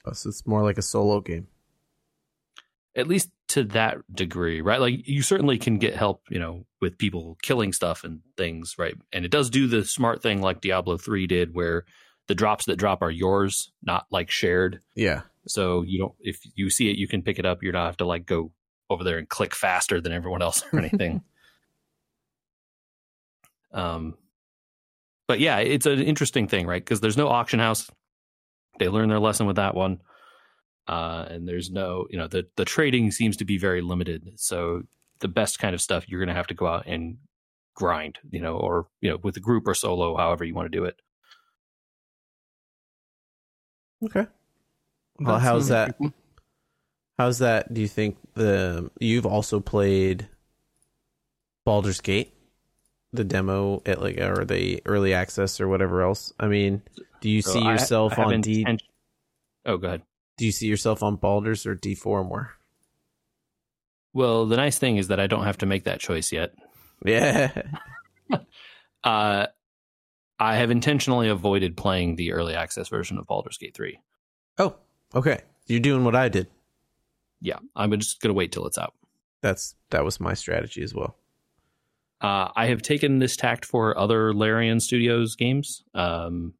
Oh, 0.06 0.14
so 0.14 0.30
it's 0.30 0.46
more 0.46 0.64
like 0.64 0.78
a 0.78 0.84
solo 0.84 1.20
game. 1.20 1.48
At 2.98 3.08
least 3.08 3.30
to 3.50 3.64
that 3.66 3.98
degree, 4.12 4.62
right? 4.62 4.82
Like 4.82 5.08
you 5.08 5.22
certainly 5.22 5.58
can 5.58 5.78
get 5.78 5.96
help, 5.96 6.24
you 6.30 6.40
know, 6.40 6.66
with 6.82 6.98
people 6.98 7.38
killing 7.42 7.72
stuff 7.72 8.04
and 8.04 8.22
things, 8.36 8.76
right? 8.78 8.96
And 9.14 9.24
it 9.24 9.32
does 9.32 9.50
do 9.50 9.68
the 9.68 9.86
smart 9.86 10.22
thing 10.22 10.42
like 10.42 10.62
Diablo 10.62 10.98
3 10.98 11.28
did 11.28 11.54
where 11.54 11.86
the 12.28 12.36
drops 12.36 12.66
that 12.66 12.78
drop 12.78 13.02
are 13.02 13.12
yours, 13.12 13.72
not 13.84 14.06
like 14.12 14.30
shared. 14.30 14.82
Yeah. 14.96 15.22
So 15.48 15.84
you 15.84 16.00
don't 16.00 16.14
if 16.20 16.40
you 16.56 16.70
see 16.70 16.90
it, 16.90 16.98
you 16.98 17.08
can 17.08 17.22
pick 17.22 17.40
it 17.40 17.46
up. 17.46 17.64
You 17.64 17.72
don't 17.72 17.86
have 17.86 17.98
to 17.98 18.06
like 18.06 18.26
go 18.26 18.52
over 18.90 19.04
there 19.04 19.18
and 19.18 19.30
click 19.30 19.56
faster 19.56 20.02
than 20.02 20.12
everyone 20.12 20.42
else 20.42 20.64
or 20.74 20.80
anything. 20.80 21.22
um 23.74 24.16
but 25.28 25.40
yeah, 25.40 25.58
it's 25.58 25.86
an 25.86 26.02
interesting 26.02 26.48
thing, 26.48 26.68
right? 26.68 26.84
Because 26.84 27.02
there's 27.02 27.18
no 27.18 27.28
auction 27.28 27.60
house. 27.60 27.90
They 28.80 28.88
learn 28.88 29.10
their 29.10 29.20
lesson 29.20 29.46
with 29.46 29.58
that 29.58 29.76
one. 29.76 30.00
Uh, 30.88 31.26
and 31.30 31.48
there's 31.48 31.70
no, 31.70 32.08
you 32.10 32.18
know, 32.18 32.28
the 32.28 32.48
the 32.56 32.66
trading 32.66 33.12
seems 33.12 33.38
to 33.38 33.46
be 33.46 33.58
very 33.58 33.82
limited. 33.82 34.32
So 34.36 34.84
the 35.20 35.28
best 35.28 35.60
kind 35.60 35.74
of 35.74 35.82
stuff 35.82 36.08
you're 36.08 36.20
going 36.20 36.30
to 36.30 36.34
have 36.34 36.48
to 36.48 36.54
go 36.54 36.68
out 36.68 36.86
and 36.86 37.18
grind, 37.74 38.20
you 38.30 38.40
know, 38.40 38.56
or 38.58 38.88
you 39.02 39.10
know, 39.10 39.18
with 39.22 39.38
a 39.38 39.42
group 39.42 39.68
or 39.68 39.74
solo, 39.74 40.16
however 40.16 40.44
you 40.46 40.56
want 40.56 40.72
to 40.72 40.78
do 40.78 40.86
it. 40.86 41.00
Okay. 44.06 44.28
Well, 45.20 45.40
how's 45.40 45.70
that? 45.70 45.98
How's 47.18 47.40
that? 47.40 47.74
Do 47.74 47.82
you 47.82 47.88
think 47.88 48.18
the 48.36 48.92
you've 49.00 49.26
also 49.26 49.60
played 49.60 50.28
Baldur's 51.66 52.00
Gate, 52.00 52.34
the 53.12 53.24
demo 53.24 53.82
at 53.86 54.02
like 54.02 54.20
or 54.20 54.46
the 54.46 54.82
early 54.86 55.14
access 55.14 55.60
or 55.60 55.68
whatever 55.68 56.04
else? 56.04 56.32
I 56.40 56.48
mean, 56.48 56.84
do 57.22 57.30
you 57.30 57.42
see 57.42 57.52
so 57.64 57.70
yourself 57.70 58.20
I, 58.20 58.24
I 58.24 58.26
on 58.26 58.42
D? 58.42 58.64
Inten- 58.64 58.80
oh, 59.66 59.78
go 59.78 59.88
ahead. 59.88 60.04
Do 60.38 60.46
you 60.46 60.52
see 60.52 60.68
yourself 60.68 61.04
on 61.04 61.16
Baldur's 61.16 61.66
or 61.66 61.76
D 61.76 61.96
four 61.96 62.24
more? 62.24 62.54
Well, 64.14 64.46
the 64.46 64.58
nice 64.58 64.80
thing 64.80 64.98
is 64.98 65.10
that 65.10 65.20
I 65.20 65.28
don't 65.28 65.44
have 65.44 65.60
to 65.60 65.66
make 65.66 65.84
that 65.84 66.00
choice 66.00 66.32
yet. 66.32 66.54
Yeah. 67.06 67.52
uh, 69.04 69.48
I 70.40 70.56
have 70.56 70.72
intentionally 70.72 71.30
avoided 71.30 71.78
playing 71.78 72.16
the 72.16 72.32
early 72.32 72.56
access 72.56 72.88
version 72.88 73.18
of 73.18 73.28
Baldur's 73.28 73.58
Gate 73.58 73.76
3. 73.76 74.00
Oh, 74.58 74.76
okay. 75.14 75.42
You're 75.68 75.80
doing 75.80 76.04
what 76.04 76.16
I 76.16 76.30
did. 76.30 76.48
Yeah, 77.42 77.60
I'm 77.76 77.92
just 78.00 78.22
going 78.22 78.30
to 78.30 78.38
wait 78.38 78.52
till 78.52 78.66
it's 78.66 78.78
out. 78.78 78.94
That's 79.42 79.76
that 79.92 80.04
was 80.04 80.20
my 80.20 80.34
strategy 80.34 80.82
as 80.82 80.94
well. 80.94 81.16
Uh, 82.20 82.50
I 82.56 82.68
have 82.68 82.82
taken 82.82 83.20
this 83.20 83.36
tact 83.36 83.64
for 83.66 83.98
other 83.98 84.34
Larian 84.34 84.80
Studios 84.80 85.36
games. 85.36 85.84
Um, 85.94 86.54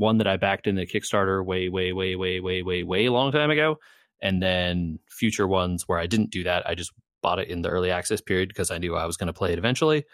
one 0.00 0.18
that 0.18 0.26
I 0.26 0.36
backed 0.36 0.66
in 0.66 0.74
the 0.74 0.86
Kickstarter 0.86 1.44
way, 1.44 1.68
way, 1.68 1.92
way, 1.92 2.16
way, 2.16 2.40
way, 2.40 2.62
way, 2.62 2.82
way 2.82 3.08
long 3.08 3.30
time 3.32 3.50
ago, 3.50 3.78
and 4.20 4.42
then 4.42 4.98
future 5.08 5.46
ones 5.46 5.86
where 5.86 5.98
I 5.98 6.06
didn't 6.06 6.30
do 6.30 6.42
that. 6.44 6.66
I 6.66 6.74
just 6.74 6.92
bought 7.22 7.38
it 7.38 7.48
in 7.48 7.62
the 7.62 7.68
early 7.68 7.90
access 7.90 8.20
period 8.20 8.48
because 8.48 8.70
I 8.70 8.78
knew 8.78 8.96
I 8.96 9.04
was 9.04 9.16
going 9.16 9.26
to 9.26 9.32
play 9.32 9.52
it 9.52 9.58
eventually, 9.58 10.04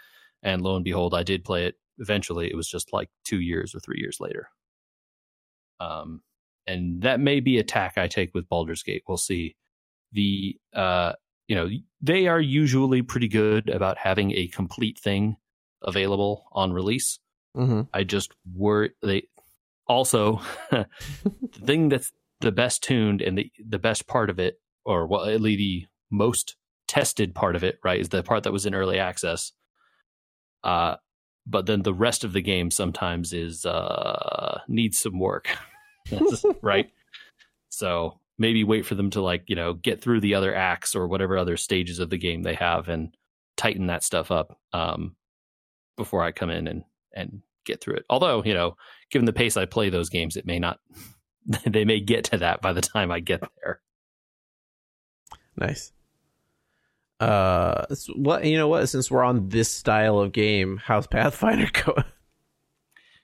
and 0.43 0.61
lo 0.61 0.74
and 0.76 0.84
behold, 0.84 1.14
I 1.14 1.22
did 1.22 1.45
play 1.45 1.66
it 1.66 1.76
eventually 1.99 2.51
it 2.51 2.57
was 2.57 2.68
just 2.68 2.93
like 2.93 3.09
two 3.24 3.41
years 3.41 3.74
or 3.74 3.80
three 3.80 3.99
years 3.99 4.18
later. 4.20 4.51
Um, 5.80 6.20
and 6.66 7.03
that 7.03 7.20
may 7.20 7.41
be 7.41 7.59
a 7.59 7.64
tack 7.64 7.97
I 7.97 8.09
take 8.09 8.34
with 8.34 8.49
Baldur's 8.49 8.82
Gate. 8.82 9.05
We'll 9.07 9.16
see. 9.16 9.57
The 10.12 10.57
uh, 10.74 11.12
you 11.49 11.55
know, 11.55 11.68
they 12.01 12.26
are 12.26 12.41
usually 12.41 13.03
pretty 13.03 13.28
good 13.28 13.68
about 13.68 13.99
having 13.99 14.32
a 14.32 14.49
complete 14.49 14.99
thing 14.99 15.37
available 15.82 16.47
on 16.53 16.72
release. 16.72 17.18
Mm-hmm. 17.57 17.82
I 17.95 18.05
just 18.05 18.32
were 18.55 18.91
they 19.03 19.28
also 19.87 20.41
the 20.70 20.87
thing 21.64 21.89
that's 21.89 22.12
the 22.41 22.53
best 22.53 22.82
tuned 22.82 23.22
and 23.22 23.39
the 23.39 23.51
the 23.66 23.78
best 23.78 24.07
part 24.07 24.30
of 24.30 24.39
it, 24.39 24.61
or 24.84 25.07
well, 25.07 25.24
at 25.24 25.41
least 25.41 25.59
the 25.59 25.87
most 26.11 26.57
tested 26.89 27.34
part 27.34 27.57
of 27.57 27.64
it, 27.64 27.78
right, 27.84 28.01
is 28.01 28.09
the 28.09 28.22
part 28.22 28.45
that 28.45 28.53
was 28.53 28.66
in 28.66 28.74
early 28.74 28.99
access. 28.99 29.53
Uh, 30.62 30.97
but 31.47 31.66
then 31.66 31.82
the 31.82 31.95
rest 31.95 32.24
of 32.24 32.32
the 32.32 32.43
game 32.43 32.70
sometimes 32.70 33.32
is 33.32 33.64
uh 33.64 34.61
needs 34.68 34.99
some 34.99 35.18
work 35.18 35.49
right 36.62 36.91
so 37.68 38.18
maybe 38.39 38.64
wait 38.64 38.84
for 38.84 38.95
them 38.95 39.11
to 39.11 39.20
like 39.20 39.45
you 39.47 39.57
know 39.57 39.72
get 39.72 40.01
through 40.01 40.20
the 40.20 40.34
other 40.34 40.55
acts 40.55 40.95
or 40.95 41.07
whatever 41.07 41.39
other 41.39 41.57
stages 41.57 41.99
of 41.99 42.11
the 42.11 42.18
game 42.18 42.43
they 42.43 42.55
have 42.55 42.89
and 42.89 43.16
tighten 43.57 43.87
that 43.87 44.05
stuff 44.05 44.30
up 44.30 44.59
um 44.72 45.14
before 45.97 46.22
i 46.22 46.32
come 46.32 46.51
in 46.51 46.66
and 46.66 46.84
and 47.14 47.43
get 47.67 47.81
through 47.81 47.95
it 47.95 48.05
although 48.09 48.43
you 48.45 48.55
know 48.55 48.77
given 49.11 49.27
the 49.27 49.33
pace 49.33 49.57
i 49.57 49.64
play 49.64 49.91
those 49.91 50.09
games 50.09 50.37
it 50.37 50.47
may 50.47 50.59
not 50.59 50.79
they 51.67 51.85
may 51.85 52.01
get 52.01 52.25
to 52.25 52.39
that 52.39 52.62
by 52.62 52.73
the 52.73 52.81
time 52.81 53.11
i 53.11 53.21
get 53.21 53.43
there 53.62 53.81
nice 55.57 55.93
uh, 57.19 57.87
what 58.14 58.45
you 58.45 58.59
know 58.59 58.69
what? 58.69 58.87
Since 58.87 59.11
we're 59.11 59.25
on 59.25 59.49
this 59.49 59.71
style 59.71 60.19
of 60.19 60.33
game, 60.33 60.81
how's 60.85 61.07
Pathfinder 61.07 61.69
going? 61.85 62.05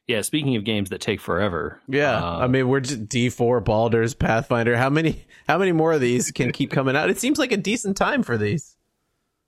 Yeah, 0.07 0.23
speaking 0.23 0.57
of 0.57 0.65
games 0.65 0.91
that 0.91 1.01
take 1.01 1.21
forever. 1.21 1.81
Yeah, 1.89 2.17
uh, 2.17 2.39
I 2.39 2.47
mean 2.47 2.69
we're 2.69 2.81
just 2.81 3.09
D 3.09 3.29
four 3.29 3.61
Baldur's 3.61 4.15
Pathfinder. 4.15 4.77
How 4.77 4.91
many? 4.91 5.25
How 5.47 5.59
many 5.59 5.73
more 5.73 5.93
of 5.93 6.01
these 6.01 6.31
can 6.31 6.53
keep 6.53 6.71
coming 6.71 6.97
out? 6.97 7.11
It 7.11 7.19
seems 7.19 7.39
like 7.39 7.53
a 7.53 7.57
decent 7.57 7.97
time 7.97 8.23
for 8.23 8.39
these. 8.39 8.77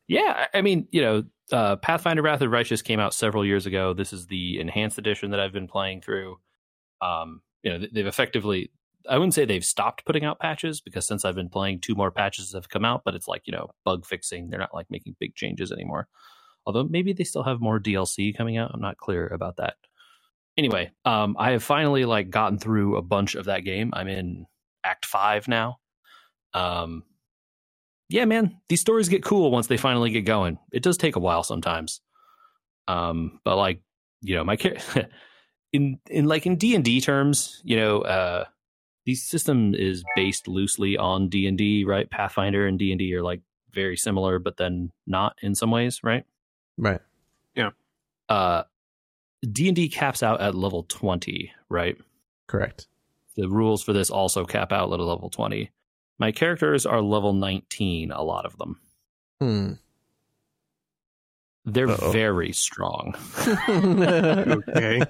Yeah, 0.06 0.46
I 0.52 0.60
mean, 0.60 0.86
you 0.90 1.00
know, 1.00 1.24
uh, 1.52 1.76
Pathfinder 1.76 2.22
Wrath 2.22 2.40
of 2.40 2.50
Righteous 2.50 2.82
came 2.82 3.00
out 3.00 3.14
several 3.14 3.44
years 3.44 3.66
ago. 3.66 3.92
This 3.94 4.12
is 4.12 4.26
the 4.26 4.58
enhanced 4.60 4.98
edition 4.98 5.30
that 5.30 5.40
I've 5.40 5.52
been 5.52 5.68
playing 5.68 6.00
through. 6.00 6.38
Um, 7.00 7.42
you 7.62 7.70
know, 7.70 7.86
they've 7.92 8.06
effectively 8.06 8.70
I 9.08 9.18
wouldn't 9.18 9.34
say 9.34 9.44
they've 9.44 9.64
stopped 9.64 10.04
putting 10.04 10.24
out 10.24 10.40
patches 10.40 10.80
because 10.80 11.06
since 11.06 11.24
I've 11.24 11.34
been 11.34 11.50
playing, 11.50 11.80
two 11.80 11.94
more 11.94 12.10
patches 12.10 12.52
have 12.52 12.68
come 12.68 12.84
out, 12.84 13.02
but 13.04 13.14
it's 13.14 13.28
like, 13.28 13.42
you 13.46 13.52
know, 13.52 13.70
bug 13.84 14.06
fixing. 14.06 14.48
They're 14.48 14.58
not 14.58 14.74
like 14.74 14.86
making 14.90 15.16
big 15.20 15.34
changes 15.34 15.70
anymore. 15.70 16.08
Although 16.66 16.84
maybe 16.84 17.12
they 17.12 17.24
still 17.24 17.42
have 17.42 17.60
more 17.60 17.78
DLC 17.78 18.34
coming 18.34 18.56
out. 18.56 18.70
I'm 18.72 18.80
not 18.80 18.96
clear 18.96 19.26
about 19.26 19.56
that. 19.56 19.74
Anyway, 20.56 20.92
um, 21.04 21.36
I 21.38 21.50
have 21.50 21.62
finally 21.62 22.04
like 22.04 22.30
gotten 22.30 22.58
through 22.58 22.96
a 22.96 23.02
bunch 23.02 23.34
of 23.34 23.46
that 23.46 23.64
game. 23.64 23.90
I'm 23.92 24.08
in 24.08 24.46
Act 24.82 25.04
Five 25.04 25.48
now. 25.48 25.78
Um, 26.54 27.02
yeah, 28.08 28.24
man, 28.24 28.60
these 28.68 28.80
stories 28.80 29.08
get 29.08 29.24
cool 29.24 29.50
once 29.50 29.66
they 29.66 29.76
finally 29.76 30.10
get 30.10 30.22
going. 30.22 30.58
It 30.72 30.82
does 30.82 30.96
take 30.96 31.16
a 31.16 31.20
while 31.20 31.42
sometimes. 31.42 32.00
Um, 32.86 33.40
but 33.44 33.56
like, 33.56 33.80
you 34.20 34.34
know, 34.36 34.44
my 34.44 34.56
in 35.72 35.98
in 36.08 36.26
like 36.26 36.46
in 36.46 36.56
D 36.56 36.74
and 36.74 36.84
D 36.84 37.00
terms, 37.00 37.60
you 37.64 37.76
know, 37.76 38.02
uh, 38.02 38.44
the 39.06 39.14
system 39.14 39.74
is 39.74 40.04
based 40.16 40.48
loosely 40.48 40.96
on 40.96 41.28
D 41.28 41.46
and 41.46 41.58
D, 41.58 41.84
right? 41.84 42.10
Pathfinder 42.10 42.66
and 42.66 42.78
D 42.78 42.92
and 42.92 42.98
D 42.98 43.14
are 43.14 43.22
like 43.22 43.40
very 43.72 43.96
similar, 43.96 44.38
but 44.38 44.56
then 44.56 44.92
not 45.06 45.36
in 45.42 45.54
some 45.54 45.70
ways, 45.70 46.00
right? 46.02 46.24
Right. 46.78 47.00
Yeah. 47.54 47.70
Uh, 48.28 48.64
D 49.50 49.68
and 49.68 49.76
D 49.76 49.88
caps 49.88 50.22
out 50.22 50.40
at 50.40 50.54
level 50.54 50.84
twenty, 50.84 51.52
right? 51.68 51.96
Correct. 52.46 52.86
The 53.36 53.48
rules 53.48 53.82
for 53.82 53.92
this 53.92 54.10
also 54.10 54.44
cap 54.44 54.72
out 54.72 54.92
at 54.92 55.00
level 55.00 55.30
twenty. 55.30 55.70
My 56.18 56.32
characters 56.32 56.86
are 56.86 57.00
level 57.02 57.32
nineteen. 57.32 58.10
A 58.12 58.22
lot 58.22 58.46
of 58.46 58.56
them. 58.58 58.80
Hmm. 59.40 59.72
They're 61.66 61.88
Uh-oh. 61.88 62.10
very 62.12 62.52
strong. 62.52 63.14
okay. 63.68 65.00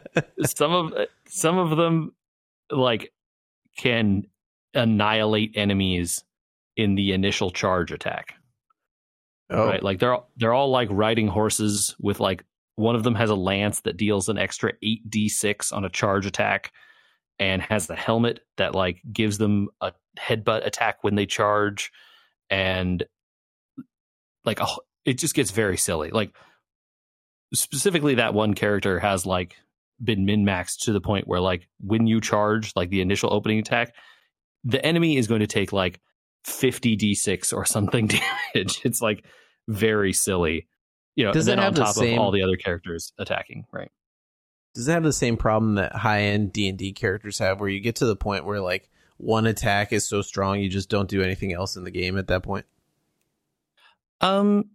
Some 0.45 0.73
of 0.73 0.93
some 1.27 1.59
of 1.59 1.77
them 1.77 2.13
like 2.71 3.13
can 3.77 4.25
annihilate 4.73 5.53
enemies 5.57 6.23
in 6.77 6.95
the 6.95 7.13
initial 7.13 7.51
charge 7.51 7.91
attack. 7.93 8.35
Oh. 9.51 9.67
Right, 9.67 9.83
like 9.83 9.99
they're 9.99 10.19
they're 10.37 10.55
all 10.55 10.71
like 10.71 10.89
riding 10.91 11.27
horses 11.29 11.95
with 12.01 12.19
like 12.21 12.45
one 12.77 12.97
of 12.97 13.03
them 13.03 13.15
has 13.17 13.31
a 13.31 13.35
lance 13.37 13.81
that 13.83 13.97
deals 13.97 14.29
an 14.29 14.39
extra 14.39 14.73
8d6 14.83 15.73
on 15.73 15.85
a 15.85 15.89
charge 15.91 16.25
attack 16.27 16.73
and 17.39 17.63
has 17.63 17.87
the 17.87 17.97
helmet 17.97 18.41
that 18.57 18.75
like 18.75 19.01
gives 19.13 19.39
them 19.39 19.69
a 19.81 19.93
headbutt 20.19 20.67
attack 20.67 20.99
when 21.03 21.15
they 21.15 21.27
charge 21.27 21.91
and 22.51 23.05
like 24.45 24.61
oh, 24.61 24.79
it 25.05 25.19
just 25.19 25.35
gets 25.35 25.51
very 25.51 25.77
silly. 25.77 26.11
Like 26.11 26.35
specifically 27.53 28.17
that 28.17 28.35
one 28.35 28.55
character 28.55 28.99
has 29.01 29.27
like 29.27 29.57
been 30.03 30.25
min 30.25 30.45
maxed 30.45 30.81
to 30.83 30.93
the 30.93 31.01
point 31.01 31.27
where 31.27 31.41
like 31.41 31.69
when 31.81 32.07
you 32.07 32.21
charge 32.21 32.73
like 32.77 32.91
the 32.91 33.01
initial 33.01 33.33
opening 33.33 33.59
attack, 33.59 33.95
the 34.65 34.85
enemy 34.85 35.17
is 35.17 35.27
going 35.27 35.41
to 35.41 35.47
take 35.47 35.73
like 35.73 36.01
50 36.45 36.97
d6 36.97 37.53
or 37.53 37.65
something 37.65 38.07
damage. 38.55 38.81
It's 38.85 39.01
like 39.01 39.25
very 39.69 40.13
silly. 40.13 40.69
You 41.17 41.27
know, 41.27 41.33
Does 41.33 41.47
then 41.47 41.59
on 41.59 41.75
top 41.75 41.95
the 41.95 42.01
same... 42.01 42.15
of 42.15 42.21
all 42.21 42.31
the 42.33 42.43
other 42.43 42.57
characters 42.57 43.13
attacking, 43.19 43.65
right? 43.73 43.91
Does 44.75 44.89
it 44.89 44.93
have 44.93 45.03
the 45.03 45.13
same 45.13 45.37
problem 45.37 45.77
that 45.77 45.95
high 45.95 46.23
end 46.23 46.53
D 46.53 46.69
and 46.69 46.79
D 46.79 46.93
characters 46.93 47.39
have, 47.39 47.61
where 47.61 47.69
you 47.69 47.81
get 47.81 47.97
to 47.97 48.07
the 48.07 48.17
point 48.17 48.45
where 48.45 48.61
like 48.61 48.91
one 49.17 49.47
attack 49.47 49.93
is 49.93 50.09
so 50.09 50.23
strong 50.23 50.61
you 50.61 50.69
just 50.69 50.89
don't 50.89 51.09
do 51.09 51.23
anything 51.23 51.53
else 51.53 51.77
in 51.77 51.85
the 51.85 51.91
game 51.91 52.19
at 52.19 52.27
that 52.29 52.43
point? 52.43 52.67
Um, 54.21 54.71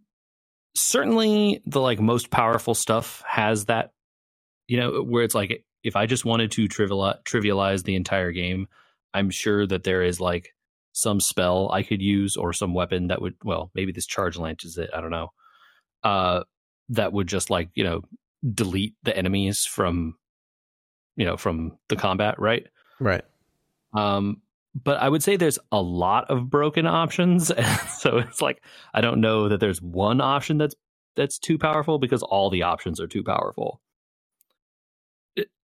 certainly 0.75 1.61
the 1.65 1.81
like 1.81 1.99
most 1.99 2.29
powerful 2.29 2.73
stuff 2.73 3.23
has 3.27 3.65
that. 3.65 3.93
You 4.67 4.77
know, 4.77 5.01
where 5.01 5.23
it's 5.23 5.35
like 5.35 5.65
if 5.83 5.95
I 5.95 6.05
just 6.05 6.25
wanted 6.25 6.51
to 6.51 6.67
trivialize, 6.67 7.83
the 7.83 7.95
entire 7.95 8.31
game, 8.31 8.67
I'm 9.13 9.29
sure 9.29 9.65
that 9.65 9.83
there 9.83 10.03
is 10.03 10.19
like 10.19 10.53
some 10.91 11.19
spell 11.19 11.71
I 11.71 11.83
could 11.83 12.01
use 12.01 12.35
or 12.35 12.53
some 12.53 12.73
weapon 12.73 13.07
that 13.07 13.21
would 13.21 13.35
well 13.43 13.71
maybe 13.73 13.91
this 13.91 14.05
charge 14.05 14.37
lance 14.37 14.65
is 14.65 14.77
it 14.77 14.89
I 14.93 15.01
don't 15.01 15.11
know 15.11 15.31
uh 16.03 16.43
that 16.89 17.13
would 17.13 17.27
just 17.27 17.49
like 17.49 17.69
you 17.75 17.83
know 17.83 18.01
delete 18.53 18.95
the 19.03 19.15
enemies 19.15 19.65
from 19.65 20.15
you 21.15 21.25
know 21.25 21.37
from 21.37 21.77
the 21.89 21.95
combat 21.95 22.35
right? 22.39 22.67
Right. 22.99 23.23
Um 23.93 24.41
but 24.75 25.01
I 25.01 25.09
would 25.09 25.23
say 25.23 25.35
there's 25.35 25.59
a 25.71 25.81
lot 25.81 26.29
of 26.29 26.49
broken 26.49 26.85
options. 26.85 27.51
So 27.99 28.19
it's 28.19 28.41
like 28.41 28.63
I 28.93 29.01
don't 29.01 29.19
know 29.19 29.49
that 29.49 29.59
there's 29.59 29.81
one 29.81 30.21
option 30.21 30.57
that's 30.57 30.75
that's 31.15 31.37
too 31.37 31.57
powerful 31.57 31.99
because 31.99 32.23
all 32.23 32.49
the 32.49 32.63
options 32.63 33.01
are 33.01 33.07
too 33.07 33.23
powerful. 33.23 33.81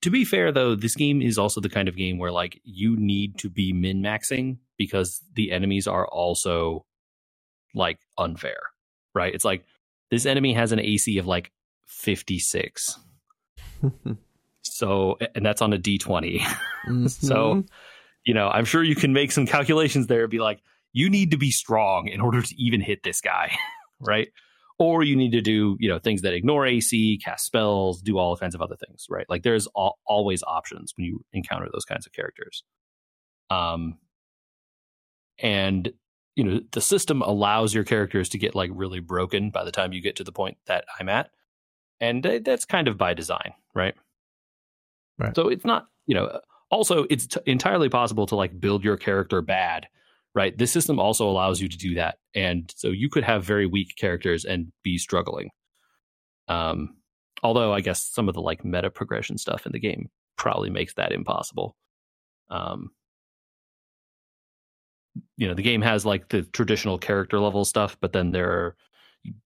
To 0.02 0.10
be 0.10 0.24
fair 0.24 0.50
though 0.50 0.74
this 0.74 0.96
game 0.96 1.22
is 1.22 1.38
also 1.38 1.60
the 1.60 1.68
kind 1.68 1.88
of 1.88 1.96
game 1.96 2.18
where 2.18 2.32
like 2.32 2.60
you 2.64 2.96
need 2.96 3.38
to 3.38 3.48
be 3.48 3.72
min 3.72 4.02
maxing 4.02 4.58
because 4.76 5.22
the 5.34 5.52
enemies 5.52 5.86
are 5.86 6.06
also 6.08 6.84
like 7.74 7.98
unfair 8.18 8.58
right? 9.14 9.34
It's 9.34 9.44
like 9.44 9.64
this 10.10 10.26
enemy 10.26 10.52
has 10.54 10.72
an 10.72 10.80
ac 10.80 11.18
of 11.18 11.26
like 11.26 11.52
56 11.94 12.98
so 14.62 15.18
and 15.34 15.44
that's 15.44 15.62
on 15.62 15.72
a 15.72 15.78
d20 15.78 16.40
mm-hmm. 16.40 17.06
so 17.06 17.64
you 18.24 18.34
know 18.34 18.48
i'm 18.48 18.64
sure 18.64 18.82
you 18.82 18.96
can 18.96 19.12
make 19.12 19.32
some 19.32 19.46
calculations 19.46 20.06
there 20.06 20.22
and 20.22 20.30
be 20.30 20.40
like 20.40 20.60
you 20.92 21.10
need 21.10 21.30
to 21.32 21.36
be 21.36 21.50
strong 21.50 22.08
in 22.08 22.20
order 22.20 22.40
to 22.40 22.54
even 22.56 22.80
hit 22.80 23.02
this 23.02 23.20
guy 23.20 23.52
right 24.00 24.28
or 24.78 25.02
you 25.02 25.16
need 25.16 25.32
to 25.32 25.40
do 25.40 25.76
you 25.78 25.88
know 25.88 25.98
things 25.98 26.22
that 26.22 26.34
ignore 26.34 26.66
AC, 26.66 27.18
cast 27.24 27.46
spells, 27.46 28.02
do 28.02 28.18
all 28.18 28.36
kinds 28.36 28.54
of 28.54 28.62
other 28.62 28.76
things, 28.76 29.06
right? 29.08 29.26
Like 29.28 29.42
there's 29.42 29.68
al- 29.76 29.98
always 30.06 30.42
options 30.42 30.92
when 30.96 31.06
you 31.06 31.24
encounter 31.32 31.68
those 31.72 31.84
kinds 31.84 32.06
of 32.06 32.12
characters. 32.12 32.64
Um, 33.50 33.98
and 35.38 35.92
you 36.36 36.44
know 36.44 36.60
the 36.72 36.80
system 36.80 37.22
allows 37.22 37.74
your 37.74 37.84
characters 37.84 38.28
to 38.30 38.38
get 38.38 38.54
like 38.54 38.70
really 38.72 39.00
broken 39.00 39.50
by 39.50 39.64
the 39.64 39.72
time 39.72 39.92
you 39.92 40.00
get 40.00 40.16
to 40.16 40.24
the 40.24 40.32
point 40.32 40.56
that 40.66 40.84
I'm 40.98 41.08
at, 41.08 41.30
and 42.00 42.22
that's 42.44 42.64
kind 42.64 42.88
of 42.88 42.98
by 42.98 43.14
design, 43.14 43.52
right? 43.74 43.94
Right. 45.18 45.34
So 45.34 45.48
it's 45.48 45.64
not 45.64 45.86
you 46.06 46.14
know. 46.14 46.40
Also, 46.70 47.04
it's 47.08 47.28
t- 47.28 47.40
entirely 47.46 47.88
possible 47.88 48.26
to 48.26 48.34
like 48.34 48.58
build 48.58 48.82
your 48.82 48.96
character 48.96 49.40
bad 49.40 49.86
right? 50.34 50.56
This 50.56 50.72
system 50.72 50.98
also 50.98 51.28
allows 51.28 51.60
you 51.60 51.68
to 51.68 51.78
do 51.78 51.94
that. 51.94 52.18
And 52.34 52.72
so 52.76 52.88
you 52.88 53.08
could 53.08 53.24
have 53.24 53.44
very 53.44 53.66
weak 53.66 53.94
characters 53.96 54.44
and 54.44 54.72
be 54.82 54.98
struggling. 54.98 55.50
Um, 56.48 56.96
although 57.42 57.72
I 57.72 57.80
guess 57.80 58.04
some 58.04 58.28
of 58.28 58.34
the 58.34 58.42
like 58.42 58.64
meta 58.64 58.90
progression 58.90 59.38
stuff 59.38 59.64
in 59.64 59.72
the 59.72 59.78
game 59.78 60.10
probably 60.36 60.70
makes 60.70 60.94
that 60.94 61.12
impossible. 61.12 61.76
Um, 62.50 62.90
you 65.36 65.46
know, 65.46 65.54
the 65.54 65.62
game 65.62 65.82
has 65.82 66.04
like 66.04 66.28
the 66.28 66.42
traditional 66.42 66.98
character 66.98 67.38
level 67.38 67.64
stuff, 67.64 67.96
but 68.00 68.12
then 68.12 68.32
there 68.32 68.50
are 68.50 68.76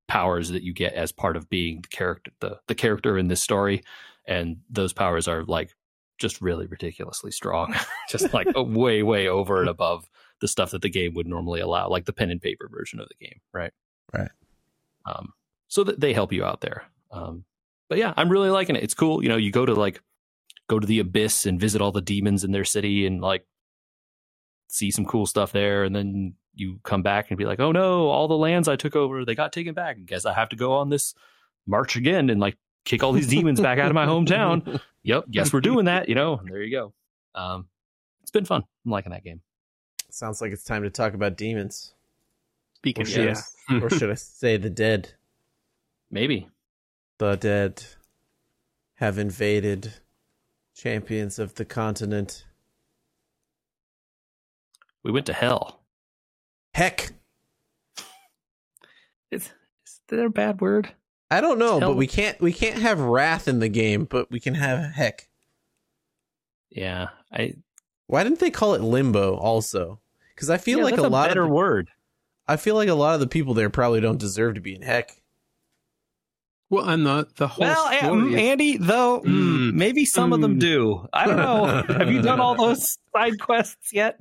powers 0.07 0.51
that 0.51 0.63
you 0.63 0.73
get 0.73 0.95
as 0.95 1.13
part 1.13 1.37
of 1.37 1.49
being 1.49 1.83
the 1.83 1.89
character, 1.89 2.31
the, 2.41 2.59
the 2.67 2.75
character 2.75 3.19
in 3.19 3.29
this 3.29 3.43
story. 3.43 3.83
And 4.27 4.59
those 4.71 4.93
powers 4.93 5.29
are 5.29 5.45
like 5.45 5.75
just 6.19 6.41
really 6.41 6.67
ridiculously 6.67 7.31
strong, 7.31 7.75
just 8.09 8.33
like 8.35 8.49
way, 8.55 9.03
way 9.03 9.29
over 9.29 9.61
and 9.61 9.69
above 9.69 10.09
the 10.41 10.49
stuff 10.49 10.71
that 10.73 10.83
the 10.83 10.91
game 10.91 11.15
would 11.15 11.27
normally 11.27 11.61
allow, 11.61 11.89
like 11.89 12.05
the 12.05 12.13
pen 12.13 12.31
and 12.31 12.41
paper 12.41 12.69
version 12.71 13.01
of 13.01 13.09
the 13.09 13.27
game, 13.27 13.41
right? 13.53 13.73
Right. 14.13 14.31
Um, 15.05 15.33
so 15.69 15.85
that 15.85 16.01
they 16.01 16.13
help 16.13 16.33
you 16.33 16.45
out 16.45 16.61
there. 16.61 16.85
Um, 17.11 17.45
but 17.89 17.99
yeah, 17.99 18.13
I'm 18.17 18.29
really 18.29 18.51
liking 18.51 18.77
it. 18.77 18.83
It's 18.83 18.95
cool. 18.95 19.23
You 19.23 19.29
know, 19.29 19.37
you 19.37 19.51
go 19.51 19.67
to 19.67 19.75
like 19.75 20.03
go 20.69 20.79
to 20.79 20.87
the 20.87 20.99
abyss 20.99 21.47
and 21.47 21.61
visit 21.61 21.81
all 21.81 21.93
the 21.93 22.03
demons 22.03 22.45
in 22.45 22.53
their 22.53 22.65
city 22.65 23.07
and 23.07 23.21
like 23.21 23.47
see 24.69 24.91
some 24.91 25.07
cool 25.07 25.27
stuff 25.27 25.53
there, 25.53 25.85
and 25.85 25.97
then 25.97 26.35
you 26.59 26.81
come 26.83 27.03
back 27.03 27.31
and 27.31 27.39
be 27.39 27.45
like, 27.45 27.61
oh 27.61 27.73
no, 27.73 28.09
all 28.09 28.29
the 28.29 28.37
lands 28.37 28.69
I 28.69 28.77
took 28.77 28.97
over, 28.97 29.25
they 29.25 29.35
got 29.35 29.53
taken 29.53 29.75
back. 29.75 29.97
I 29.97 30.01
guess 30.01 30.27
I 30.27 30.33
have 30.33 30.49
to 30.51 30.57
go 30.57 30.73
on 30.73 30.89
this 30.91 31.15
march 31.67 31.97
again 31.97 32.31
and 32.31 32.41
like 32.41 32.57
kick 32.85 33.03
all 33.03 33.13
these 33.13 33.29
demons 33.29 33.61
back 33.61 33.79
out 33.79 33.89
of 33.89 33.95
my 33.95 34.07
hometown. 34.07 34.81
Yep, 35.05 35.31
guess 35.31 35.53
we're 35.55 35.63
doing 35.63 35.87
that. 35.87 36.11
You 36.11 36.15
know, 36.17 36.39
there 36.45 36.61
you 36.61 36.71
go. 36.71 36.93
Um, 37.35 37.67
it's 38.21 38.31
been 38.31 38.45
fun. 38.45 38.63
I'm 38.85 38.91
liking 38.91 39.13
that 39.13 39.25
game. 39.25 39.41
Sounds 40.11 40.43
like 40.43 40.53
it's 40.53 40.65
time 40.65 40.83
to 40.83 40.91
talk 40.91 41.15
about 41.15 41.39
demons. 41.39 41.95
Speaking 42.75 43.05
or 43.05 43.07
should, 43.07 43.25
yeah. 43.25 43.41
I, 43.71 43.79
or 43.83 43.89
should 43.89 44.11
I 44.11 44.15
say 44.15 44.59
the 44.59 44.69
dead? 44.69 45.15
Maybe. 46.11 46.49
The 47.19 47.37
dead 47.37 47.85
have 48.97 49.17
invaded 49.17 49.95
champions 50.75 51.39
of 51.39 51.55
the 51.55 51.65
continent. 51.65 52.45
We 55.03 55.11
went 55.11 55.27
to 55.27 55.33
hell. 55.33 55.78
Heck. 56.79 57.11
Is, 59.33 59.51
is 59.85 60.01
there 60.07 60.27
a 60.27 60.31
bad 60.31 60.61
word? 60.61 60.95
I 61.29 61.41
don't 61.41 61.59
know, 61.59 61.81
but 61.81 61.97
we 61.97 62.07
can't 62.07 62.41
we 62.41 62.53
can't 62.53 62.81
have 62.81 63.01
wrath 63.01 63.49
in 63.49 63.59
the 63.59 63.69
game, 63.69 64.05
but 64.05 64.31
we 64.31 64.39
can 64.39 64.55
have 64.55 64.93
heck. 64.93 65.29
Yeah, 66.71 67.09
I 67.33 67.55
why 68.07 68.23
didn't 68.23 68.39
they 68.39 68.53
call 68.53 68.75
it 68.75 68.81
limbo 68.81 69.35
also? 69.35 69.99
Because 70.33 70.51
I 70.51 70.57
feel 70.57 70.79
yeah, 70.79 70.85
like 70.85 70.99
a, 70.99 71.01
a 71.01 71.09
lot 71.09 71.31
better 71.31 71.43
of 71.43 71.49
the, 71.49 71.55
word. 71.55 71.91
I 72.47 72.55
feel 72.57 72.77
like 72.77 72.89
a 72.89 72.95
lot 72.95 73.15
of 73.15 73.21
the 73.21 73.27
people 73.27 73.55
there 73.55 73.71
probably 73.71 74.01
don't 74.01 74.21
deserve 74.21 74.55
to 74.55 74.61
be 74.61 74.77
in 74.77 74.83
heck. 74.83 75.21
Well, 76.71 76.89
and 76.89 77.05
the 77.05 77.27
the 77.39 77.49
whole 77.49 77.67
well, 77.67 77.93
story 77.93 78.35
is... 78.35 78.41
Andy, 78.41 78.77
though 78.77 79.21
mm, 79.23 79.75
maybe 79.75 80.05
some 80.05 80.31
mm. 80.31 80.35
of 80.35 80.41
them 80.43 80.53
hmm. 80.53 80.61
do. 80.61 81.09
I 81.13 81.27
don't 81.27 81.39
know. 81.39 81.65
Have 81.99 82.13
you 82.13 82.23
done 82.23 82.39
all 82.39 82.55
those 82.55 82.99
side 83.13 83.41
quests 83.41 83.93
yet? 83.93 84.21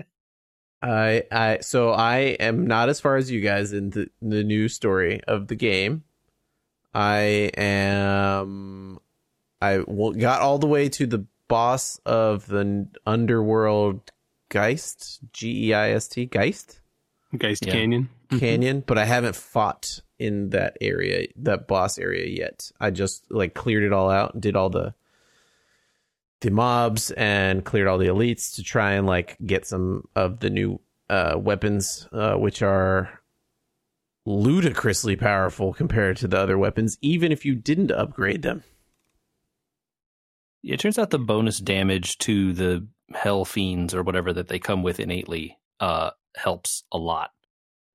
I 0.87 1.23
I 1.31 1.57
so 1.61 1.91
I 1.91 2.17
am 2.39 2.65
not 2.65 2.89
as 2.89 2.99
far 2.99 3.17
as 3.17 3.29
you 3.29 3.41
guys 3.41 3.73
in 3.73 3.89
the, 3.89 4.09
the 4.21 4.43
new 4.43 4.69
story 4.69 5.21
of 5.27 5.47
the 5.47 5.55
game. 5.55 6.03
I 6.93 7.51
am 7.57 8.99
I 9.61 9.83
got 10.17 10.41
all 10.41 10.59
the 10.59 10.67
way 10.67 10.89
to 10.89 11.05
the 11.05 11.25
boss 11.47 11.99
of 12.05 12.47
the 12.47 12.87
underworld 13.05 14.11
Geist, 14.49 15.19
G 15.33 15.69
E 15.69 15.73
I 15.73 15.91
S 15.91 16.07
T, 16.07 16.25
Geist, 16.25 16.79
Geist 17.37 17.65
yeah. 17.65 17.73
Canyon, 17.73 18.09
mm-hmm. 18.29 18.39
Canyon. 18.39 18.83
But 18.85 18.97
I 18.97 19.05
haven't 19.05 19.35
fought 19.35 20.01
in 20.19 20.51
that 20.51 20.77
area, 20.81 21.27
that 21.37 21.67
boss 21.67 21.97
area 21.97 22.27
yet. 22.27 22.71
I 22.79 22.91
just 22.91 23.29
like 23.29 23.53
cleared 23.53 23.83
it 23.83 23.93
all 23.93 24.09
out 24.09 24.33
and 24.33 24.41
did 24.41 24.55
all 24.55 24.69
the 24.69 24.93
the 26.41 26.51
mobs 26.51 27.11
and 27.11 27.65
cleared 27.65 27.87
all 27.87 27.97
the 27.97 28.07
elites 28.07 28.55
to 28.55 28.63
try 28.63 28.93
and 28.93 29.07
like 29.07 29.37
get 29.45 29.65
some 29.65 30.07
of 30.15 30.39
the 30.39 30.49
new 30.49 30.79
uh, 31.09 31.35
weapons, 31.37 32.07
uh, 32.11 32.35
which 32.35 32.61
are 32.61 33.21
ludicrously 34.25 35.15
powerful 35.15 35.73
compared 35.73 36.17
to 36.17 36.27
the 36.27 36.37
other 36.37 36.57
weapons, 36.57 36.97
even 37.01 37.31
if 37.31 37.45
you 37.45 37.55
didn't 37.55 37.91
upgrade 37.91 38.41
them. 38.41 38.63
It 40.63 40.79
turns 40.79 40.99
out 40.99 41.11
the 41.11 41.19
bonus 41.19 41.59
damage 41.59 42.17
to 42.19 42.51
the 42.51 42.87
hell 43.13 43.45
fiends 43.45 43.95
or 43.95 44.03
whatever 44.03 44.33
that 44.33 44.49
they 44.49 44.59
come 44.59 44.83
with 44.83 44.99
innately 44.99 45.57
uh, 45.79 46.11
helps 46.35 46.83
a 46.91 46.97
lot. 46.97 47.31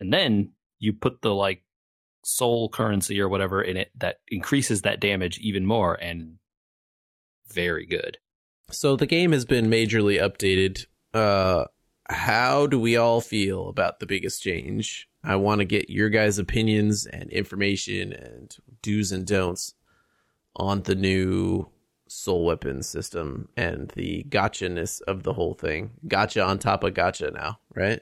And 0.01 0.13
then 0.13 0.53
you 0.79 0.95
put 0.95 1.21
the 1.23 1.35
like 1.35 1.63
soul 2.25 2.69
currency 2.69 3.21
or 3.21 3.29
whatever 3.29 3.63
in 3.63 3.77
it 3.77 3.91
that 3.99 4.21
increases 4.29 4.83
that 4.83 5.01
damage 5.01 5.39
even 5.39 5.67
more 5.67 5.95
and 5.95 6.39
very 7.49 7.85
good. 7.85 8.19
So 8.73 8.97
the 8.97 9.07
game 9.07 9.33
has 9.33 9.45
been 9.45 9.67
majorly 9.67 10.21
updated. 10.21 10.87
Uh 11.15 11.67
how 12.09 12.67
do 12.67 12.79
we 12.79 12.97
all 12.97 13.21
feel 13.21 13.69
about 13.69 14.01
the 14.01 14.07
biggest 14.07 14.43
change? 14.43 15.09
I 15.25 15.37
want 15.37 15.61
to 15.61 15.65
get 15.65 15.89
your 15.89 16.11
guys' 16.11 16.39
opinions 16.39 17.07
and 17.07 17.31
information 17.31 18.13
and 18.13 18.55
do's 18.83 19.13
and 19.13 19.27
don'ts 19.27 19.75
on 20.57 20.83
the 20.83 20.95
new 20.95 21.69
soul 22.09 22.45
weapon 22.45 22.83
system 22.83 23.49
and 23.57 23.89
the 23.91 24.25
gacha-ness 24.29 25.01
of 25.03 25.23
the 25.23 25.33
whole 25.33 25.55
thing. 25.55 25.93
Gacha 26.07 26.47
on 26.47 26.59
top 26.59 26.85
of 26.85 26.95
gotcha 26.95 27.31
now, 27.31 27.59
right? 27.75 28.01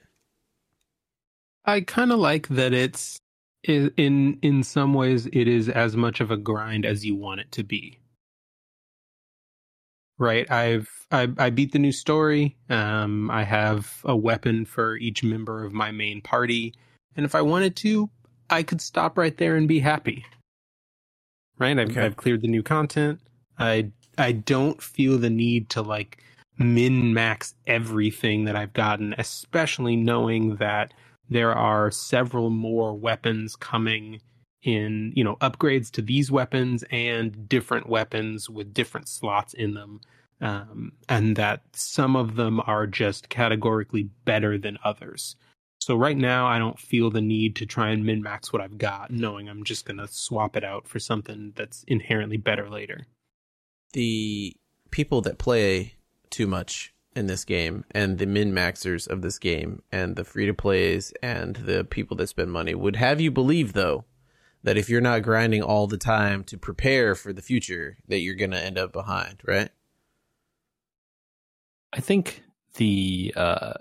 I 1.65 1.83
kind 1.83 2.11
of 2.11 2.19
like 2.19 2.49
that 2.49 2.73
it's 2.73 3.21
in 3.63 4.39
in 4.43 4.63
some 4.63 4.95
ways 4.95 5.27
it 5.27 5.47
is 5.47 5.69
as 5.69 5.97
much 5.97 6.21
of 6.21 6.31
a 6.31 6.37
grind 6.37 6.85
as 6.87 7.05
you 7.05 7.15
want 7.15 7.41
it 7.41 7.53
to 7.53 7.63
be. 7.63 8.00
Right? 10.21 10.51
I've 10.53 10.91
I, 11.13 11.29
I 11.39 11.51
beat 11.51 11.73
the 11.73 11.81
new 11.81 11.93
story. 11.93 12.59
Um, 12.71 13.31
I 13.33 13.45
have 13.45 14.03
a 14.07 14.17
weapon 14.17 14.67
for 14.67 14.97
each 14.99 15.25
member 15.25 15.65
of 15.65 15.75
my 15.75 15.93
main 15.93 16.23
party, 16.23 16.75
and 17.17 17.27
if 17.27 17.37
I 17.37 17.43
wanted 17.43 17.77
to, 17.79 18.11
I 18.51 18.65
could 18.65 18.83
stop 18.83 19.19
right 19.19 19.37
there 19.37 19.57
and 19.57 19.69
be 19.69 19.81
happy. 19.81 20.27
Right? 21.59 21.79
I've, 21.79 21.91
okay. 21.93 22.07
I've 22.07 22.19
cleared 22.19 22.43
the 22.43 22.49
new 22.49 22.63
content. 22.65 23.21
I 23.59 23.93
I 24.19 24.33
don't 24.33 24.83
feel 24.83 25.19
the 25.19 25.31
need 25.31 25.71
to 25.71 25.83
like 25.83 26.23
min 26.59 27.15
max 27.15 27.55
everything 27.67 28.47
that 28.47 28.57
I've 28.57 28.75
gotten, 28.75 29.15
especially 29.19 29.97
knowing 29.97 30.57
that 30.57 30.95
there 31.31 31.55
are 31.55 31.91
several 31.91 32.51
more 32.51 32.95
weapons 32.95 33.57
coming 33.57 34.21
in, 34.63 35.13
you 35.15 35.25
know, 35.25 35.37
upgrades 35.37 35.91
to 35.93 36.03
these 36.03 36.31
weapons 36.31 36.85
and 36.91 37.49
different 37.49 37.89
weapons 37.89 38.51
with 38.51 38.75
different 38.75 39.09
slots 39.09 39.55
in 39.55 39.75
them. 39.75 40.01
Um, 40.43 40.93
and 41.07 41.37
that 41.37 41.63
some 41.75 42.17
of 42.17 42.37
them 42.37 42.63
are 42.67 42.87
just 42.87 43.29
categorically 43.29 44.05
better 44.25 44.57
than 44.57 44.79
others. 44.83 45.37
So 45.81 45.97
right 45.97 46.17
now, 46.17 46.47
I 46.47 46.59
don't 46.59 46.79
feel 46.79 47.11
the 47.11 47.21
need 47.21 47.57
to 47.57 47.67
try 47.67 47.91
and 47.91 48.05
min 48.05 48.23
max 48.23 48.53
what 48.53 48.63
I've 48.63 48.79
got, 48.79 49.11
knowing 49.11 49.49
I'm 49.49 49.65
just 49.65 49.85
going 49.85 49.97
to 49.99 50.09
swap 50.09 50.57
it 50.57 50.65
out 50.65 50.87
for 50.87 50.99
something 50.99 51.53
that's 51.57 51.85
inherently 51.87 52.39
better 52.39 52.71
later. 52.71 53.07
The 53.93 54.57
people 54.91 55.23
that 55.23 55.39
play 55.39 55.95
too 56.29 56.47
much 56.47 56.95
in 57.17 57.27
this 57.27 57.45
game 57.45 57.85
and 57.91 58.19
the 58.19 58.27
min 58.27 58.53
maxers 58.53 59.09
of 59.09 59.23
this 59.23 59.39
game 59.39 59.83
and 59.91 60.17
the 60.17 60.25
free 60.25 60.47
to 60.47 60.55
plays 60.55 61.13
and 61.23 61.57
the 61.57 61.85
people 61.85 62.17
that 62.19 62.29
spend 62.29 62.53
money 62.53 62.75
would 62.75 62.97
have 62.97 63.21
you 63.21 63.31
believe 63.31 63.73
though 63.73 64.05
that 64.63 64.77
if 64.77 64.89
you're 64.89 65.01
not 65.01 65.23
grinding 65.23 65.63
all 65.63 65.87
the 65.87 65.97
time 65.99 66.45
to 66.45 66.59
prepare 66.59 67.15
for 67.15 67.33
the 67.33 67.43
future 67.43 67.99
that 68.09 68.21
you're 68.21 68.35
going 68.35 68.51
to 68.51 68.63
end 68.63 68.79
up 68.79 68.93
behind 68.93 69.41
right 69.47 69.71
i 71.93 72.01
think 72.01 72.43
the 72.75 73.33
uh 73.37 73.75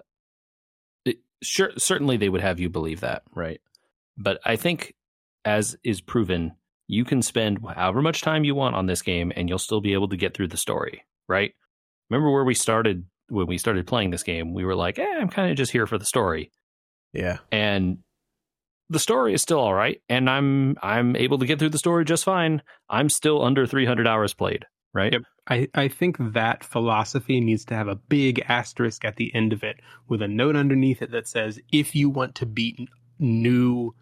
it, 1.05 1.17
sure 1.41 1.71
certainly 1.77 2.17
they 2.17 2.29
would 2.29 2.41
have 2.41 2.59
you 2.59 2.69
believe 2.69 3.01
that 3.01 3.23
right 3.33 3.61
but 4.17 4.39
i 4.45 4.55
think 4.55 4.95
as 5.45 5.77
is 5.83 6.01
proven 6.01 6.53
you 6.87 7.05
can 7.05 7.21
spend 7.21 7.59
however 7.75 8.01
much 8.01 8.21
time 8.21 8.43
you 8.43 8.55
want 8.55 8.75
on 8.75 8.87
this 8.87 9.01
game 9.01 9.31
and 9.35 9.47
you'll 9.47 9.59
still 9.59 9.81
be 9.81 9.93
able 9.93 10.09
to 10.09 10.17
get 10.17 10.33
through 10.33 10.47
the 10.47 10.57
story 10.57 11.05
right 11.27 11.53
remember 12.09 12.31
where 12.31 12.43
we 12.43 12.55
started 12.55 13.05
when 13.29 13.47
we 13.47 13.57
started 13.57 13.87
playing 13.87 14.09
this 14.09 14.23
game, 14.23 14.53
we 14.53 14.65
were 14.65 14.75
like, 14.75 14.99
eh, 14.99 15.17
I'm 15.19 15.29
kind 15.29 15.51
of 15.51 15.57
just 15.57 15.71
here 15.71 15.87
for 15.87 15.97
the 15.97 16.05
story. 16.05 16.51
Yeah. 17.13 17.37
And 17.51 17.99
the 18.89 18.99
story 18.99 19.33
is 19.33 19.41
still 19.41 19.59
all 19.59 19.73
right, 19.73 20.01
and 20.09 20.29
I'm 20.29 20.75
I'm 20.81 21.15
able 21.15 21.37
to 21.39 21.45
get 21.45 21.59
through 21.59 21.69
the 21.69 21.77
story 21.77 22.05
just 22.05 22.23
fine. 22.23 22.61
I'm 22.89 23.09
still 23.09 23.43
under 23.43 23.65
300 23.65 24.07
hours 24.07 24.33
played, 24.33 24.65
right? 24.93 25.13
Yep. 25.13 25.21
I, 25.47 25.67
I 25.73 25.87
think 25.87 26.17
that 26.19 26.63
philosophy 26.63 27.41
needs 27.41 27.65
to 27.65 27.75
have 27.75 27.87
a 27.87 27.95
big 27.95 28.43
asterisk 28.47 29.03
at 29.03 29.15
the 29.15 29.33
end 29.33 29.51
of 29.51 29.63
it 29.63 29.79
with 30.07 30.21
a 30.21 30.27
note 30.27 30.55
underneath 30.55 31.01
it 31.01 31.11
that 31.11 31.27
says 31.27 31.59
if 31.71 31.95
you 31.95 32.09
want 32.09 32.35
to 32.35 32.45
beat 32.45 32.77
new 33.17 33.95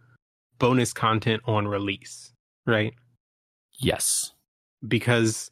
bonus 0.60 0.94
content 0.94 1.42
on 1.46 1.68
release, 1.68 2.34
right? 2.66 2.94
Yes. 3.80 4.34
Because 4.86 5.50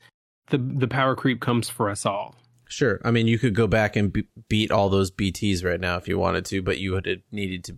the 0.50 0.58
the 0.58 0.88
power 0.88 1.16
creep 1.16 1.42
comes 1.42 1.70
for 1.70 1.90
us 1.90 2.06
all. 2.06 2.36
Sure. 2.68 3.00
I 3.06 3.12
mean, 3.12 3.28
you 3.28 3.38
could 3.38 3.56
go 3.56 3.68
back 3.68 3.96
and 3.96 4.12
be- 4.12 4.28
beat 4.50 4.72
all 4.72 4.90
those 4.90 5.12
BTs 5.12 5.64
right 5.64 5.80
now 5.80 5.98
if 5.98 6.08
you 6.08 6.18
wanted 6.18 6.46
to, 6.46 6.62
but 6.62 6.80
you 6.80 6.94
would 6.94 7.06
have 7.06 7.20
needed 7.32 7.64
to, 7.66 7.78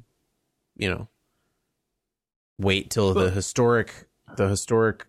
you 0.77 0.89
know, 0.89 1.09
wait 2.59 2.89
till 2.89 3.13
the 3.13 3.29
historic 3.29 4.07
the 4.35 4.47
historic 4.47 5.05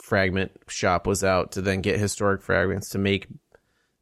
fragment 0.00 0.52
shop 0.68 1.06
was 1.06 1.22
out 1.22 1.52
to 1.52 1.62
then 1.62 1.80
get 1.80 1.98
historic 1.98 2.42
fragments 2.42 2.88
to 2.90 2.98
make 2.98 3.28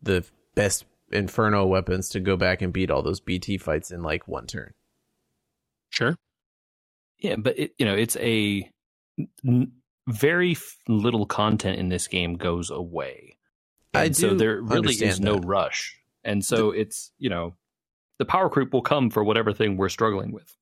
the 0.03 0.25
best 0.55 0.85
inferno 1.13 1.67
weapons 1.67 2.09
to 2.09 2.21
go 2.21 2.37
back 2.37 2.63
and 2.63 2.73
beat 2.73 2.91
all 2.91 3.03
those 3.03 3.21
BT 3.21 3.59
fights 3.59 3.91
in 3.91 4.03
like 4.03 4.27
one 4.27 4.47
turn. 4.47 4.73
Sure. 5.91 6.17
Yeah, 7.19 7.37
but 7.37 7.59
it, 7.59 7.75
you 7.79 7.85
know, 7.85 7.95
it's 7.95 8.17
a 8.17 8.71
n- 9.47 9.73
very 10.09 10.57
little 10.89 11.27
content 11.27 11.79
in 11.79 11.89
this 11.89 12.07
game 12.07 12.37
goes 12.37 12.71
away. 12.71 13.37
And 13.93 14.03
I 14.03 14.13
so 14.13 14.35
there 14.35 14.61
really 14.63 14.95
is 14.95 15.21
no 15.21 15.35
that. 15.35 15.47
rush. 15.47 15.99
And 16.25 16.45
so 16.45 16.71
the, 16.71 16.81
it's, 16.81 17.13
you 17.19 17.29
know, 17.29 17.55
the 18.19 18.25
power 18.25 18.49
creep 18.49 18.73
will 18.73 18.83
come 18.83 19.11
for 19.11 19.23
whatever 19.25 19.53
thing 19.53 19.77
we're 19.77 19.89
struggling 19.89 20.33
with 20.33 20.57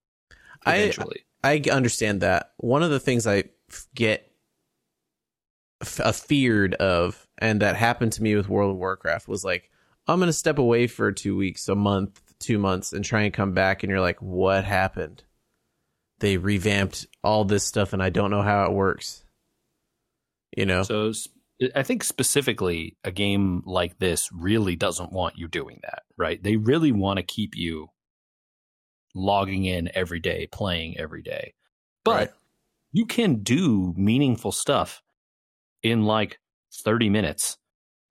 eventually. 0.66 1.24
I, 1.42 1.62
understand 1.70 2.20
that. 2.22 2.52
One 2.56 2.82
of 2.82 2.90
the 2.90 3.00
things 3.00 3.26
I 3.26 3.44
get 3.94 4.30
f- 5.80 6.00
uh, 6.00 6.12
feared 6.12 6.74
of, 6.74 7.26
and 7.38 7.62
that 7.62 7.76
happened 7.76 8.12
to 8.14 8.22
me 8.22 8.34
with 8.36 8.48
World 8.48 8.72
of 8.72 8.76
Warcraft, 8.76 9.28
was 9.28 9.44
like, 9.44 9.70
I'm 10.06 10.18
going 10.18 10.28
to 10.28 10.32
step 10.32 10.58
away 10.58 10.86
for 10.86 11.12
two 11.12 11.36
weeks, 11.36 11.68
a 11.68 11.74
month, 11.74 12.20
two 12.38 12.58
months, 12.58 12.92
and 12.92 13.04
try 13.04 13.22
and 13.22 13.32
come 13.32 13.52
back. 13.52 13.82
And 13.82 13.90
you're 13.90 14.00
like, 14.00 14.20
what 14.20 14.64
happened? 14.64 15.22
They 16.20 16.36
revamped 16.36 17.06
all 17.22 17.44
this 17.44 17.64
stuff, 17.64 17.92
and 17.92 18.02
I 18.02 18.10
don't 18.10 18.30
know 18.30 18.42
how 18.42 18.64
it 18.64 18.72
works. 18.72 19.24
You 20.56 20.66
know? 20.66 20.82
So 20.82 21.12
I 21.74 21.82
think 21.82 22.04
specifically 22.04 22.96
a 23.04 23.10
game 23.10 23.62
like 23.66 23.98
this 23.98 24.30
really 24.32 24.76
doesn't 24.76 25.12
want 25.12 25.38
you 25.38 25.48
doing 25.48 25.80
that, 25.82 26.02
right? 26.16 26.42
They 26.42 26.56
really 26.56 26.92
want 26.92 27.18
to 27.18 27.22
keep 27.22 27.56
you 27.56 27.90
logging 29.14 29.64
in 29.64 29.90
every 29.94 30.20
day, 30.20 30.48
playing 30.50 30.98
every 30.98 31.22
day. 31.22 31.54
But 32.04 32.16
right. 32.16 32.30
you 32.92 33.06
can 33.06 33.42
do 33.42 33.94
meaningful 33.96 34.52
stuff 34.52 35.02
in 35.82 36.04
like 36.04 36.38
30 36.72 37.10
minutes, 37.10 37.58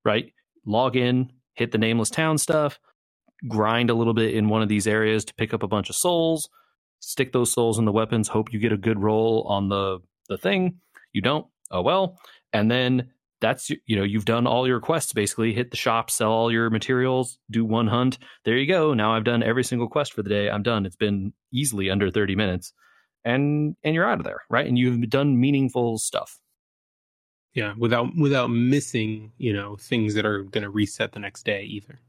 right? 0.03 0.33
Log 0.65 0.95
in, 0.95 1.31
hit 1.53 1.71
the 1.71 1.77
nameless 1.77 2.09
town 2.09 2.37
stuff, 2.37 2.79
grind 3.47 3.89
a 3.89 3.93
little 3.93 4.13
bit 4.13 4.33
in 4.33 4.49
one 4.49 4.61
of 4.61 4.69
these 4.69 4.87
areas 4.87 5.25
to 5.25 5.33
pick 5.35 5.53
up 5.53 5.63
a 5.63 5.67
bunch 5.67 5.89
of 5.89 5.95
souls, 5.95 6.49
stick 6.99 7.31
those 7.31 7.51
souls 7.51 7.79
in 7.79 7.85
the 7.85 7.91
weapons, 7.91 8.27
hope 8.27 8.51
you 8.51 8.59
get 8.59 8.71
a 8.71 8.77
good 8.77 8.99
roll 8.99 9.45
on 9.47 9.69
the 9.69 9.99
the 10.29 10.37
thing. 10.37 10.79
You 11.13 11.21
don't, 11.21 11.47
oh 11.71 11.81
well. 11.81 12.19
And 12.53 12.69
then 12.69 13.11
that's 13.39 13.69
you 13.69 13.95
know 13.95 14.03
you've 14.03 14.25
done 14.25 14.47
all 14.47 14.67
your 14.67 14.79
quests 14.79 15.13
basically. 15.13 15.53
Hit 15.53 15.71
the 15.71 15.77
shop 15.77 16.09
sell 16.09 16.31
all 16.31 16.51
your 16.51 16.69
materials 16.69 17.37
do 17.49 17.63
one 17.65 17.87
hunt. 17.87 18.17
There 18.45 18.57
you 18.57 18.67
go. 18.67 18.93
Now 18.93 19.13
i've 19.13 19.23
done 19.23 19.43
every 19.43 19.63
single 19.63 19.87
quest 19.87 20.13
for 20.13 20.23
the 20.23 20.29
day. 20.29 20.49
I'm 20.49 20.63
done. 20.63 20.85
It's 20.85 20.95
been 20.95 21.33
easily 21.51 21.89
under 21.89 22.09
30 22.09 22.35
minutes. 22.35 22.73
And 23.23 23.75
and 23.83 23.93
you're 23.93 24.09
out 24.09 24.19
of 24.19 24.25
there 24.25 24.41
right? 24.49 24.65
And 24.65 24.77
you've 24.77 25.09
done 25.09 25.39
meaningful 25.39 25.97
stuff. 25.97 26.39
Yeah 27.53 27.73
without 27.77 28.15
without 28.17 28.47
missing 28.47 29.31
you 29.37 29.53
know 29.53 29.75
things 29.75 30.15
that 30.15 30.25
are 30.25 30.43
going 30.43 30.63
to 30.63 30.69
reset 30.69 31.11
the 31.11 31.19
next 31.19 31.43
day 31.43 31.63
either. 31.63 31.99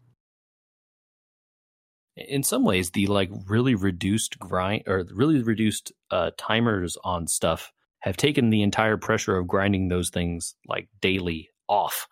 In 2.16 2.42
some 2.42 2.64
ways 2.64 2.90
the 2.90 3.06
like 3.06 3.30
really 3.46 3.74
reduced 3.74 4.38
grind 4.38 4.84
or 4.86 5.04
really 5.12 5.42
reduced 5.42 5.92
uh 6.10 6.30
timers 6.38 6.96
on 7.04 7.26
stuff 7.26 7.72
have 8.00 8.16
taken 8.16 8.50
the 8.50 8.62
entire 8.62 8.96
pressure 8.96 9.36
of 9.36 9.48
grinding 9.48 9.88
those 9.88 10.10
things 10.10 10.54
like 10.66 10.88
daily 11.00 11.50
off 11.68 12.06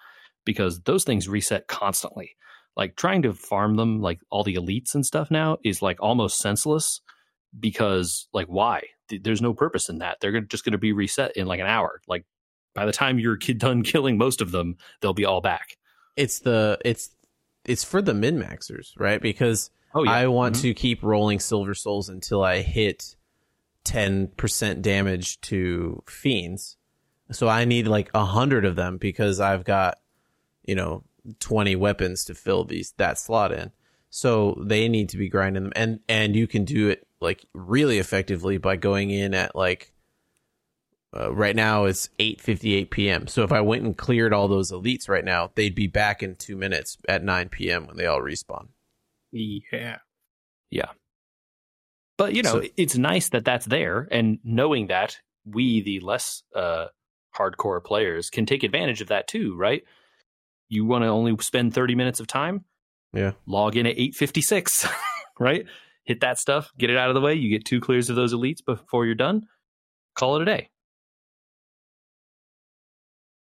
because 0.44 0.80
those 0.82 1.04
things 1.04 1.28
reset 1.28 1.68
constantly. 1.68 2.36
Like 2.76 2.96
trying 2.96 3.22
to 3.22 3.32
farm 3.32 3.76
them, 3.76 4.00
like 4.00 4.20
all 4.30 4.44
the 4.44 4.56
elites 4.56 4.94
and 4.94 5.04
stuff 5.04 5.30
now, 5.30 5.58
is 5.64 5.80
like 5.80 5.98
almost 6.00 6.38
senseless 6.38 7.00
because, 7.58 8.28
like, 8.32 8.48
why? 8.48 8.82
There's 9.08 9.40
no 9.40 9.54
purpose 9.54 9.88
in 9.88 9.98
that. 9.98 10.18
They're 10.20 10.40
just 10.42 10.64
going 10.64 10.72
to 10.72 10.78
be 10.78 10.92
reset 10.92 11.36
in 11.36 11.46
like 11.46 11.60
an 11.60 11.66
hour. 11.66 12.00
Like 12.06 12.26
by 12.74 12.84
the 12.84 12.92
time 12.92 13.18
you're 13.18 13.36
done 13.36 13.82
killing 13.84 14.18
most 14.18 14.40
of 14.40 14.50
them, 14.52 14.76
they'll 15.00 15.14
be 15.14 15.24
all 15.24 15.40
back. 15.40 15.76
It's 16.16 16.40
the 16.40 16.78
it's 16.84 17.10
it's 17.64 17.84
for 17.84 18.00
the 18.00 18.14
min 18.14 18.38
maxers, 18.38 18.92
right? 18.98 19.20
Because 19.20 19.70
oh, 19.94 20.04
yeah. 20.04 20.12
I 20.12 20.26
want 20.28 20.56
mm-hmm. 20.56 20.62
to 20.62 20.74
keep 20.74 21.02
rolling 21.02 21.40
silver 21.40 21.74
souls 21.74 22.08
until 22.08 22.42
I 22.44 22.60
hit 22.60 23.15
10% 23.86 24.82
damage 24.82 25.40
to 25.42 26.02
fiends. 26.06 26.76
So 27.30 27.48
I 27.48 27.64
need 27.64 27.86
like 27.86 28.10
a 28.14 28.24
hundred 28.24 28.64
of 28.64 28.76
them 28.76 28.98
because 28.98 29.40
I've 29.40 29.64
got, 29.64 29.98
you 30.64 30.74
know, 30.74 31.04
20 31.40 31.76
weapons 31.76 32.24
to 32.26 32.34
fill 32.34 32.64
these, 32.64 32.92
that 32.98 33.18
slot 33.18 33.52
in. 33.52 33.72
So 34.10 34.60
they 34.64 34.88
need 34.88 35.08
to 35.10 35.16
be 35.16 35.28
grinding 35.28 35.64
them 35.64 35.72
and, 35.76 36.00
and 36.08 36.36
you 36.36 36.46
can 36.46 36.64
do 36.64 36.88
it 36.88 37.06
like 37.20 37.44
really 37.54 37.98
effectively 37.98 38.58
by 38.58 38.76
going 38.76 39.10
in 39.10 39.34
at 39.34 39.54
like, 39.54 39.92
uh, 41.16 41.32
right 41.32 41.56
now 41.56 41.84
it's 41.84 42.10
8:58 42.18 42.90
p.m. 42.90 43.26
So 43.26 43.42
if 43.42 43.52
I 43.52 43.60
went 43.60 43.84
and 43.84 43.96
cleared 43.96 44.34
all 44.34 44.48
those 44.48 44.70
elites 44.70 45.08
right 45.08 45.24
now, 45.24 45.50
they'd 45.54 45.74
be 45.74 45.86
back 45.86 46.22
in 46.22 46.34
2 46.34 46.56
minutes 46.56 46.98
at 47.08 47.24
9 47.24 47.48
p.m. 47.48 47.86
when 47.86 47.96
they 47.96 48.06
all 48.06 48.20
respawn. 48.20 48.68
Yeah. 49.32 49.98
Yeah. 50.70 50.90
But 52.18 52.34
you 52.34 52.42
know, 52.42 52.62
so, 52.62 52.68
it's 52.76 52.96
nice 52.96 53.28
that 53.30 53.44
that's 53.44 53.66
there, 53.66 54.08
and 54.10 54.38
knowing 54.42 54.86
that 54.86 55.18
we, 55.44 55.82
the 55.82 56.00
less 56.00 56.42
uh, 56.54 56.86
hardcore 57.36 57.84
players, 57.84 58.30
can 58.30 58.46
take 58.46 58.62
advantage 58.62 59.00
of 59.00 59.08
that 59.08 59.28
too, 59.28 59.54
right? 59.56 59.82
You 60.68 60.84
want 60.84 61.04
to 61.04 61.08
only 61.08 61.36
spend 61.40 61.74
thirty 61.74 61.94
minutes 61.94 62.20
of 62.20 62.26
time, 62.26 62.64
yeah. 63.12 63.32
Log 63.46 63.76
in 63.76 63.86
at 63.86 63.98
eight 63.98 64.14
fifty 64.14 64.40
six, 64.40 64.86
right? 65.38 65.66
Hit 66.04 66.20
that 66.20 66.38
stuff, 66.38 66.70
get 66.78 66.90
it 66.90 66.96
out 66.96 67.08
of 67.08 67.14
the 67.14 67.20
way. 67.20 67.34
You 67.34 67.50
get 67.50 67.64
two 67.64 67.80
clears 67.80 68.08
of 68.08 68.16
those 68.16 68.32
elites 68.32 68.64
before 68.64 69.04
you're 69.06 69.14
done. 69.14 69.42
Call 70.14 70.36
it 70.36 70.42
a 70.42 70.44
day. 70.44 70.70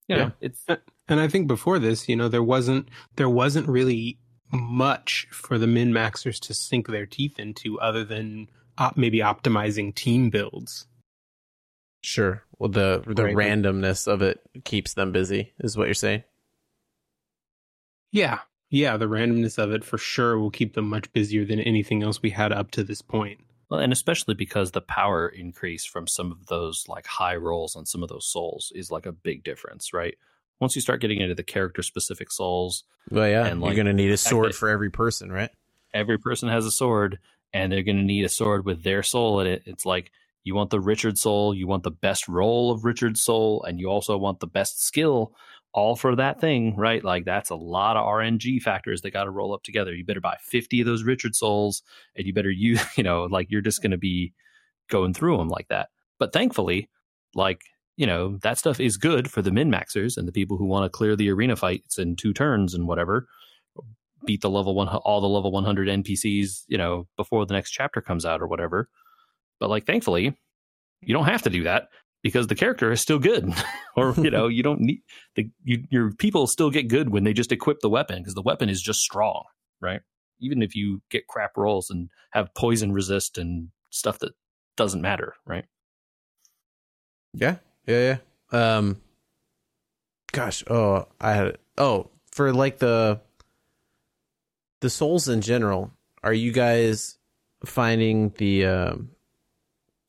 You 0.09 0.17
know, 0.17 0.23
yeah, 0.23 0.31
it's 0.41 0.65
and 1.09 1.21
I 1.21 1.29
think 1.29 1.49
before 1.49 1.79
this, 1.79 2.09
you 2.09 2.17
know, 2.17 2.29
there 2.29 2.43
wasn't 2.43 2.89
there 3.17 3.29
wasn't 3.29 3.69
really 3.69 4.19
much 4.53 5.27
for 5.31 5.59
the 5.59 5.67
min 5.67 5.93
maxers 5.93 6.41
to 6.41 6.55
sink 6.55 6.89
their 6.89 7.07
teeth 7.07 7.39
into 7.39 7.79
other 7.81 8.05
than 8.05 8.49
op- 8.77 8.97
maybe 8.97 9.19
optimizing 9.19 9.95
team 9.95 10.31
builds. 10.31 10.87
Sure. 12.01 12.43
Well, 12.59 12.69
the 12.71 13.03
the 13.07 13.25
right. 13.25 13.37
randomness 13.37 14.07
of 14.07 14.23
it 14.23 14.41
keeps 14.65 14.95
them 14.95 15.13
busy, 15.13 15.53
is 15.61 15.77
what 15.77 15.87
you're 15.87 15.95
saying. 15.95 16.23
Yeah, 18.11 18.41
Yeah, 18.71 18.97
the 18.99 19.09
randomness 19.09 19.59
of 19.59 19.73
it 19.73 19.85
for 19.85 19.99
sure 19.99 20.39
will 20.39 20.51
keep 20.51 20.75
them 20.75 20.89
much 20.89 21.13
busier 21.13 21.45
than 21.45 21.61
anything 21.61 22.03
else 22.03 22.21
we 22.21 22.31
had 22.31 22.53
up 22.53 22.71
to 22.73 22.85
this 22.85 23.03
point. 23.03 23.41
Well, 23.71 23.81
and 23.81 23.93
especially 23.93 24.35
because 24.35 24.71
the 24.71 24.81
power 24.81 25.29
increase 25.29 25.85
from 25.85 26.07
some 26.07 26.33
of 26.33 26.47
those 26.47 26.87
like 26.89 27.07
high 27.07 27.37
rolls 27.37 27.77
on 27.77 27.87
some 27.87 28.03
of 28.03 28.09
those 28.09 28.27
souls 28.27 28.73
is 28.75 28.91
like 28.91 29.07
a 29.07 29.13
big 29.13 29.45
difference, 29.45 29.93
right? 29.93 30.17
Once 30.61 30.75
you 30.75 30.83
start 30.83 31.01
getting 31.01 31.21
into 31.21 31.35
the 31.35 31.43
character 31.43 31.83
specific 31.83 32.33
souls, 32.33 32.85
well, 33.11 33.29
yeah, 33.29 33.47
and 33.47 33.61
like, 33.61 33.69
you're 33.69 33.85
going 33.85 33.97
to 33.97 34.03
need 34.03 34.11
a 34.11 34.17
sword 34.17 34.55
for 34.55 34.69
every 34.69 34.91
person, 34.91 35.31
right? 35.31 35.51
Every 35.95 36.19
person 36.19 36.49
has 36.49 36.67
a 36.67 36.71
sword, 36.71 37.19
and 37.53 37.73
they're 37.73 37.83
going 37.83 37.97
to 37.97 38.03
need 38.03 38.25
a 38.25 38.29
sword 38.29 38.65
with 38.65 38.83
their 38.83 39.03
soul 39.03 39.41
in 39.41 39.47
it. 39.47 39.63
It's 39.67 39.87
like 39.87 40.11
you 40.45 40.55
want 40.55 40.71
the 40.71 40.81
Richard 40.81 41.19
soul, 41.19 41.55
you 41.55 41.67
want 41.67 41.83
the 41.83 41.91
best 41.91 42.29
roll 42.29 42.73
of 42.73 42.85
Richard's 42.85 43.23
soul, 43.23 43.63
and 43.63 43.79
you 43.79 43.89
also 43.89 44.17
want 44.17 44.41
the 44.41 44.47
best 44.47 44.85
skill 44.85 45.33
all 45.73 45.97
for 45.97 46.17
that 46.17 46.41
thing, 46.41 46.75
right? 46.77 47.05
Like 47.05 47.25
that's 47.25 47.51
a 47.51 47.55
lot 47.55 47.97
of 47.97 48.07
RNG 48.07 48.61
factors 48.63 49.03
that 49.03 49.13
got 49.13 49.25
to 49.25 49.31
roll 49.31 49.55
up 49.55 49.63
together. 49.63 49.95
You 49.95 50.05
better 50.05 50.21
buy 50.21 50.37
50 50.43 50.81
of 50.81 50.87
those 50.87 51.05
Richard 51.05 51.37
souls 51.37 51.83
and 52.17 52.27
you 52.27 52.33
better 52.33 52.51
use, 52.51 52.83
you 52.97 53.05
know, 53.05 53.25
like 53.25 53.51
you're 53.51 53.61
just 53.61 53.83
going 53.83 53.93
to 53.93 53.99
be 53.99 54.33
going 54.89 55.15
through 55.15 55.37
them 55.37 55.49
like 55.49 55.69
that. 55.69 55.89
But 56.19 56.33
thankfully, 56.33 56.89
like, 57.35 57.63
you 57.99 58.07
know, 58.07 58.39
that 58.43 58.57
stuff 58.57 58.79
is 58.79 58.97
good 58.97 59.29
for 59.29 59.43
the 59.43 59.51
min 59.51 59.73
maxers 59.73 60.17
and 60.17 60.29
the 60.29 60.33
people 60.33 60.57
who 60.57 60.65
want 60.65 60.85
to 60.85 60.97
clear 60.97 61.17
the 61.17 61.31
arena 61.31 61.57
fights 61.57 61.99
in 61.99 62.15
two 62.15 62.33
turns 62.33 62.73
and 62.73 62.87
whatever, 62.87 63.27
beat 64.25 64.41
the 64.41 64.49
level 64.49 64.73
one, 64.77 64.87
all 64.87 65.21
the 65.21 65.27
level 65.27 65.51
100 65.51 65.89
NPCs, 65.89 66.63
you 66.69 66.79
know, 66.79 67.09
before 67.17 67.45
the 67.45 67.55
next 67.55 67.73
chapter 67.73 68.01
comes 68.01 68.25
out 68.25 68.41
or 68.41 68.47
whatever. 68.47 68.89
But 69.59 69.69
like, 69.69 69.85
thankfully, 69.85 70.39
you 71.03 71.13
don't 71.13 71.25
have 71.25 71.43
to 71.43 71.51
do 71.51 71.65
that 71.65 71.89
because 72.23 72.47
the 72.47 72.55
character 72.55 72.93
is 72.93 73.01
still 73.01 73.19
good. 73.19 73.53
Or 73.97 74.15
you 74.17 74.31
know 74.31 74.47
you 74.47 74.63
don't 74.63 74.79
need 74.79 75.03
the 75.35 75.51
you, 75.65 75.83
your 75.91 76.13
people 76.13 76.47
still 76.47 76.71
get 76.71 76.87
good 76.87 77.11
when 77.11 77.25
they 77.25 77.33
just 77.33 77.51
equip 77.51 77.81
the 77.81 77.89
weapon 77.89 78.19
because 78.19 78.35
the 78.35 78.43
weapon 78.43 78.69
is 78.69 78.81
just 78.81 79.01
strong 79.01 79.43
right? 79.81 80.03
Even 80.39 80.63
if 80.63 80.77
you 80.77 81.03
get 81.11 81.27
crap 81.27 81.57
rolls 81.57 81.91
and 81.91 82.09
have 82.31 82.55
poison 82.55 82.93
resist 82.93 83.39
and 83.39 83.71
stuff 83.91 84.21
that 84.21 84.35
doesn't 84.77 85.03
matter 85.03 85.35
right? 85.47 85.65
Yeah 87.35 87.57
yeah 87.89 88.19
yeah 88.53 88.77
um 88.77 89.01
gosh 90.31 90.63
oh 90.69 91.07
i 91.21 91.33
had 91.33 91.59
oh 91.77 92.09
for 92.31 92.53
like 92.53 92.79
the 92.79 93.21
the 94.81 94.91
souls 94.91 95.29
in 95.29 95.41
general 95.41 95.91
are 96.23 96.33
you 96.33 96.53
guys 96.53 97.19
finding 97.65 98.31
the 98.37 98.65
um 98.65 99.11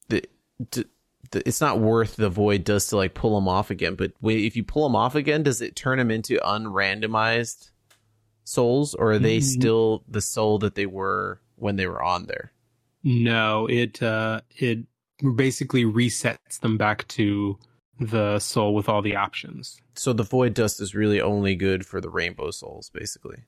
the 0.09 0.85
it's 1.33 1.61
not 1.61 1.79
worth 1.79 2.15
the 2.15 2.29
void 2.29 2.63
dust 2.63 2.89
to 2.89 2.97
like 2.97 3.13
pull 3.13 3.35
them 3.35 3.47
off 3.47 3.69
again. 3.69 3.95
But 3.95 4.13
if 4.23 4.55
you 4.55 4.63
pull 4.63 4.83
them 4.83 4.95
off 4.95 5.15
again, 5.15 5.43
does 5.43 5.61
it 5.61 5.75
turn 5.75 5.97
them 5.97 6.11
into 6.11 6.37
unrandomized 6.37 7.71
souls, 8.43 8.95
or 8.95 9.11
are 9.11 9.19
they 9.19 9.37
mm-hmm. 9.37 9.59
still 9.59 10.03
the 10.07 10.21
soul 10.21 10.59
that 10.59 10.75
they 10.75 10.85
were 10.85 11.39
when 11.55 11.75
they 11.75 11.87
were 11.87 12.01
on 12.01 12.25
there? 12.25 12.51
No, 13.03 13.67
it 13.67 14.01
uh, 14.01 14.41
it 14.57 14.79
basically 15.35 15.85
resets 15.85 16.59
them 16.61 16.77
back 16.77 17.07
to 17.09 17.57
the 17.99 18.39
soul 18.39 18.73
with 18.73 18.87
all 18.87 19.01
the 19.01 19.15
options. 19.15 19.81
So 19.95 20.13
the 20.13 20.23
void 20.23 20.53
dust 20.53 20.79
is 20.79 20.95
really 20.95 21.19
only 21.19 21.55
good 21.55 21.85
for 21.85 21.99
the 21.99 22.09
rainbow 22.09 22.51
souls, 22.51 22.89
basically. 22.93 23.43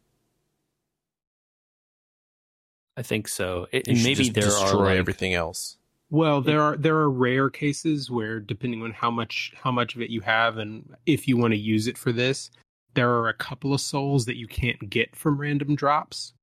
I 2.98 3.04
think 3.04 3.28
so. 3.28 3.68
It, 3.72 3.88
maybe 3.88 4.30
there 4.30 4.44
destroy 4.44 4.80
are 4.80 4.86
like, 4.86 4.98
everything 4.98 5.34
else. 5.34 5.78
Well, 6.10 6.42
there 6.42 6.62
are 6.62 6.76
there 6.76 6.98
are 6.98 7.10
rare 7.10 7.50
cases 7.50 8.12
where, 8.12 8.42
depending 8.42 8.84
on 8.84 8.92
how 8.92 9.10
much 9.10 9.54
how 9.56 9.72
much 9.72 9.96
of 9.96 10.02
it 10.02 10.10
you 10.10 10.20
have, 10.22 10.58
and 10.58 10.94
if 11.06 11.26
you 11.28 11.38
want 11.38 11.54
to 11.54 11.58
use 11.58 11.88
it 11.88 11.98
for 11.98 12.12
this, 12.12 12.52
there 12.94 13.10
are 13.10 13.30
a 13.30 13.34
couple 13.34 13.74
of 13.74 13.80
souls 13.80 14.26
that 14.26 14.36
you 14.36 14.48
can't 14.48 14.90
get 14.90 15.16
from 15.16 15.40
random 15.40 15.74
drops. 15.76 16.34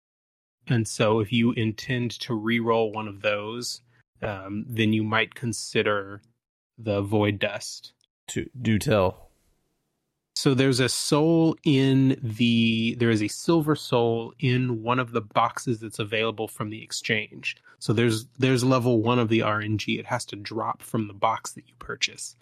And 0.67 0.89
so, 0.89 1.21
if 1.21 1.33
you 1.33 1.53
intend 1.53 2.13
to 2.21 2.35
re-roll 2.35 2.93
one 2.93 3.09
of 3.09 3.21
those, 3.21 3.83
um, 4.23 4.65
then 4.67 4.95
you 4.95 5.05
might 5.05 5.35
consider 5.35 6.23
the 6.79 7.03
void 7.03 7.39
dust. 7.39 7.93
To 8.29 8.49
do 8.61 8.79
tell. 8.79 9.29
So 10.39 10.55
there's 10.55 10.79
a 10.79 10.89
soul 10.89 11.57
in 11.65 12.17
the 12.23 12.95
there 13.01 13.11
is 13.11 13.25
a 13.25 13.29
silver 13.29 13.75
soul 13.75 14.35
in 14.39 14.85
one 14.85 15.01
of 15.01 15.11
the 15.11 15.21
boxes 15.21 15.81
that's 15.81 15.99
available 15.99 16.47
from 16.47 16.71
the 16.71 16.81
exchange. 16.81 17.57
So 17.81 17.93
there's 17.93 18.27
there's 18.39 18.63
level 18.63 19.03
one 19.03 19.19
of 19.19 19.31
the 19.31 19.41
RNG. 19.41 19.99
It 19.99 20.07
has 20.07 20.25
to 20.27 20.37
drop 20.37 20.81
from 20.81 21.09
the 21.09 21.13
box 21.13 21.53
that 21.53 21.67
you 21.67 21.75
purchase. 21.81 22.37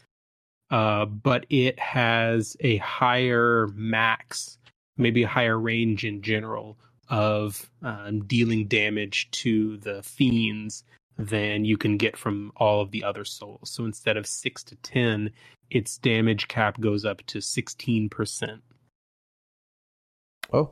Uh, 0.70 1.07
but 1.07 1.47
it 1.49 1.78
has 1.78 2.55
a 2.61 2.76
higher 2.76 3.68
max, 3.74 4.59
maybe 4.99 5.22
a 5.22 5.28
higher 5.28 5.59
range 5.59 6.05
in 6.05 6.20
general 6.20 6.76
of 7.09 7.70
um, 7.82 8.24
dealing 8.24 8.66
damage 8.66 9.30
to 9.30 9.78
the 9.78 10.03
fiends 10.03 10.84
than 11.16 11.64
you 11.64 11.78
can 11.78 11.97
get 11.97 12.16
from 12.16 12.53
all 12.57 12.82
of 12.82 12.91
the 12.91 13.05
other 13.05 13.24
souls. 13.24 13.70
So 13.70 13.87
instead 13.87 14.18
of 14.18 14.26
six 14.26 14.62
to 14.64 14.76
ten, 14.76 15.30
its 15.71 15.99
damage 15.99 16.49
cap 16.49 16.81
goes 16.81 17.05
up 17.05 17.23
to 17.27 17.39
16%. 17.39 18.61
Oh. 20.53 20.71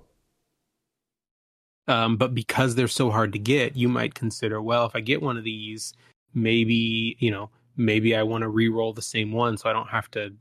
Um, 1.86 2.16
but 2.16 2.34
because 2.34 2.74
they're 2.74 2.88
so 2.88 3.10
hard 3.10 3.32
to 3.32 3.38
get, 3.38 3.76
you 3.76 3.88
might 3.88 4.14
consider, 4.14 4.62
well, 4.62 4.86
if 4.86 4.96
I 4.96 5.00
get 5.00 5.22
one 5.22 5.36
of 5.36 5.44
these, 5.44 5.92
maybe, 6.32 7.16
you 7.18 7.30
know, 7.30 7.50
maybe 7.76 8.16
I 8.16 8.22
want 8.22 8.42
to 8.42 8.48
re-roll 8.48 8.92
the 8.92 9.02
same 9.02 9.32
one 9.32 9.56
so 9.56 9.68
I 9.68 9.72
don't 9.72 9.88
have 9.88 10.10
to 10.12 10.34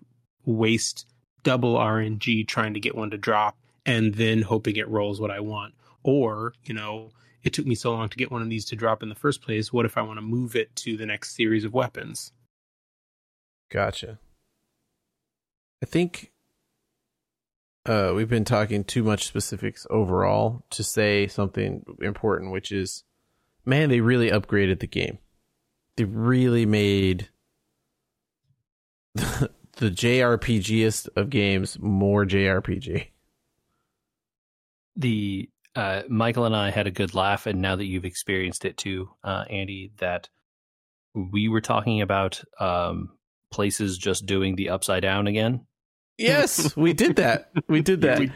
waste 0.46 1.06
double 1.44 1.76
RNG 1.76 2.48
trying 2.48 2.74
to 2.74 2.80
get 2.80 2.96
one 2.96 3.10
to 3.12 3.18
drop 3.18 3.58
and 3.86 4.16
then 4.16 4.42
hoping 4.42 4.78
it 4.78 4.88
rolls 4.88 5.20
what 5.20 5.32
I 5.32 5.42
want. 5.42 5.74
Or, 6.04 6.54
you 6.64 6.74
know, 6.74 7.12
it 7.44 7.54
took 7.54 7.66
me 7.66 7.76
so 7.76 7.92
long 7.92 8.10
to 8.10 8.18
get 8.18 8.32
one 8.32 8.42
of 8.42 8.50
these 8.50 8.66
to 8.66 8.76
drop 8.76 9.04
in 9.04 9.10
the 9.10 9.16
first 9.16 9.42
place. 9.42 9.74
What 9.74 9.86
if 9.86 9.98
I 9.98 10.02
want 10.02 10.18
to 10.18 10.22
move 10.22 10.56
it 10.56 10.76
to 10.78 10.96
the 10.96 11.06
next 11.06 11.36
series 11.36 11.66
of 11.66 11.74
weapons? 11.74 12.32
Gotcha. 13.70 14.20
I 15.84 15.86
think 15.86 16.32
uh, 17.86 18.14
we've 18.16 18.30
been 18.30 18.46
talking 18.46 18.86
too 18.86 19.04
much 19.04 19.28
specifics 19.28 19.86
overall 19.90 20.64
to 20.70 20.82
say 20.82 21.28
something 21.28 21.84
important, 22.02 22.54
which 22.54 22.72
is, 22.72 23.04
man, 23.66 23.90
they 23.90 24.00
really 24.00 24.32
upgraded 24.32 24.80
the 24.80 24.88
game. 24.88 25.18
They 25.98 26.06
really 26.06 26.66
made 26.66 27.28
the, 29.16 29.52
the 29.74 29.92
JRPGist 29.92 31.10
of 31.18 31.30
games 31.30 31.78
more 31.82 32.26
JRPG. 32.26 33.08
The 34.96 35.50
uh, 35.76 36.04
Michael 36.08 36.46
and 36.46 36.56
I 36.56 36.72
had 36.72 36.88
a 36.88 36.92
good 36.92 37.14
laugh, 37.14 37.46
and 37.46 37.62
now 37.62 37.76
that 37.76 37.88
you've 37.88 38.06
experienced 38.06 38.64
it 38.64 38.78
too, 38.78 39.10
uh, 39.22 39.44
Andy, 39.50 39.92
that 39.98 40.30
we 41.14 41.50
were 41.50 41.60
talking 41.60 42.02
about 42.02 42.42
um, 42.58 43.18
places 43.52 43.98
just 43.98 44.26
doing 44.26 44.56
the 44.56 44.70
upside 44.70 45.02
down 45.02 45.28
again 45.28 45.66
Yes, 46.18 46.76
we 46.78 46.94
did 46.94 47.18
that. 47.18 47.52
We 47.68 47.82
did 47.82 48.02
that. 48.02 48.20
We, 48.20 48.32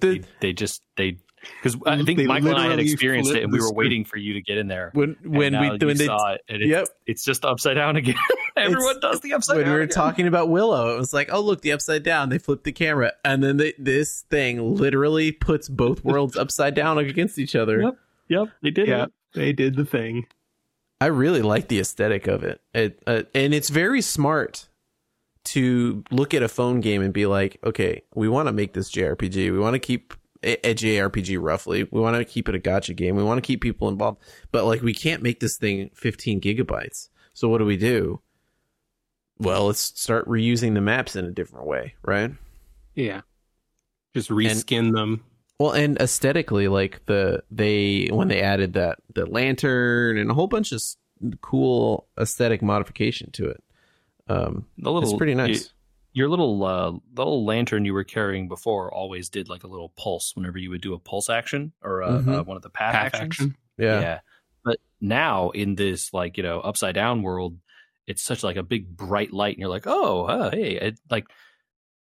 they, 0.00 0.22
they, 0.40 0.52
just 0.52 0.82
they 0.96 1.18
because 1.62 1.76
I 1.86 2.02
think 2.02 2.18
they 2.18 2.26
Michael 2.26 2.50
and 2.50 2.58
I 2.58 2.68
had 2.68 2.78
experienced 2.78 3.32
it, 3.32 3.42
and 3.42 3.52
we 3.52 3.60
were 3.60 3.72
waiting 3.72 4.04
for 4.04 4.16
you 4.16 4.34
to 4.34 4.42
get 4.42 4.58
in 4.58 4.68
there. 4.68 4.90
When 4.92 5.16
when 5.22 5.58
we 5.58 5.70
when 5.70 5.96
they 5.96 6.06
saw 6.06 6.32
it, 6.32 6.42
and 6.48 6.62
it, 6.62 6.68
yep, 6.68 6.88
it's 7.06 7.24
just 7.24 7.44
upside 7.44 7.76
down 7.76 7.96
again. 7.96 8.16
Everyone 8.56 8.96
it's, 8.96 9.00
does 9.00 9.20
the 9.20 9.34
upside 9.34 9.56
when 9.56 9.66
down. 9.66 9.74
we 9.74 9.78
were 9.78 9.84
again. 9.84 9.94
talking 9.94 10.26
about 10.26 10.48
Willow, 10.48 10.94
it 10.94 10.98
was 10.98 11.12
like, 11.12 11.30
oh 11.32 11.40
look, 11.40 11.62
the 11.62 11.72
upside 11.72 12.02
down. 12.02 12.28
They 12.28 12.38
flipped 12.38 12.64
the 12.64 12.72
camera, 12.72 13.12
and 13.24 13.42
then 13.42 13.56
they, 13.56 13.74
this 13.78 14.22
thing 14.30 14.76
literally 14.76 15.32
puts 15.32 15.68
both 15.68 16.04
worlds 16.04 16.36
upside 16.36 16.74
down 16.74 16.98
against 16.98 17.38
each 17.38 17.56
other. 17.56 17.82
Yep, 17.82 17.98
yep, 18.28 18.48
they 18.62 18.70
did. 18.70 18.88
Yeah, 18.88 19.06
they 19.34 19.52
did 19.52 19.76
the 19.76 19.84
thing. 19.84 20.26
I 21.00 21.06
really 21.06 21.42
like 21.42 21.68
the 21.68 21.80
aesthetic 21.80 22.26
of 22.26 22.44
it, 22.44 22.60
it 22.72 23.02
uh, 23.06 23.22
and 23.34 23.52
it's 23.52 23.68
very 23.68 24.00
smart 24.00 24.68
to 25.44 26.02
look 26.10 26.34
at 26.34 26.42
a 26.42 26.48
phone 26.48 26.80
game 26.80 27.02
and 27.02 27.12
be 27.12 27.26
like, 27.26 27.58
okay, 27.64 28.02
we 28.14 28.28
want 28.28 28.48
to 28.48 28.52
make 28.52 28.72
this 28.72 28.90
JRPG. 28.90 29.52
We 29.52 29.58
want 29.58 29.74
to 29.74 29.78
keep 29.78 30.14
a, 30.42 30.70
a 30.70 30.74
JRPG 30.74 31.38
roughly. 31.40 31.84
We 31.90 32.00
want 32.00 32.16
to 32.16 32.24
keep 32.24 32.48
it 32.48 32.54
a 32.54 32.58
gacha 32.58 32.96
game. 32.96 33.16
We 33.16 33.22
want 33.22 33.38
to 33.38 33.46
keep 33.46 33.60
people 33.60 33.88
involved, 33.88 34.22
but 34.52 34.64
like 34.64 34.82
we 34.82 34.94
can't 34.94 35.22
make 35.22 35.40
this 35.40 35.56
thing 35.56 35.90
15 35.94 36.40
gigabytes. 36.40 37.08
So 37.34 37.48
what 37.48 37.58
do 37.58 37.64
we 37.64 37.76
do? 37.76 38.20
Well, 39.38 39.66
let's 39.66 39.80
start 39.80 40.28
reusing 40.28 40.74
the 40.74 40.80
maps 40.80 41.16
in 41.16 41.24
a 41.24 41.30
different 41.30 41.66
way, 41.66 41.94
right? 42.02 42.30
Yeah. 42.94 43.22
Just 44.14 44.30
reskin 44.30 44.78
and, 44.78 44.94
them. 44.94 45.24
Well, 45.58 45.72
and 45.72 45.98
aesthetically, 45.98 46.68
like 46.68 47.04
the 47.06 47.42
they 47.50 48.08
when 48.12 48.28
they 48.28 48.40
added 48.40 48.74
that 48.74 48.98
the 49.12 49.26
lantern 49.26 50.18
and 50.18 50.30
a 50.30 50.34
whole 50.34 50.46
bunch 50.46 50.70
of 50.70 50.80
cool 51.40 52.06
aesthetic 52.18 52.62
modification 52.62 53.30
to 53.32 53.48
it. 53.48 53.63
Um, 54.28 54.66
the 54.78 54.90
little, 54.90 55.10
it's 55.10 55.18
pretty 55.18 55.34
nice. 55.34 55.64
You, 55.64 55.68
your 56.14 56.28
little 56.28 56.64
uh, 56.64 56.92
little 57.16 57.44
lantern 57.44 57.84
you 57.84 57.92
were 57.92 58.04
carrying 58.04 58.48
before 58.48 58.92
always 58.92 59.28
did 59.28 59.48
like 59.48 59.64
a 59.64 59.66
little 59.66 59.92
pulse 59.96 60.32
whenever 60.34 60.58
you 60.58 60.70
would 60.70 60.80
do 60.80 60.94
a 60.94 60.98
pulse 60.98 61.28
action 61.28 61.72
or 61.82 62.02
uh, 62.02 62.10
mm-hmm. 62.10 62.32
uh, 62.32 62.42
one 62.44 62.56
of 62.56 62.62
the 62.62 62.70
path, 62.70 62.94
path 62.94 63.04
actions. 63.06 63.32
Action. 63.32 63.56
Yeah. 63.76 64.00
yeah. 64.00 64.20
But 64.64 64.78
now 65.00 65.50
in 65.50 65.74
this 65.74 66.14
like 66.14 66.36
you 66.36 66.42
know 66.42 66.60
upside 66.60 66.94
down 66.94 67.22
world, 67.22 67.58
it's 68.06 68.22
such 68.22 68.42
like 68.42 68.56
a 68.56 68.62
big 68.62 68.96
bright 68.96 69.32
light, 69.32 69.56
and 69.56 69.60
you're 69.60 69.68
like, 69.68 69.86
oh, 69.86 70.24
uh, 70.26 70.50
hey, 70.50 70.76
it, 70.76 71.00
like 71.10 71.26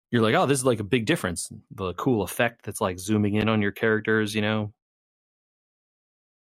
you're 0.10 0.22
like, 0.22 0.36
oh, 0.36 0.46
this 0.46 0.60
is 0.60 0.66
like 0.66 0.80
a 0.80 0.84
big 0.84 1.06
difference. 1.06 1.52
The 1.72 1.94
cool 1.94 2.24
effect 2.24 2.66
that's 2.66 2.82
like 2.82 3.00
zooming 3.00 3.36
in 3.36 3.48
on 3.48 3.62
your 3.62 3.72
characters, 3.72 4.36
you 4.36 4.42
know. 4.42 4.74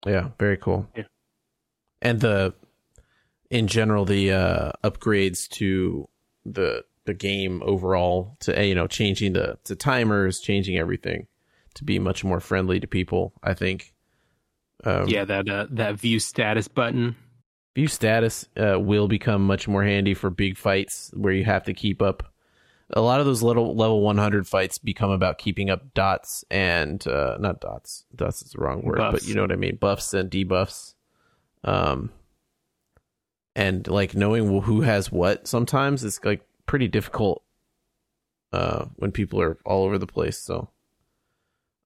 Yeah, 0.06 0.30
very 0.40 0.58
cool. 0.58 0.88
Yeah. 0.96 1.04
And 2.02 2.20
the 2.20 2.54
in 3.50 3.68
general 3.68 4.06
the 4.06 4.32
uh 4.32 4.72
upgrades 4.84 5.48
to 5.48 6.08
the 6.46 6.84
the 7.06 7.14
game 7.14 7.62
overall 7.64 8.36
to 8.42 8.66
you 8.66 8.76
know 8.76 8.88
changing 8.88 9.34
the 9.34 9.58
to 9.64 9.76
timers, 9.76 10.40
changing 10.40 10.78
everything 10.78 11.28
to 11.76 11.84
be 11.84 12.00
much 12.00 12.24
more 12.24 12.40
friendly 12.40 12.80
to 12.80 12.88
people, 12.88 13.34
I 13.44 13.54
think. 13.54 13.94
Um, 14.84 15.08
yeah, 15.08 15.26
that 15.26 15.48
uh, 15.48 15.68
that 15.72 15.96
view 15.96 16.20
status 16.20 16.68
button. 16.68 17.16
View 17.76 17.88
status 17.88 18.48
uh, 18.58 18.80
will 18.80 19.08
become 19.08 19.46
much 19.46 19.68
more 19.68 19.84
handy 19.84 20.14
for 20.14 20.30
big 20.30 20.58
fights 20.58 21.12
where 21.14 21.34
you 21.34 21.44
have 21.44 21.64
to 21.66 21.74
keep 21.74 22.02
up. 22.02 22.32
A 22.92 23.02
lot 23.02 23.20
of 23.20 23.26
those 23.26 23.44
little 23.44 23.76
level 23.76 24.02
100 24.02 24.48
fights 24.48 24.78
become 24.78 25.10
about 25.10 25.40
keeping 25.40 25.70
up 25.70 25.94
dots 25.94 26.46
and 26.50 27.06
uh, 27.08 27.36
not 27.40 27.60
dots. 27.60 28.06
Dots 28.16 28.44
is 28.44 28.52
the 28.52 28.62
wrong 28.62 28.84
word, 28.84 28.98
Buffs. 28.98 29.12
but 29.12 29.28
you 29.28 29.36
know 29.36 29.42
what 29.42 29.52
I 29.52 29.56
mean. 29.56 29.76
Buffs 29.76 30.14
and 30.14 30.32
debuffs. 30.32 30.94
Um, 31.64 32.12
and 33.56 33.88
like 33.88 34.16
knowing 34.16 34.62
who 34.62 34.82
has 34.82 35.12
what 35.12 35.48
sometimes 35.48 36.04
is 36.04 36.20
like 36.24 36.42
pretty 36.66 36.88
difficult. 36.88 37.42
Uh, 38.54 38.86
when 38.96 39.12
people 39.12 39.42
are 39.42 39.58
all 39.66 39.84
over 39.84 39.98
the 39.98 40.08
place, 40.08 40.38
so 40.38 40.70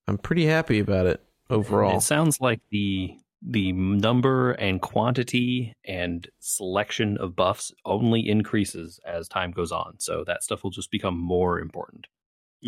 I'm 0.07 0.20
pretty 0.20 0.45
happy 0.45 0.78
about 0.80 1.07
it 1.07 1.24
overall. 1.49 1.97
It 1.97 2.01
sounds 2.01 2.39
like 2.39 2.59
the 2.70 3.17
the 3.41 3.72
number 3.72 4.51
and 4.51 4.82
quantity 4.82 5.74
and 5.86 6.28
selection 6.39 7.17
of 7.17 7.36
buffs 7.36 7.72
only 7.86 8.28
increases 8.28 8.99
as 9.05 9.28
time 9.28 9.51
goes 9.51 9.72
on. 9.72 9.95
So 9.97 10.24
that 10.28 10.43
stuff 10.43 10.63
will 10.63 10.72
just 10.72 10.91
become 10.91 11.17
more 11.17 11.59
important. 11.59 12.07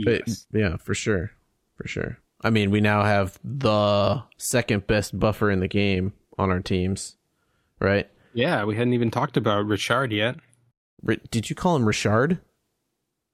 But, 0.04 0.30
yeah, 0.52 0.78
for 0.78 0.94
sure. 0.94 1.32
For 1.76 1.88
sure. 1.88 2.18
I 2.42 2.50
mean, 2.50 2.72
we 2.72 2.82
now 2.82 3.04
have 3.04 3.38
the 3.44 4.24
second 4.38 4.88
best 4.88 5.20
buffer 5.20 5.52
in 5.52 5.60
the 5.60 5.68
game 5.68 6.14
on 6.40 6.50
our 6.50 6.62
teams, 6.62 7.18
right? 7.80 8.10
Yeah, 8.34 8.64
we 8.66 8.76
hadn't 8.76 8.94
even 8.94 9.12
talked 9.12 9.38
about 9.38 9.66
Richard 9.66 10.12
yet. 10.12 10.36
Ri- 11.04 11.20
Did 11.32 11.50
you 11.50 11.56
call 11.56 11.76
him 11.76 11.86
Richard? 11.86 12.40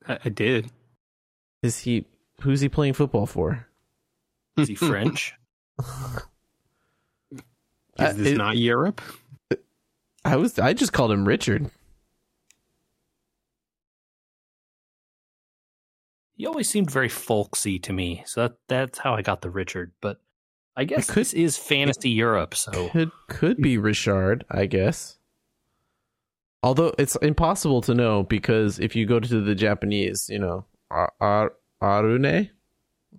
I, 0.07 0.17
I 0.25 0.29
did. 0.29 0.71
Is 1.63 1.79
he 1.79 2.05
who's 2.41 2.61
he 2.61 2.69
playing 2.69 2.93
football 2.93 3.25
for? 3.25 3.67
Is 4.57 4.67
he 4.69 4.75
French? 4.75 5.33
Is 7.99 8.15
this 8.15 8.27
Uh, 8.27 8.31
it- 8.31 8.37
not 8.37 8.57
Europe? 8.57 9.01
I 10.25 10.35
was 10.35 10.57
I 10.59 10.73
just 10.73 10.93
called 10.93 11.11
him 11.11 11.27
Richard. 11.27 11.69
he 16.35 16.45
always 16.45 16.69
seemed 16.69 16.91
very 16.91 17.09
folksy 17.09 17.79
to 17.79 17.91
me. 17.91 18.21
So 18.27 18.41
that, 18.41 18.57
that's 18.67 18.99
how 18.99 19.15
I 19.15 19.23
got 19.23 19.41
the 19.41 19.49
Richard. 19.49 19.91
But 20.01 20.21
I 20.77 20.83
guess 20.85 21.07
could- 21.07 21.15
this 21.15 21.33
is 21.33 21.57
fantasy 21.57 22.11
Europe. 22.11 22.53
So 22.55 22.89
Could 22.89 23.11
could 23.27 23.57
be 23.57 23.77
Richard, 23.77 24.45
I 24.49 24.67
guess. 24.67 25.17
Although 26.63 26.93
it's 26.97 27.15
impossible 27.17 27.81
to 27.81 27.93
know 27.93 28.23
because 28.23 28.79
if 28.79 28.95
you 28.95 29.05
go 29.05 29.19
to 29.19 29.41
the 29.41 29.55
Japanese, 29.55 30.27
you 30.29 30.39
know, 30.39 30.65
Ar- 30.89 31.13
Ar- 31.19 31.53
Arune, 31.81 32.49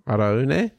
Arune, 0.07 0.71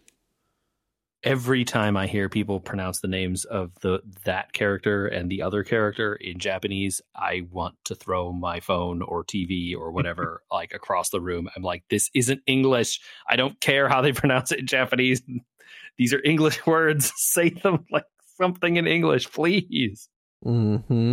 every 1.22 1.64
time 1.64 1.96
I 1.96 2.06
hear 2.06 2.28
people 2.28 2.60
pronounce 2.60 3.00
the 3.00 3.08
names 3.08 3.44
of 3.44 3.72
the 3.82 4.00
that 4.24 4.52
character 4.52 5.06
and 5.06 5.30
the 5.30 5.42
other 5.42 5.64
character 5.64 6.14
in 6.14 6.38
Japanese, 6.38 7.00
I 7.14 7.46
want 7.50 7.76
to 7.84 7.94
throw 7.94 8.32
my 8.32 8.60
phone 8.60 9.02
or 9.02 9.24
TV 9.24 9.74
or 9.76 9.90
whatever 9.90 10.42
like 10.50 10.72
across 10.74 11.10
the 11.10 11.20
room. 11.20 11.48
I'm 11.54 11.62
like, 11.62 11.84
this 11.90 12.10
isn't 12.14 12.42
English. 12.46 13.00
I 13.28 13.36
don't 13.36 13.60
care 13.60 13.88
how 13.88 14.00
they 14.00 14.12
pronounce 14.20 14.52
it 14.52 14.60
in 14.60 14.66
Japanese. 14.66 15.22
These 16.00 16.14
are 16.14 16.20
English 16.24 16.64
words. 16.66 17.12
Say 17.16 17.50
them 17.50 17.84
like 17.92 18.06
something 18.38 18.76
in 18.76 18.86
English, 18.86 19.30
please. 19.30 20.08
hmm 20.42 21.12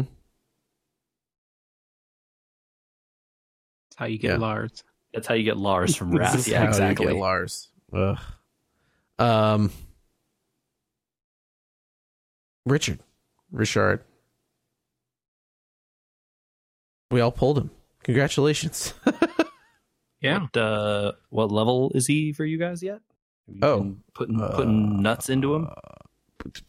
That's 3.89 3.97
how 3.97 4.05
you 4.05 4.17
get 4.17 4.31
Yeah. 4.31 4.37
Lars. 4.37 4.81
That's 5.13 5.27
how 5.27 5.33
you 5.33 5.43
get 5.43 5.57
Lars 5.57 5.93
from 5.93 6.11
This 6.11 6.19
Wrath. 6.19 6.35
is 6.35 6.47
Yeah, 6.47 6.59
how 6.59 6.63
you 6.63 6.69
exactly. 6.69 7.07
get 7.07 7.15
Lars. 7.17 7.67
Ugh. 7.91 8.17
Um, 9.19 9.71
Richard, 12.65 12.99
Richard. 13.51 14.05
We 17.11 17.19
all 17.19 17.31
pulled 17.33 17.57
him. 17.57 17.71
Congratulations. 18.03 18.93
Yeah. 20.21 20.39
What, 20.43 20.55
uh, 20.57 21.11
what 21.29 21.51
level 21.51 21.91
is 21.93 22.07
he 22.07 22.31
for 22.31 22.45
you 22.45 22.57
guys 22.57 22.81
yet? 22.81 23.01
Have 23.47 23.55
you 23.55 23.61
Oh. 23.63 23.79
been 23.79 24.03
putting 24.13 24.39
putting 24.39 25.01
nuts 25.01 25.29
into 25.29 25.55
him. 25.55 25.69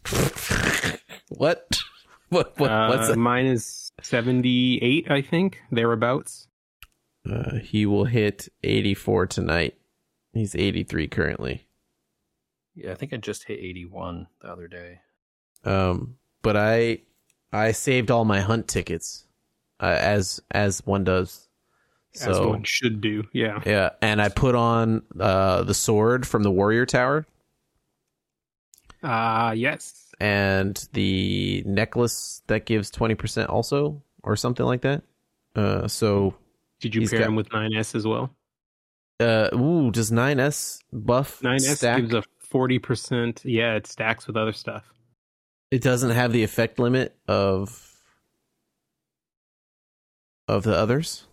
what? 1.28 1.78
What? 2.30 2.58
What? 2.58 2.70
Uh, 2.70 2.88
what's 2.88 3.08
that? 3.08 3.16
mine 3.16 3.46
is 3.46 3.90
78, 4.02 5.10
I 5.10 5.22
think, 5.22 5.62
thereabouts. 5.72 6.46
Uh, 7.26 7.54
he 7.56 7.86
will 7.86 8.04
hit 8.04 8.50
84 8.62 9.28
tonight. 9.28 9.78
He's 10.34 10.54
83 10.54 11.08
currently. 11.08 11.66
Yeah, 12.74 12.92
I 12.92 12.96
think 12.96 13.14
I 13.14 13.16
just 13.16 13.44
hit 13.44 13.58
81 13.60 14.26
the 14.42 14.48
other 14.48 14.68
day. 14.68 15.00
Um, 15.64 16.18
but 16.42 16.54
I, 16.54 16.98
I 17.50 17.72
saved 17.72 18.10
all 18.10 18.26
my 18.26 18.40
hunt 18.42 18.68
tickets, 18.68 19.24
uh, 19.80 19.96
as 19.98 20.42
as 20.50 20.84
one 20.84 21.04
does. 21.04 21.47
As 22.16 22.22
So 22.36 22.48
one 22.50 22.64
should 22.64 23.00
do. 23.00 23.24
Yeah. 23.32 23.60
yeah, 23.66 23.90
and 24.02 24.20
I 24.20 24.28
put 24.28 24.54
on 24.54 25.02
uh 25.20 25.62
the 25.62 25.74
sword 25.74 26.26
from 26.26 26.42
the 26.42 26.50
warrior 26.50 26.86
tower 26.86 27.26
Uh 29.02 29.54
yes. 29.56 30.10
and 30.20 30.88
the 30.92 31.62
necklace 31.66 32.42
that 32.48 32.66
gives 32.66 32.90
20% 32.90 33.48
also 33.48 34.02
or 34.24 34.34
something 34.36 34.66
like 34.66 34.80
that. 34.82 35.02
Uh, 35.54 35.86
so 35.88 36.34
Did 36.80 36.94
you 36.94 37.08
pair 37.08 37.20
got- 37.20 37.28
him 37.28 37.36
with 37.36 37.48
9S 37.50 37.94
as 37.94 38.06
well? 38.06 38.34
uh, 39.20 39.48
ooh, 39.54 39.90
does 39.90 40.10
9S 40.10 40.82
buff 40.92 41.40
9S 41.42 41.76
stack? 41.76 42.00
gives 42.00 42.14
a 42.14 42.22
40%. 42.52 43.40
Yeah, 43.44 43.74
it 43.74 43.86
stacks 43.86 44.26
with 44.26 44.36
other 44.36 44.52
stuff. 44.52 44.92
it 45.70 45.82
doesn't 45.82 46.10
have 46.10 46.32
the 46.32 46.42
effect 46.42 46.78
limit 46.80 47.14
of 47.28 47.84
of 50.48 50.62
the 50.64 50.74
others 50.76 51.26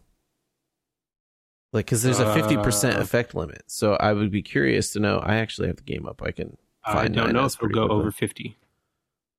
like 1.75 1.85
because 1.85 2.01
there's 2.01 2.19
a 2.19 2.25
50% 2.25 2.95
Uh, 2.95 2.99
effect 3.01 3.35
limit 3.35 3.61
so 3.67 3.93
i 3.95 4.11
would 4.13 4.31
be 4.31 4.41
curious 4.41 4.91
to 4.93 4.99
know 4.99 5.19
i 5.19 5.35
actually 5.35 5.67
have 5.67 5.77
the 5.77 5.83
game 5.83 6.07
up 6.07 6.21
i 6.23 6.31
can 6.31 6.57
I 6.83 7.07
don't 7.07 7.33
know 7.33 7.45
if 7.45 7.55
it'll 7.55 7.69
go 7.69 7.87
quickly. 7.87 7.95
over 7.99 8.11
50. 8.11 8.57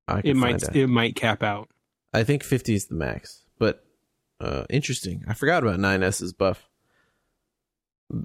I 0.09 0.21
can 0.21 0.31
It 0.31 0.37
might 0.37 0.65
out. 0.65 0.77
it 0.77 0.87
might 0.89 1.15
cap 1.17 1.43
out. 1.43 1.69
i 2.13 2.23
think 2.25 2.45
50 2.45 2.75
is 2.75 2.87
the 2.87 2.95
max 2.95 3.43
but 3.59 3.85
uh 4.41 4.65
interesting 4.71 5.25
i 5.27 5.35
forgot 5.35 5.63
about 5.65 5.79
9s's 5.81 6.33
buff 6.33 6.69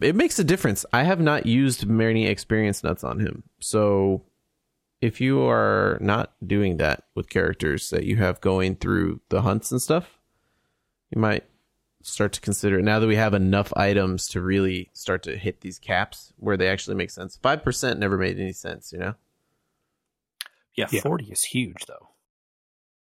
it 0.02 0.16
makes 0.16 0.38
a 0.40 0.44
difference 0.44 0.86
i 0.94 1.04
have 1.04 1.20
not 1.20 1.46
used 1.46 1.88
many 1.88 2.28
experience 2.28 2.84
nuts 2.84 3.04
on 3.04 3.20
him 3.20 3.44
so 3.60 4.24
if 5.02 5.20
you 5.20 5.42
are 5.42 5.98
not 6.02 6.34
doing 6.46 6.78
that 6.78 7.06
with 7.16 7.30
characters 7.30 7.90
that 7.90 8.04
you 8.04 8.18
have 8.18 8.40
going 8.42 8.76
through 8.76 9.20
the 9.30 9.42
hunts 9.42 9.72
and 9.72 9.82
stuff 9.82 10.20
you 11.10 11.20
might 11.20 11.44
start 12.04 12.34
to 12.34 12.42
consider 12.42 12.80
it 12.80 12.84
now 12.84 13.00
that 13.00 13.08
we 13.08 13.16
have 13.16 13.34
enough 13.34 13.72
items 13.76 14.28
to 14.28 14.42
really 14.42 14.90
start 14.94 15.24
to 15.24 15.38
hit 15.38 15.62
these 15.62 15.80
caps 15.80 16.34
where 16.38 16.58
they 16.58 16.68
actually 16.68 16.96
make 16.96 17.10
sense 17.12 17.38
5% 17.44 17.98
never 17.98 18.18
made 18.18 18.40
any 18.40 18.54
sense 18.54 18.92
you 18.92 19.00
know 19.00 19.16
Yeah, 20.76 20.88
Yeah. 20.92 21.02
40 21.02 21.26
is 21.32 21.44
huge 21.44 21.86
though. 21.88 22.10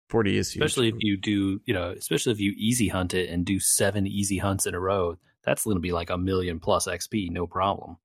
40 0.10 0.38
is 0.38 0.52
huge 0.52 0.64
Especially 0.64 0.88
if 0.90 0.96
you 1.00 1.18
do, 1.18 1.62
you 1.66 1.74
know, 1.74 1.90
especially 1.98 2.32
if 2.32 2.40
you 2.40 2.54
easy 2.58 2.90
hunt 2.90 3.14
it 3.16 3.28
and 3.30 3.44
do 3.44 3.60
seven 3.60 4.06
easy 4.06 4.38
hunts 4.38 4.68
in 4.68 4.76
a 4.76 4.80
row. 4.80 5.18
That's 5.44 5.64
going 5.64 5.78
to 5.78 5.82
be 5.82 5.92
like 5.92 6.12
a 6.12 6.18
million 6.18 6.60
plus 6.60 6.88
XP, 6.88 7.32
no 7.32 7.48
problem. 7.48 7.98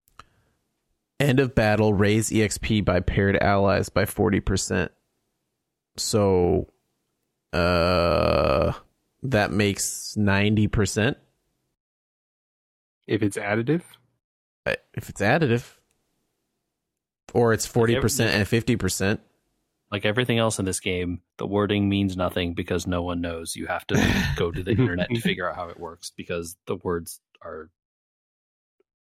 End 1.21 1.41
of 1.41 1.55
battle, 1.55 1.93
raise 1.93 2.31
EXP 2.31 2.87
by 2.87 3.01
paired 3.01 3.37
allies 3.37 3.91
by 3.91 4.07
40%. 4.07 4.89
So, 5.99 6.73
uh, 7.53 8.73
that 9.23 9.51
makes 9.51 10.15
90% 10.17 11.17
If 13.07 13.23
it's 13.23 13.37
additive, 13.37 13.83
uh, 14.67 14.77
if 14.95 15.09
it's 15.09 15.21
additive. 15.21 15.65
Or 17.33 17.53
it's 17.53 17.67
40% 17.67 18.27
and 18.27 18.47
50%. 18.47 19.19
Like 19.93 20.05
everything 20.05 20.39
else 20.39 20.59
in 20.59 20.65
this 20.65 20.81
game, 20.81 21.21
the 21.37 21.47
wording 21.47 21.89
means 21.89 22.17
nothing 22.17 22.55
because 22.55 22.87
no 22.87 23.03
one 23.03 23.21
knows. 23.21 23.57
You 23.57 23.67
have 23.67 23.87
to 23.89 24.25
go 24.37 24.51
to 24.51 24.63
the 24.63 24.73
internet 24.73 25.11
to 25.11 25.21
figure 25.21 25.49
out 25.49 25.57
how 25.57 25.69
it 25.69 25.79
works 25.79 26.13
because 26.17 26.57
the 26.67 26.77
words 26.77 27.21
are 27.43 27.71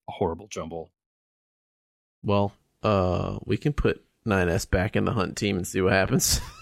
a 0.08 0.12
horrible 0.12 0.48
jumble. 0.48 0.90
Well, 2.24 2.52
uh, 2.82 3.38
we 3.44 3.56
can 3.56 3.72
put 3.72 4.04
9S 4.26 4.70
back 4.70 4.96
in 4.96 5.04
the 5.04 5.12
hunt 5.12 5.36
team 5.36 5.56
and 5.56 5.66
see 5.66 5.80
what 5.80 5.92
happens. 5.92 6.40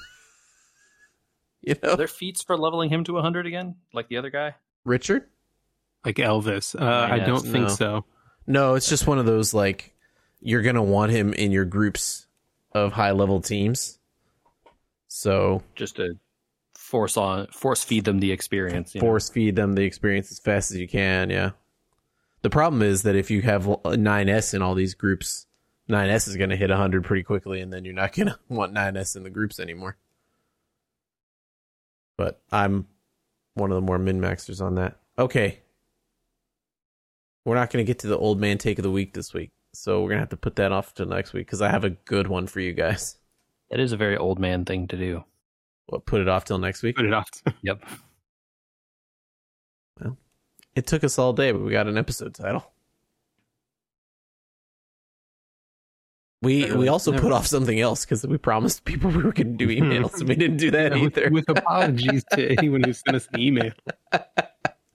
you 1.63 1.75
know, 1.83 1.91
Are 1.93 1.97
there 1.97 2.09
feats 2.09 2.43
for 2.43 2.57
leveling 2.57 2.91
him 2.91 3.05
to 3.05 3.15
100 3.15 3.47
again, 3.47 3.77
like 3.93 4.09
the 4.09 4.17
other 4.17 4.31
guy? 4.31 4.55
Richard? 4.85 5.29
like 6.05 6.17
Elvis. 6.17 6.81
Uh, 6.81 6.85
I 6.85 7.17
Yes, 7.17 7.27
don't 7.27 7.43
think 7.43 7.69
no. 7.69 7.69
so. 7.69 8.05
No, 8.47 8.75
it's 8.75 8.89
just 8.89 9.07
one 9.07 9.19
of 9.19 9.27
those 9.27 9.53
like 9.53 9.95
you're 10.41 10.63
gonna 10.63 10.83
want 10.83 11.13
him 11.13 11.35
in 11.35 11.51
your 11.53 11.67
groups 11.67 12.27
of 12.73 12.93
high 12.95 13.11
level 13.11 13.43
teams. 13.43 13.99
So 15.09 15.63
Just 15.75 15.97
to 15.97 16.15
force 16.75 17.17
on 17.17 17.49
force 17.49 17.85
feed 17.85 18.05
them 18.07 18.19
the 18.21 18.33
experience. 18.33 18.95
you 18.95 19.01
know? 19.01 19.07
force 19.07 19.29
feed 19.29 19.57
them 19.57 19.75
the 19.75 19.83
experience 19.83 20.31
as 20.33 20.39
fast 20.39 20.71
as 20.71 20.79
you 20.79 20.89
can. 20.89 21.29
Yeah. 21.31 21.51
The 22.43 22.51
problem 22.51 22.81
is 22.81 23.03
that 23.03 23.15
if 23.17 23.31
you 23.31 23.43
have 23.43 23.67
a 23.67 23.77
9S 23.77 24.55
in 24.55 24.63
all 24.63 24.75
these 24.75 24.95
groups, 24.95 25.47
9S 25.91 26.27
is 26.29 26.37
going 26.37 26.49
to 26.51 26.57
hit 26.57 26.71
100 26.71 27.05
pretty 27.05 27.23
quickly, 27.23 27.61
and 27.61 27.71
then 27.71 27.85
you're 27.85 27.93
not 27.93 28.15
going 28.15 28.29
to 28.29 28.39
want 28.49 28.75
9S 28.75 29.17
in 29.17 29.23
the 29.25 29.31
groups 29.31 29.61
anymore. 29.61 29.99
But 32.21 32.39
I'm 32.53 32.87
one 33.55 33.71
of 33.71 33.77
the 33.77 33.81
more 33.81 33.99
min 33.99 34.21
maxers 34.21 34.61
on 34.61 34.75
that. 34.75 34.99
Okay. 35.19 35.61
We're 37.47 37.55
not 37.55 37.71
going 37.71 37.83
to 37.83 37.87
get 37.87 38.01
to 38.01 38.09
the 38.09 38.19
old 38.19 38.39
man 38.39 38.59
take 38.59 38.79
of 38.79 38.83
the 38.83 38.91
week 38.91 39.15
this 39.15 39.33
week. 39.33 39.53
So 39.73 40.03
we're 40.03 40.11
going 40.11 40.19
to 40.19 40.25
have 40.25 40.29
to 40.29 40.37
put 40.37 40.57
that 40.57 40.71
off 40.71 40.93
till 40.93 41.07
next 41.07 41.33
week 41.33 41.47
because 41.47 41.63
I 41.63 41.71
have 41.71 41.85
a 41.85 41.91
good 41.91 42.27
one 42.27 42.47
for 42.47 42.61
you 42.61 42.75
guys. 42.75 43.17
That 43.71 43.81
is 43.81 43.93
a 43.93 43.97
very 43.97 44.19
old 44.19 44.39
man 44.39 44.67
thing 44.67 44.87
to 44.89 44.99
do. 44.99 45.25
What, 45.87 46.05
put 46.05 46.21
it 46.21 46.29
off 46.29 46.45
till 46.45 46.59
next 46.59 46.83
week? 46.83 46.97
Put 46.97 47.07
it 47.07 47.15
off. 47.15 47.31
Yep. 47.63 47.85
Well, 49.99 50.19
it 50.75 50.87
took 50.87 51.03
us 51.03 51.19
all 51.19 51.33
day, 51.33 51.53
but 51.53 51.63
we 51.63 51.73
got 51.73 51.87
an 51.87 51.97
episode 51.97 52.35
title. 52.35 52.71
We 56.43 56.73
we 56.73 56.89
also 56.89 57.11
never- 57.11 57.23
put 57.23 57.33
off 57.33 57.47
something 57.47 57.79
else 57.79 58.05
because 58.05 58.27
we 58.27 58.39
promised 58.39 58.85
people 58.85 59.11
we 59.17 59.23
were 59.23 59.33
going 59.33 59.59
to 59.59 59.67
do 59.67 59.69
emails, 59.81 60.19
and 60.21 60.29
we 60.29 60.37
didn't 60.37 60.57
do 60.57 60.71
that 60.71 60.93
with, 61.01 61.19
either. 61.19 61.31
with 61.31 61.49
apologies 61.49 62.25
to 62.33 62.57
anyone 62.59 62.83
who 62.83 62.93
sent 62.93 63.17
us 63.17 63.29
an 63.33 63.41
email. 63.41 63.73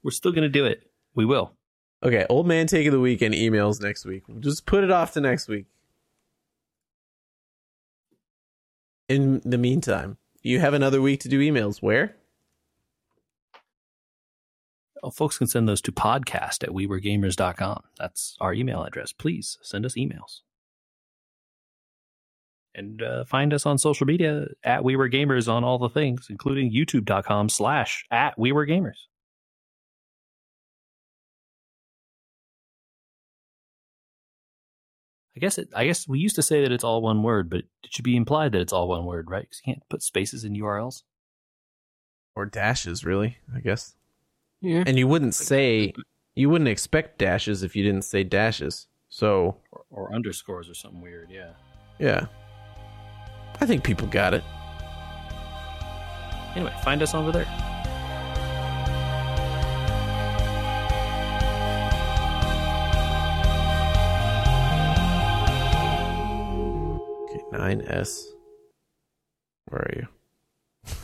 We're 0.04 0.12
still 0.12 0.32
going 0.32 0.44
to 0.44 0.50
do 0.50 0.66
it. 0.66 0.90
We 1.14 1.26
will. 1.26 1.54
Okay, 2.04 2.26
old 2.30 2.48
man 2.48 2.68
take 2.68 2.86
of 2.88 2.94
the 2.94 3.00
week 3.00 3.22
and 3.22 3.34
emails 3.34 3.82
next 3.82 4.06
week. 4.06 4.24
We'll 4.28 4.40
just 4.40 4.66
put 4.66 4.84
it 4.84 4.92
off 4.92 5.14
to 5.14 5.22
next 5.22 5.48
week. 5.48 5.66
In 9.08 9.42
the 9.46 9.58
meantime, 9.58 10.18
you 10.42 10.60
have 10.60 10.74
another 10.74 11.02
week 11.02 11.20
to 11.22 11.30
do 11.30 11.40
emails. 11.40 11.82
Where? 11.82 12.16
Well, 15.02 15.12
folks 15.12 15.38
can 15.38 15.46
send 15.48 15.70
those 15.70 15.82
to 15.82 15.92
podcast 15.92 16.64
at 16.64 16.70
wewergamers.com. 16.70 17.84
That's 18.00 18.36
our 18.42 18.54
email 18.54 18.84
address. 18.84 19.14
Please 19.14 19.60
send 19.62 19.86
us 19.86 19.94
emails. 19.94 20.42
And 22.78 23.02
uh, 23.02 23.24
find 23.24 23.54
us 23.54 23.66
on 23.66 23.78
social 23.78 24.06
media 24.06 24.48
at 24.64 24.84
We 24.84 24.98
Were 24.98 25.10
Gamers 25.10 25.52
on 25.52 25.64
all 25.64 25.78
the 25.80 25.88
things, 25.90 26.28
including 26.30 26.74
youtube.com 26.74 27.48
slash 27.48 28.06
at 28.12 28.38
We 28.38 28.52
Were 28.52 28.68
Gamers. 28.68 29.06
I 35.36 35.40
guess 35.40 35.58
it, 35.58 35.70
I 35.76 35.86
guess 35.86 36.08
we 36.08 36.20
used 36.20 36.36
to 36.38 36.42
say 36.42 36.62
that 36.62 36.72
it's 36.72 36.84
all 36.84 37.02
one 37.02 37.22
word, 37.22 37.50
but 37.50 37.60
it 37.60 37.68
should 37.90 38.06
be 38.06 38.16
implied 38.16 38.54
that 38.54 38.62
it's 38.62 38.72
all 38.72 38.88
one 38.88 39.06
word, 39.06 39.30
right? 39.30 39.42
Because 39.44 39.62
you 39.66 39.74
can't 39.74 39.90
put 39.90 40.02
spaces 40.02 40.46
in 40.46 40.54
URLs. 40.54 41.04
Or 42.36 42.46
dashes, 42.46 43.04
really? 43.06 43.38
I 43.54 43.60
guess. 43.60 43.96
Yeah. 44.62 44.84
And 44.86 44.98
you 44.98 45.08
wouldn't 45.08 45.36
say 45.36 45.94
you 46.36 46.50
wouldn't 46.50 46.70
expect 46.70 47.18
dashes 47.18 47.64
if 47.64 47.76
you 47.76 47.84
didn't 47.84 48.04
say 48.04 48.24
dashes. 48.24 48.88
So 49.10 49.58
Or, 49.72 49.86
or 49.90 50.14
underscores 50.14 50.70
or 50.70 50.74
something 50.74 51.02
weird, 51.02 51.30
yeah. 51.32 51.52
yeah, 52.00 52.26
I 53.62 53.66
think 53.66 53.84
people 53.84 54.08
got 54.08 54.34
it. 54.34 54.44
Anyway, 56.56 56.74
find 56.84 57.02
us 57.02 57.14
over 57.14 57.32
there. 57.32 57.46
Okay, 67.28 67.42
nine 67.52 67.82
S. 67.88 68.28
Where 69.68 69.82
are 69.82 69.94
you? 69.96 70.08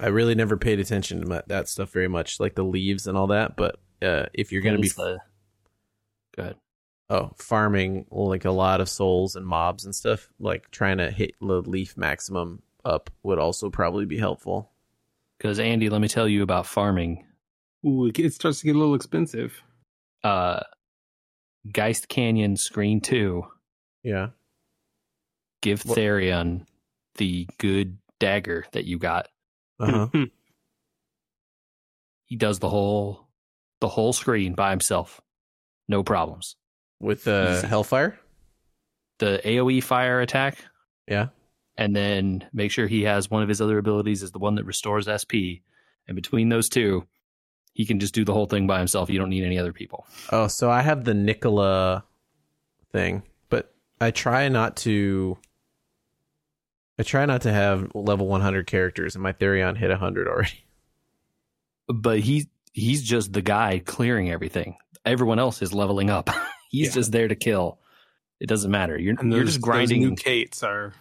I 0.00 0.06
really 0.08 0.34
never 0.34 0.56
paid 0.56 0.80
attention 0.80 1.20
to 1.20 1.26
my, 1.26 1.42
that 1.48 1.68
stuff 1.68 1.90
very 1.92 2.08
much, 2.08 2.40
like 2.40 2.54
the 2.54 2.64
leaves 2.64 3.06
and 3.06 3.16
all 3.16 3.26
that. 3.28 3.56
But 3.56 3.76
uh, 4.00 4.26
if 4.32 4.50
you're 4.50 4.62
going 4.62 4.76
to 4.76 4.80
be 4.80 4.88
the- 4.88 5.18
Go 6.36 6.42
ahead. 6.42 6.56
oh 7.10 7.30
farming 7.36 8.06
like 8.10 8.44
a 8.44 8.50
lot 8.50 8.80
of 8.80 8.88
souls 8.88 9.36
and 9.36 9.46
mobs 9.46 9.84
and 9.84 9.94
stuff, 9.94 10.28
like 10.38 10.70
trying 10.70 10.98
to 10.98 11.10
hit 11.10 11.34
the 11.40 11.60
leaf 11.62 11.96
maximum 11.96 12.62
up 12.84 13.10
would 13.22 13.38
also 13.38 13.70
probably 13.70 14.06
be 14.06 14.18
helpful. 14.18 14.70
Because 15.38 15.58
Andy, 15.58 15.88
let 15.88 16.00
me 16.00 16.08
tell 16.08 16.28
you 16.28 16.42
about 16.42 16.66
farming. 16.66 17.26
Ooh, 17.86 18.06
it 18.06 18.18
it 18.18 18.32
starts 18.34 18.60
to 18.60 18.66
get 18.66 18.76
a 18.76 18.78
little 18.78 18.94
expensive. 18.94 19.60
Uh, 20.22 20.60
Geist 21.70 22.08
Canyon 22.08 22.56
Screen 22.56 23.00
Two. 23.00 23.46
Yeah. 24.02 24.28
Give 25.62 25.84
What- 25.84 25.98
Therion 25.98 26.66
the 27.16 27.46
good 27.58 27.98
dagger 28.20 28.64
that 28.72 28.84
you 28.84 28.98
got. 28.98 29.28
Uh 29.80 30.08
huh. 30.12 30.26
He 32.26 32.36
does 32.36 32.58
the 32.60 32.68
whole 32.68 33.28
the 33.80 33.88
whole 33.88 34.12
screen 34.12 34.54
by 34.54 34.70
himself, 34.70 35.20
no 35.92 36.02
problems. 36.02 36.56
With 36.98 37.28
uh, 37.28 37.62
Hellfire. 37.62 38.18
The 39.18 39.40
AOE 39.44 39.82
fire 39.84 40.20
attack, 40.20 40.56
Yeah. 41.06 41.28
and 41.76 41.94
then 41.94 42.44
make 42.52 42.72
sure 42.72 42.88
he 42.88 43.02
has 43.02 43.30
one 43.30 43.42
of 43.44 43.48
his 43.48 43.60
other 43.60 43.78
abilities 43.78 44.22
is 44.24 44.32
the 44.32 44.40
one 44.40 44.56
that 44.56 44.64
restores 44.64 45.06
SP. 45.06 45.62
And 46.08 46.16
between 46.16 46.48
those 46.48 46.68
two, 46.68 47.06
he 47.74 47.84
can 47.86 48.00
just 48.00 48.14
do 48.14 48.24
the 48.24 48.32
whole 48.32 48.46
thing 48.46 48.66
by 48.66 48.78
himself. 48.78 49.10
You 49.10 49.18
don't 49.20 49.30
need 49.30 49.44
any 49.44 49.58
other 49.58 49.72
people. 49.72 50.06
Oh, 50.32 50.48
so 50.48 50.70
I 50.70 50.82
have 50.82 51.04
the 51.04 51.14
Nicola 51.14 52.04
thing, 52.90 53.22
but 53.48 53.72
I 54.00 54.10
try 54.10 54.48
not 54.48 54.76
to. 54.78 55.38
I 56.98 57.04
try 57.04 57.24
not 57.24 57.42
to 57.42 57.52
have 57.52 57.90
level 57.94 58.26
100 58.28 58.66
characters, 58.66 59.14
and 59.14 59.22
my 59.22 59.32
Therion 59.32 59.76
hit 59.76 59.90
100 59.90 60.26
already. 60.28 60.64
but 61.88 62.20
he 62.20 62.48
he's 62.72 63.02
just 63.02 63.32
the 63.32 63.42
guy 63.42 63.78
clearing 63.84 64.30
everything. 64.30 64.76
Everyone 65.04 65.38
else 65.38 65.62
is 65.62 65.72
leveling 65.72 66.10
up. 66.10 66.30
he's 66.70 66.88
Yeah. 66.88 66.92
just 66.94 67.12
there 67.12 67.28
to 67.28 67.34
kill. 67.34 67.78
It 68.40 68.48
doesn't 68.48 68.70
matter. 68.70 68.98
You're 68.98 69.14
And 69.18 69.30
you're 69.32 69.40
those- 69.40 69.54
just 69.54 69.60
those 69.64 69.70
grinding. 69.70 70.00
new 70.00 70.14
Kates 70.16 70.62
are 70.62 70.92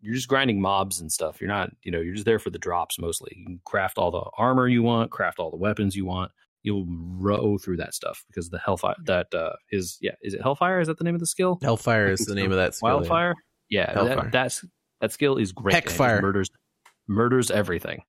You're 0.00 0.14
just 0.14 0.28
grinding 0.28 0.60
mobs 0.60 1.00
and 1.00 1.10
stuff. 1.10 1.40
You're 1.40 1.48
not. 1.48 1.70
You 1.82 1.90
know. 1.92 2.00
You're 2.00 2.14
just 2.14 2.26
there 2.26 2.38
for 2.38 2.50
the 2.50 2.58
drops 2.58 2.98
mostly. 2.98 3.32
You 3.36 3.44
can 3.44 3.60
craft 3.64 3.98
all 3.98 4.10
the 4.10 4.22
armor 4.38 4.68
you 4.68 4.82
want. 4.82 5.10
Craft 5.10 5.38
all 5.38 5.50
the 5.50 5.56
weapons 5.56 5.96
you 5.96 6.04
want. 6.04 6.30
You'll 6.62 6.84
row 6.88 7.58
through 7.58 7.76
that 7.78 7.94
stuff 7.94 8.24
because 8.28 8.50
the 8.50 8.58
hellfire 8.58 8.96
that 9.04 9.32
uh 9.32 9.52
is 9.70 9.98
yeah 10.00 10.12
is 10.22 10.34
it 10.34 10.42
hellfire 10.42 10.80
is 10.80 10.88
that 10.88 10.98
the 10.98 11.04
name 11.04 11.14
of 11.14 11.20
the 11.20 11.26
skill 11.26 11.58
Hellfire 11.62 12.08
is 12.08 12.26
the 12.26 12.34
name 12.34 12.50
of 12.50 12.56
that 12.58 12.74
skill. 12.74 12.88
yeah. 12.88 12.94
wildfire 12.96 13.34
yeah 13.70 13.92
Hellfire. 13.92 14.16
that, 14.16 14.32
that's 14.32 14.64
that 15.00 15.12
skill 15.12 15.36
is 15.36 15.52
great 15.52 15.76
and 15.76 15.84
it 15.84 15.88
Heckfire. 15.90 16.20
murders 16.20 16.50
murders 17.06 17.52
everything 17.52 18.02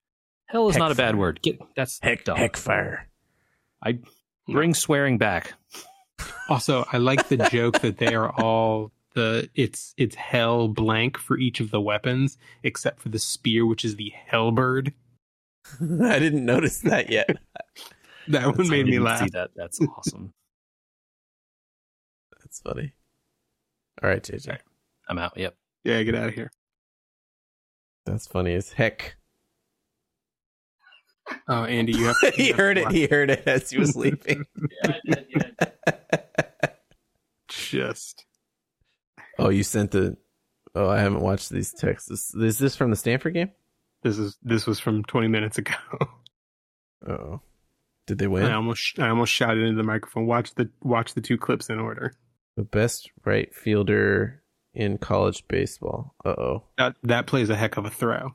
hell 0.47 0.69
is 0.69 0.75
not 0.77 0.91
a 0.91 0.95
bad 0.95 1.09
Heckfire. 1.13 1.17
word 1.19 1.41
get 1.43 1.59
that's 1.75 1.99
Heck, 2.01 2.23
dumb. 2.23 2.37
Heckfire. 2.37 3.01
I 3.83 3.99
bring 4.47 4.73
swearing 4.73 5.17
back 5.17 5.53
also. 6.49 6.85
I 6.91 6.97
like 6.97 7.27
the 7.27 7.37
joke 7.37 7.79
that 7.81 7.97
they 7.97 8.13
are 8.13 8.31
all 8.31 8.91
the 9.13 9.49
it's 9.55 9.93
it's 9.97 10.15
hell 10.15 10.67
blank 10.67 11.17
for 11.17 11.37
each 11.37 11.59
of 11.59 11.71
the 11.71 11.81
weapons 11.81 12.37
except 12.63 12.99
for 13.01 13.09
the 13.09 13.19
spear, 13.19 13.65
which 13.65 13.83
is 13.83 13.95
the 13.95 14.13
hellbird. 14.31 14.93
I 15.81 16.19
didn't 16.19 16.45
notice 16.45 16.79
that 16.81 17.09
yet. 17.09 17.29
That 18.29 18.57
one 18.57 18.67
made 18.67 18.87
me 18.87 18.99
laugh. 18.99 19.19
See 19.19 19.29
that? 19.29 19.51
That's 19.55 19.79
awesome. 19.79 20.33
That's 22.41 22.59
funny. 22.59 22.91
All 24.03 24.09
right, 24.09 24.21
JJ. 24.21 24.57
I'm 25.07 25.17
out. 25.17 25.37
Yep. 25.37 25.55
Yeah, 25.85 26.03
get 26.03 26.15
out 26.15 26.27
of 26.27 26.33
here. 26.33 26.51
That's 28.05 28.27
funny 28.27 28.53
as 28.53 28.73
heck. 28.73 29.15
Oh, 31.47 31.63
Andy, 31.63 31.93
you 31.93 32.05
have 32.05 32.19
to. 32.21 32.31
he 32.31 32.51
heard 32.51 32.77
it. 32.77 32.91
He 32.91 33.07
heard 33.07 33.29
it 33.29 33.43
as 33.47 33.69
he 33.69 33.77
was 33.77 33.95
leaving. 33.95 34.45
Just 37.47 38.25
oh, 39.39 39.49
you 39.49 39.63
sent 39.63 39.91
the. 39.91 40.17
Oh, 40.75 40.89
I 40.89 40.99
haven't 40.99 41.21
watched 41.21 41.49
these 41.49 41.73
texts. 41.73 42.11
Is, 42.11 42.35
is 42.35 42.59
this 42.59 42.75
from 42.75 42.91
the 42.91 42.95
Stanford 42.95 43.33
game? 43.33 43.51
this 44.03 44.17
is 44.17 44.37
this 44.43 44.67
was 44.67 44.79
from 44.79 45.03
20 45.03 45.27
minutes 45.27 45.57
ago. 45.57 45.73
Oh, 47.07 47.41
did 48.07 48.17
they 48.17 48.25
win? 48.25 48.43
I 48.43 48.55
almost 48.55 48.97
I 48.97 49.09
almost 49.09 49.31
shouted 49.31 49.63
into 49.63 49.77
the 49.77 49.83
microphone. 49.83 50.25
Watch 50.25 50.55
the 50.55 50.67
watch 50.81 51.13
the 51.13 51.21
two 51.21 51.37
clips 51.37 51.69
in 51.69 51.79
order. 51.79 52.15
The 52.57 52.63
best 52.63 53.11
right 53.23 53.53
fielder 53.53 54.41
in 54.73 54.97
college 54.97 55.47
baseball. 55.47 56.15
Uh 56.25 56.29
oh. 56.29 56.63
That 56.79 56.95
that 57.03 57.27
plays 57.27 57.51
a 57.51 57.55
heck 57.55 57.77
of 57.77 57.85
a 57.85 57.91
throw. 57.91 58.33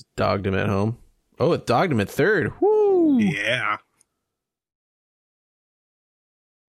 Just 0.00 0.16
dogged 0.16 0.46
him 0.46 0.54
at 0.54 0.70
home. 0.70 0.96
Oh, 1.38 1.52
it 1.52 1.66
dogged 1.66 1.92
him 1.92 2.00
at 2.00 2.08
third. 2.08 2.54
Woo! 2.58 3.18
Yeah. 3.18 3.76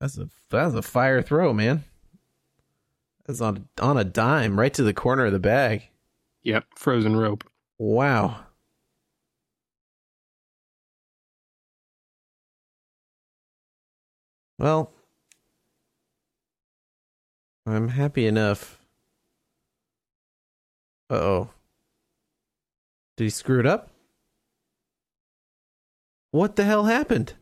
That's 0.01 0.17
a 0.17 0.27
that's 0.49 0.73
a 0.73 0.81
fire 0.81 1.21
throw, 1.21 1.53
man. 1.53 1.85
That's 3.25 3.39
on 3.39 3.69
on 3.79 3.95
a 3.95 4.03
dime, 4.03 4.59
right 4.59 4.73
to 4.73 4.83
the 4.83 4.93
corner 4.93 5.27
of 5.27 5.31
the 5.31 5.39
bag. 5.39 5.87
Yep, 6.43 6.65
frozen 6.75 7.15
rope. 7.15 7.45
Wow. 7.77 8.47
Well, 14.57 14.91
I'm 17.65 17.87
happy 17.87 18.25
enough. 18.27 18.77
Uh 21.09 21.13
oh. 21.15 21.49
Did 23.17 23.25
he 23.25 23.29
screw 23.29 23.59
it 23.59 23.65
up? 23.65 23.91
What 26.31 26.55
the 26.55 26.63
hell 26.63 26.85
happened? 26.85 27.33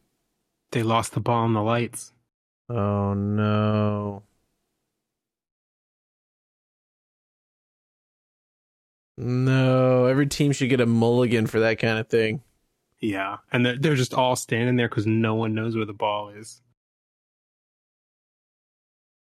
They 0.72 0.84
lost 0.84 1.14
the 1.14 1.20
ball 1.20 1.44
on 1.44 1.54
the 1.54 1.62
lights. 1.62 2.14
Oh 2.70 3.14
no. 3.14 4.24
No, 9.18 10.06
every 10.06 10.28
team 10.28 10.54
should 10.54 10.70
get 10.70 10.80
a 10.80 10.86
mulligan 10.86 11.46
for 11.46 11.60
that 11.60 11.78
kind 11.78 12.00
of 12.00 12.08
thing. 12.08 12.42
Yeah, 13.02 13.38
and 13.52 13.66
they're, 13.66 13.78
they're 13.78 13.96
just 13.96 14.14
all 14.14 14.36
standing 14.38 14.78
there 14.78 14.88
because 14.88 15.06
no 15.06 15.36
one 15.36 15.54
knows 15.54 15.76
where 15.76 15.86
the 15.86 15.94
ball 15.94 16.30
is. 16.30 16.62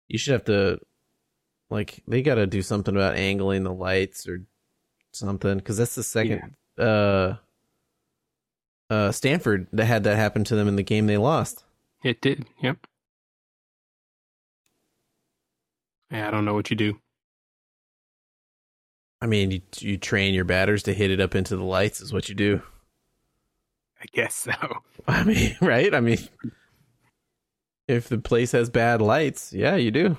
You 0.09 0.18
should 0.18 0.33
have 0.33 0.45
to, 0.45 0.78
like, 1.68 2.03
they 2.07 2.22
got 2.22 2.37
to 2.37 2.47
do 2.47 2.62
something 2.62 2.95
about 2.95 3.16
angling 3.16 3.64
the 3.64 3.72
lights 3.72 4.28
or 4.28 4.43
something 5.12 5.58
because 5.58 5.76
that's 5.76 5.94
the 5.94 6.02
second. 6.02 6.54
Yeah. 6.78 6.84
Uh, 6.84 7.36
uh, 8.90 9.12
Stanford 9.12 9.68
that 9.72 9.86
had 9.86 10.04
that 10.04 10.16
happen 10.16 10.44
to 10.44 10.54
them 10.54 10.68
in 10.68 10.76
the 10.76 10.82
game 10.82 11.06
they 11.06 11.16
lost. 11.16 11.64
It 12.04 12.20
did. 12.20 12.46
Yep. 12.62 12.86
Yeah, 16.10 16.28
I 16.28 16.30
don't 16.30 16.44
know 16.44 16.54
what 16.54 16.70
you 16.70 16.76
do. 16.76 16.98
I 19.22 19.26
mean, 19.26 19.50
you 19.50 19.60
you 19.78 19.96
train 19.96 20.34
your 20.34 20.44
batters 20.44 20.82
to 20.84 20.92
hit 20.92 21.10
it 21.10 21.20
up 21.20 21.34
into 21.34 21.56
the 21.56 21.64
lights 21.64 22.00
is 22.00 22.12
what 22.12 22.28
you 22.28 22.34
do. 22.34 22.60
I 24.00 24.04
guess 24.12 24.34
so. 24.34 24.52
I 25.06 25.24
mean, 25.24 25.56
right? 25.60 25.94
I 25.94 26.00
mean, 26.00 26.18
if 27.86 28.08
the 28.08 28.18
place 28.18 28.52
has 28.52 28.68
bad 28.68 29.00
lights, 29.00 29.52
yeah, 29.52 29.76
you 29.76 29.90
do. 29.90 30.18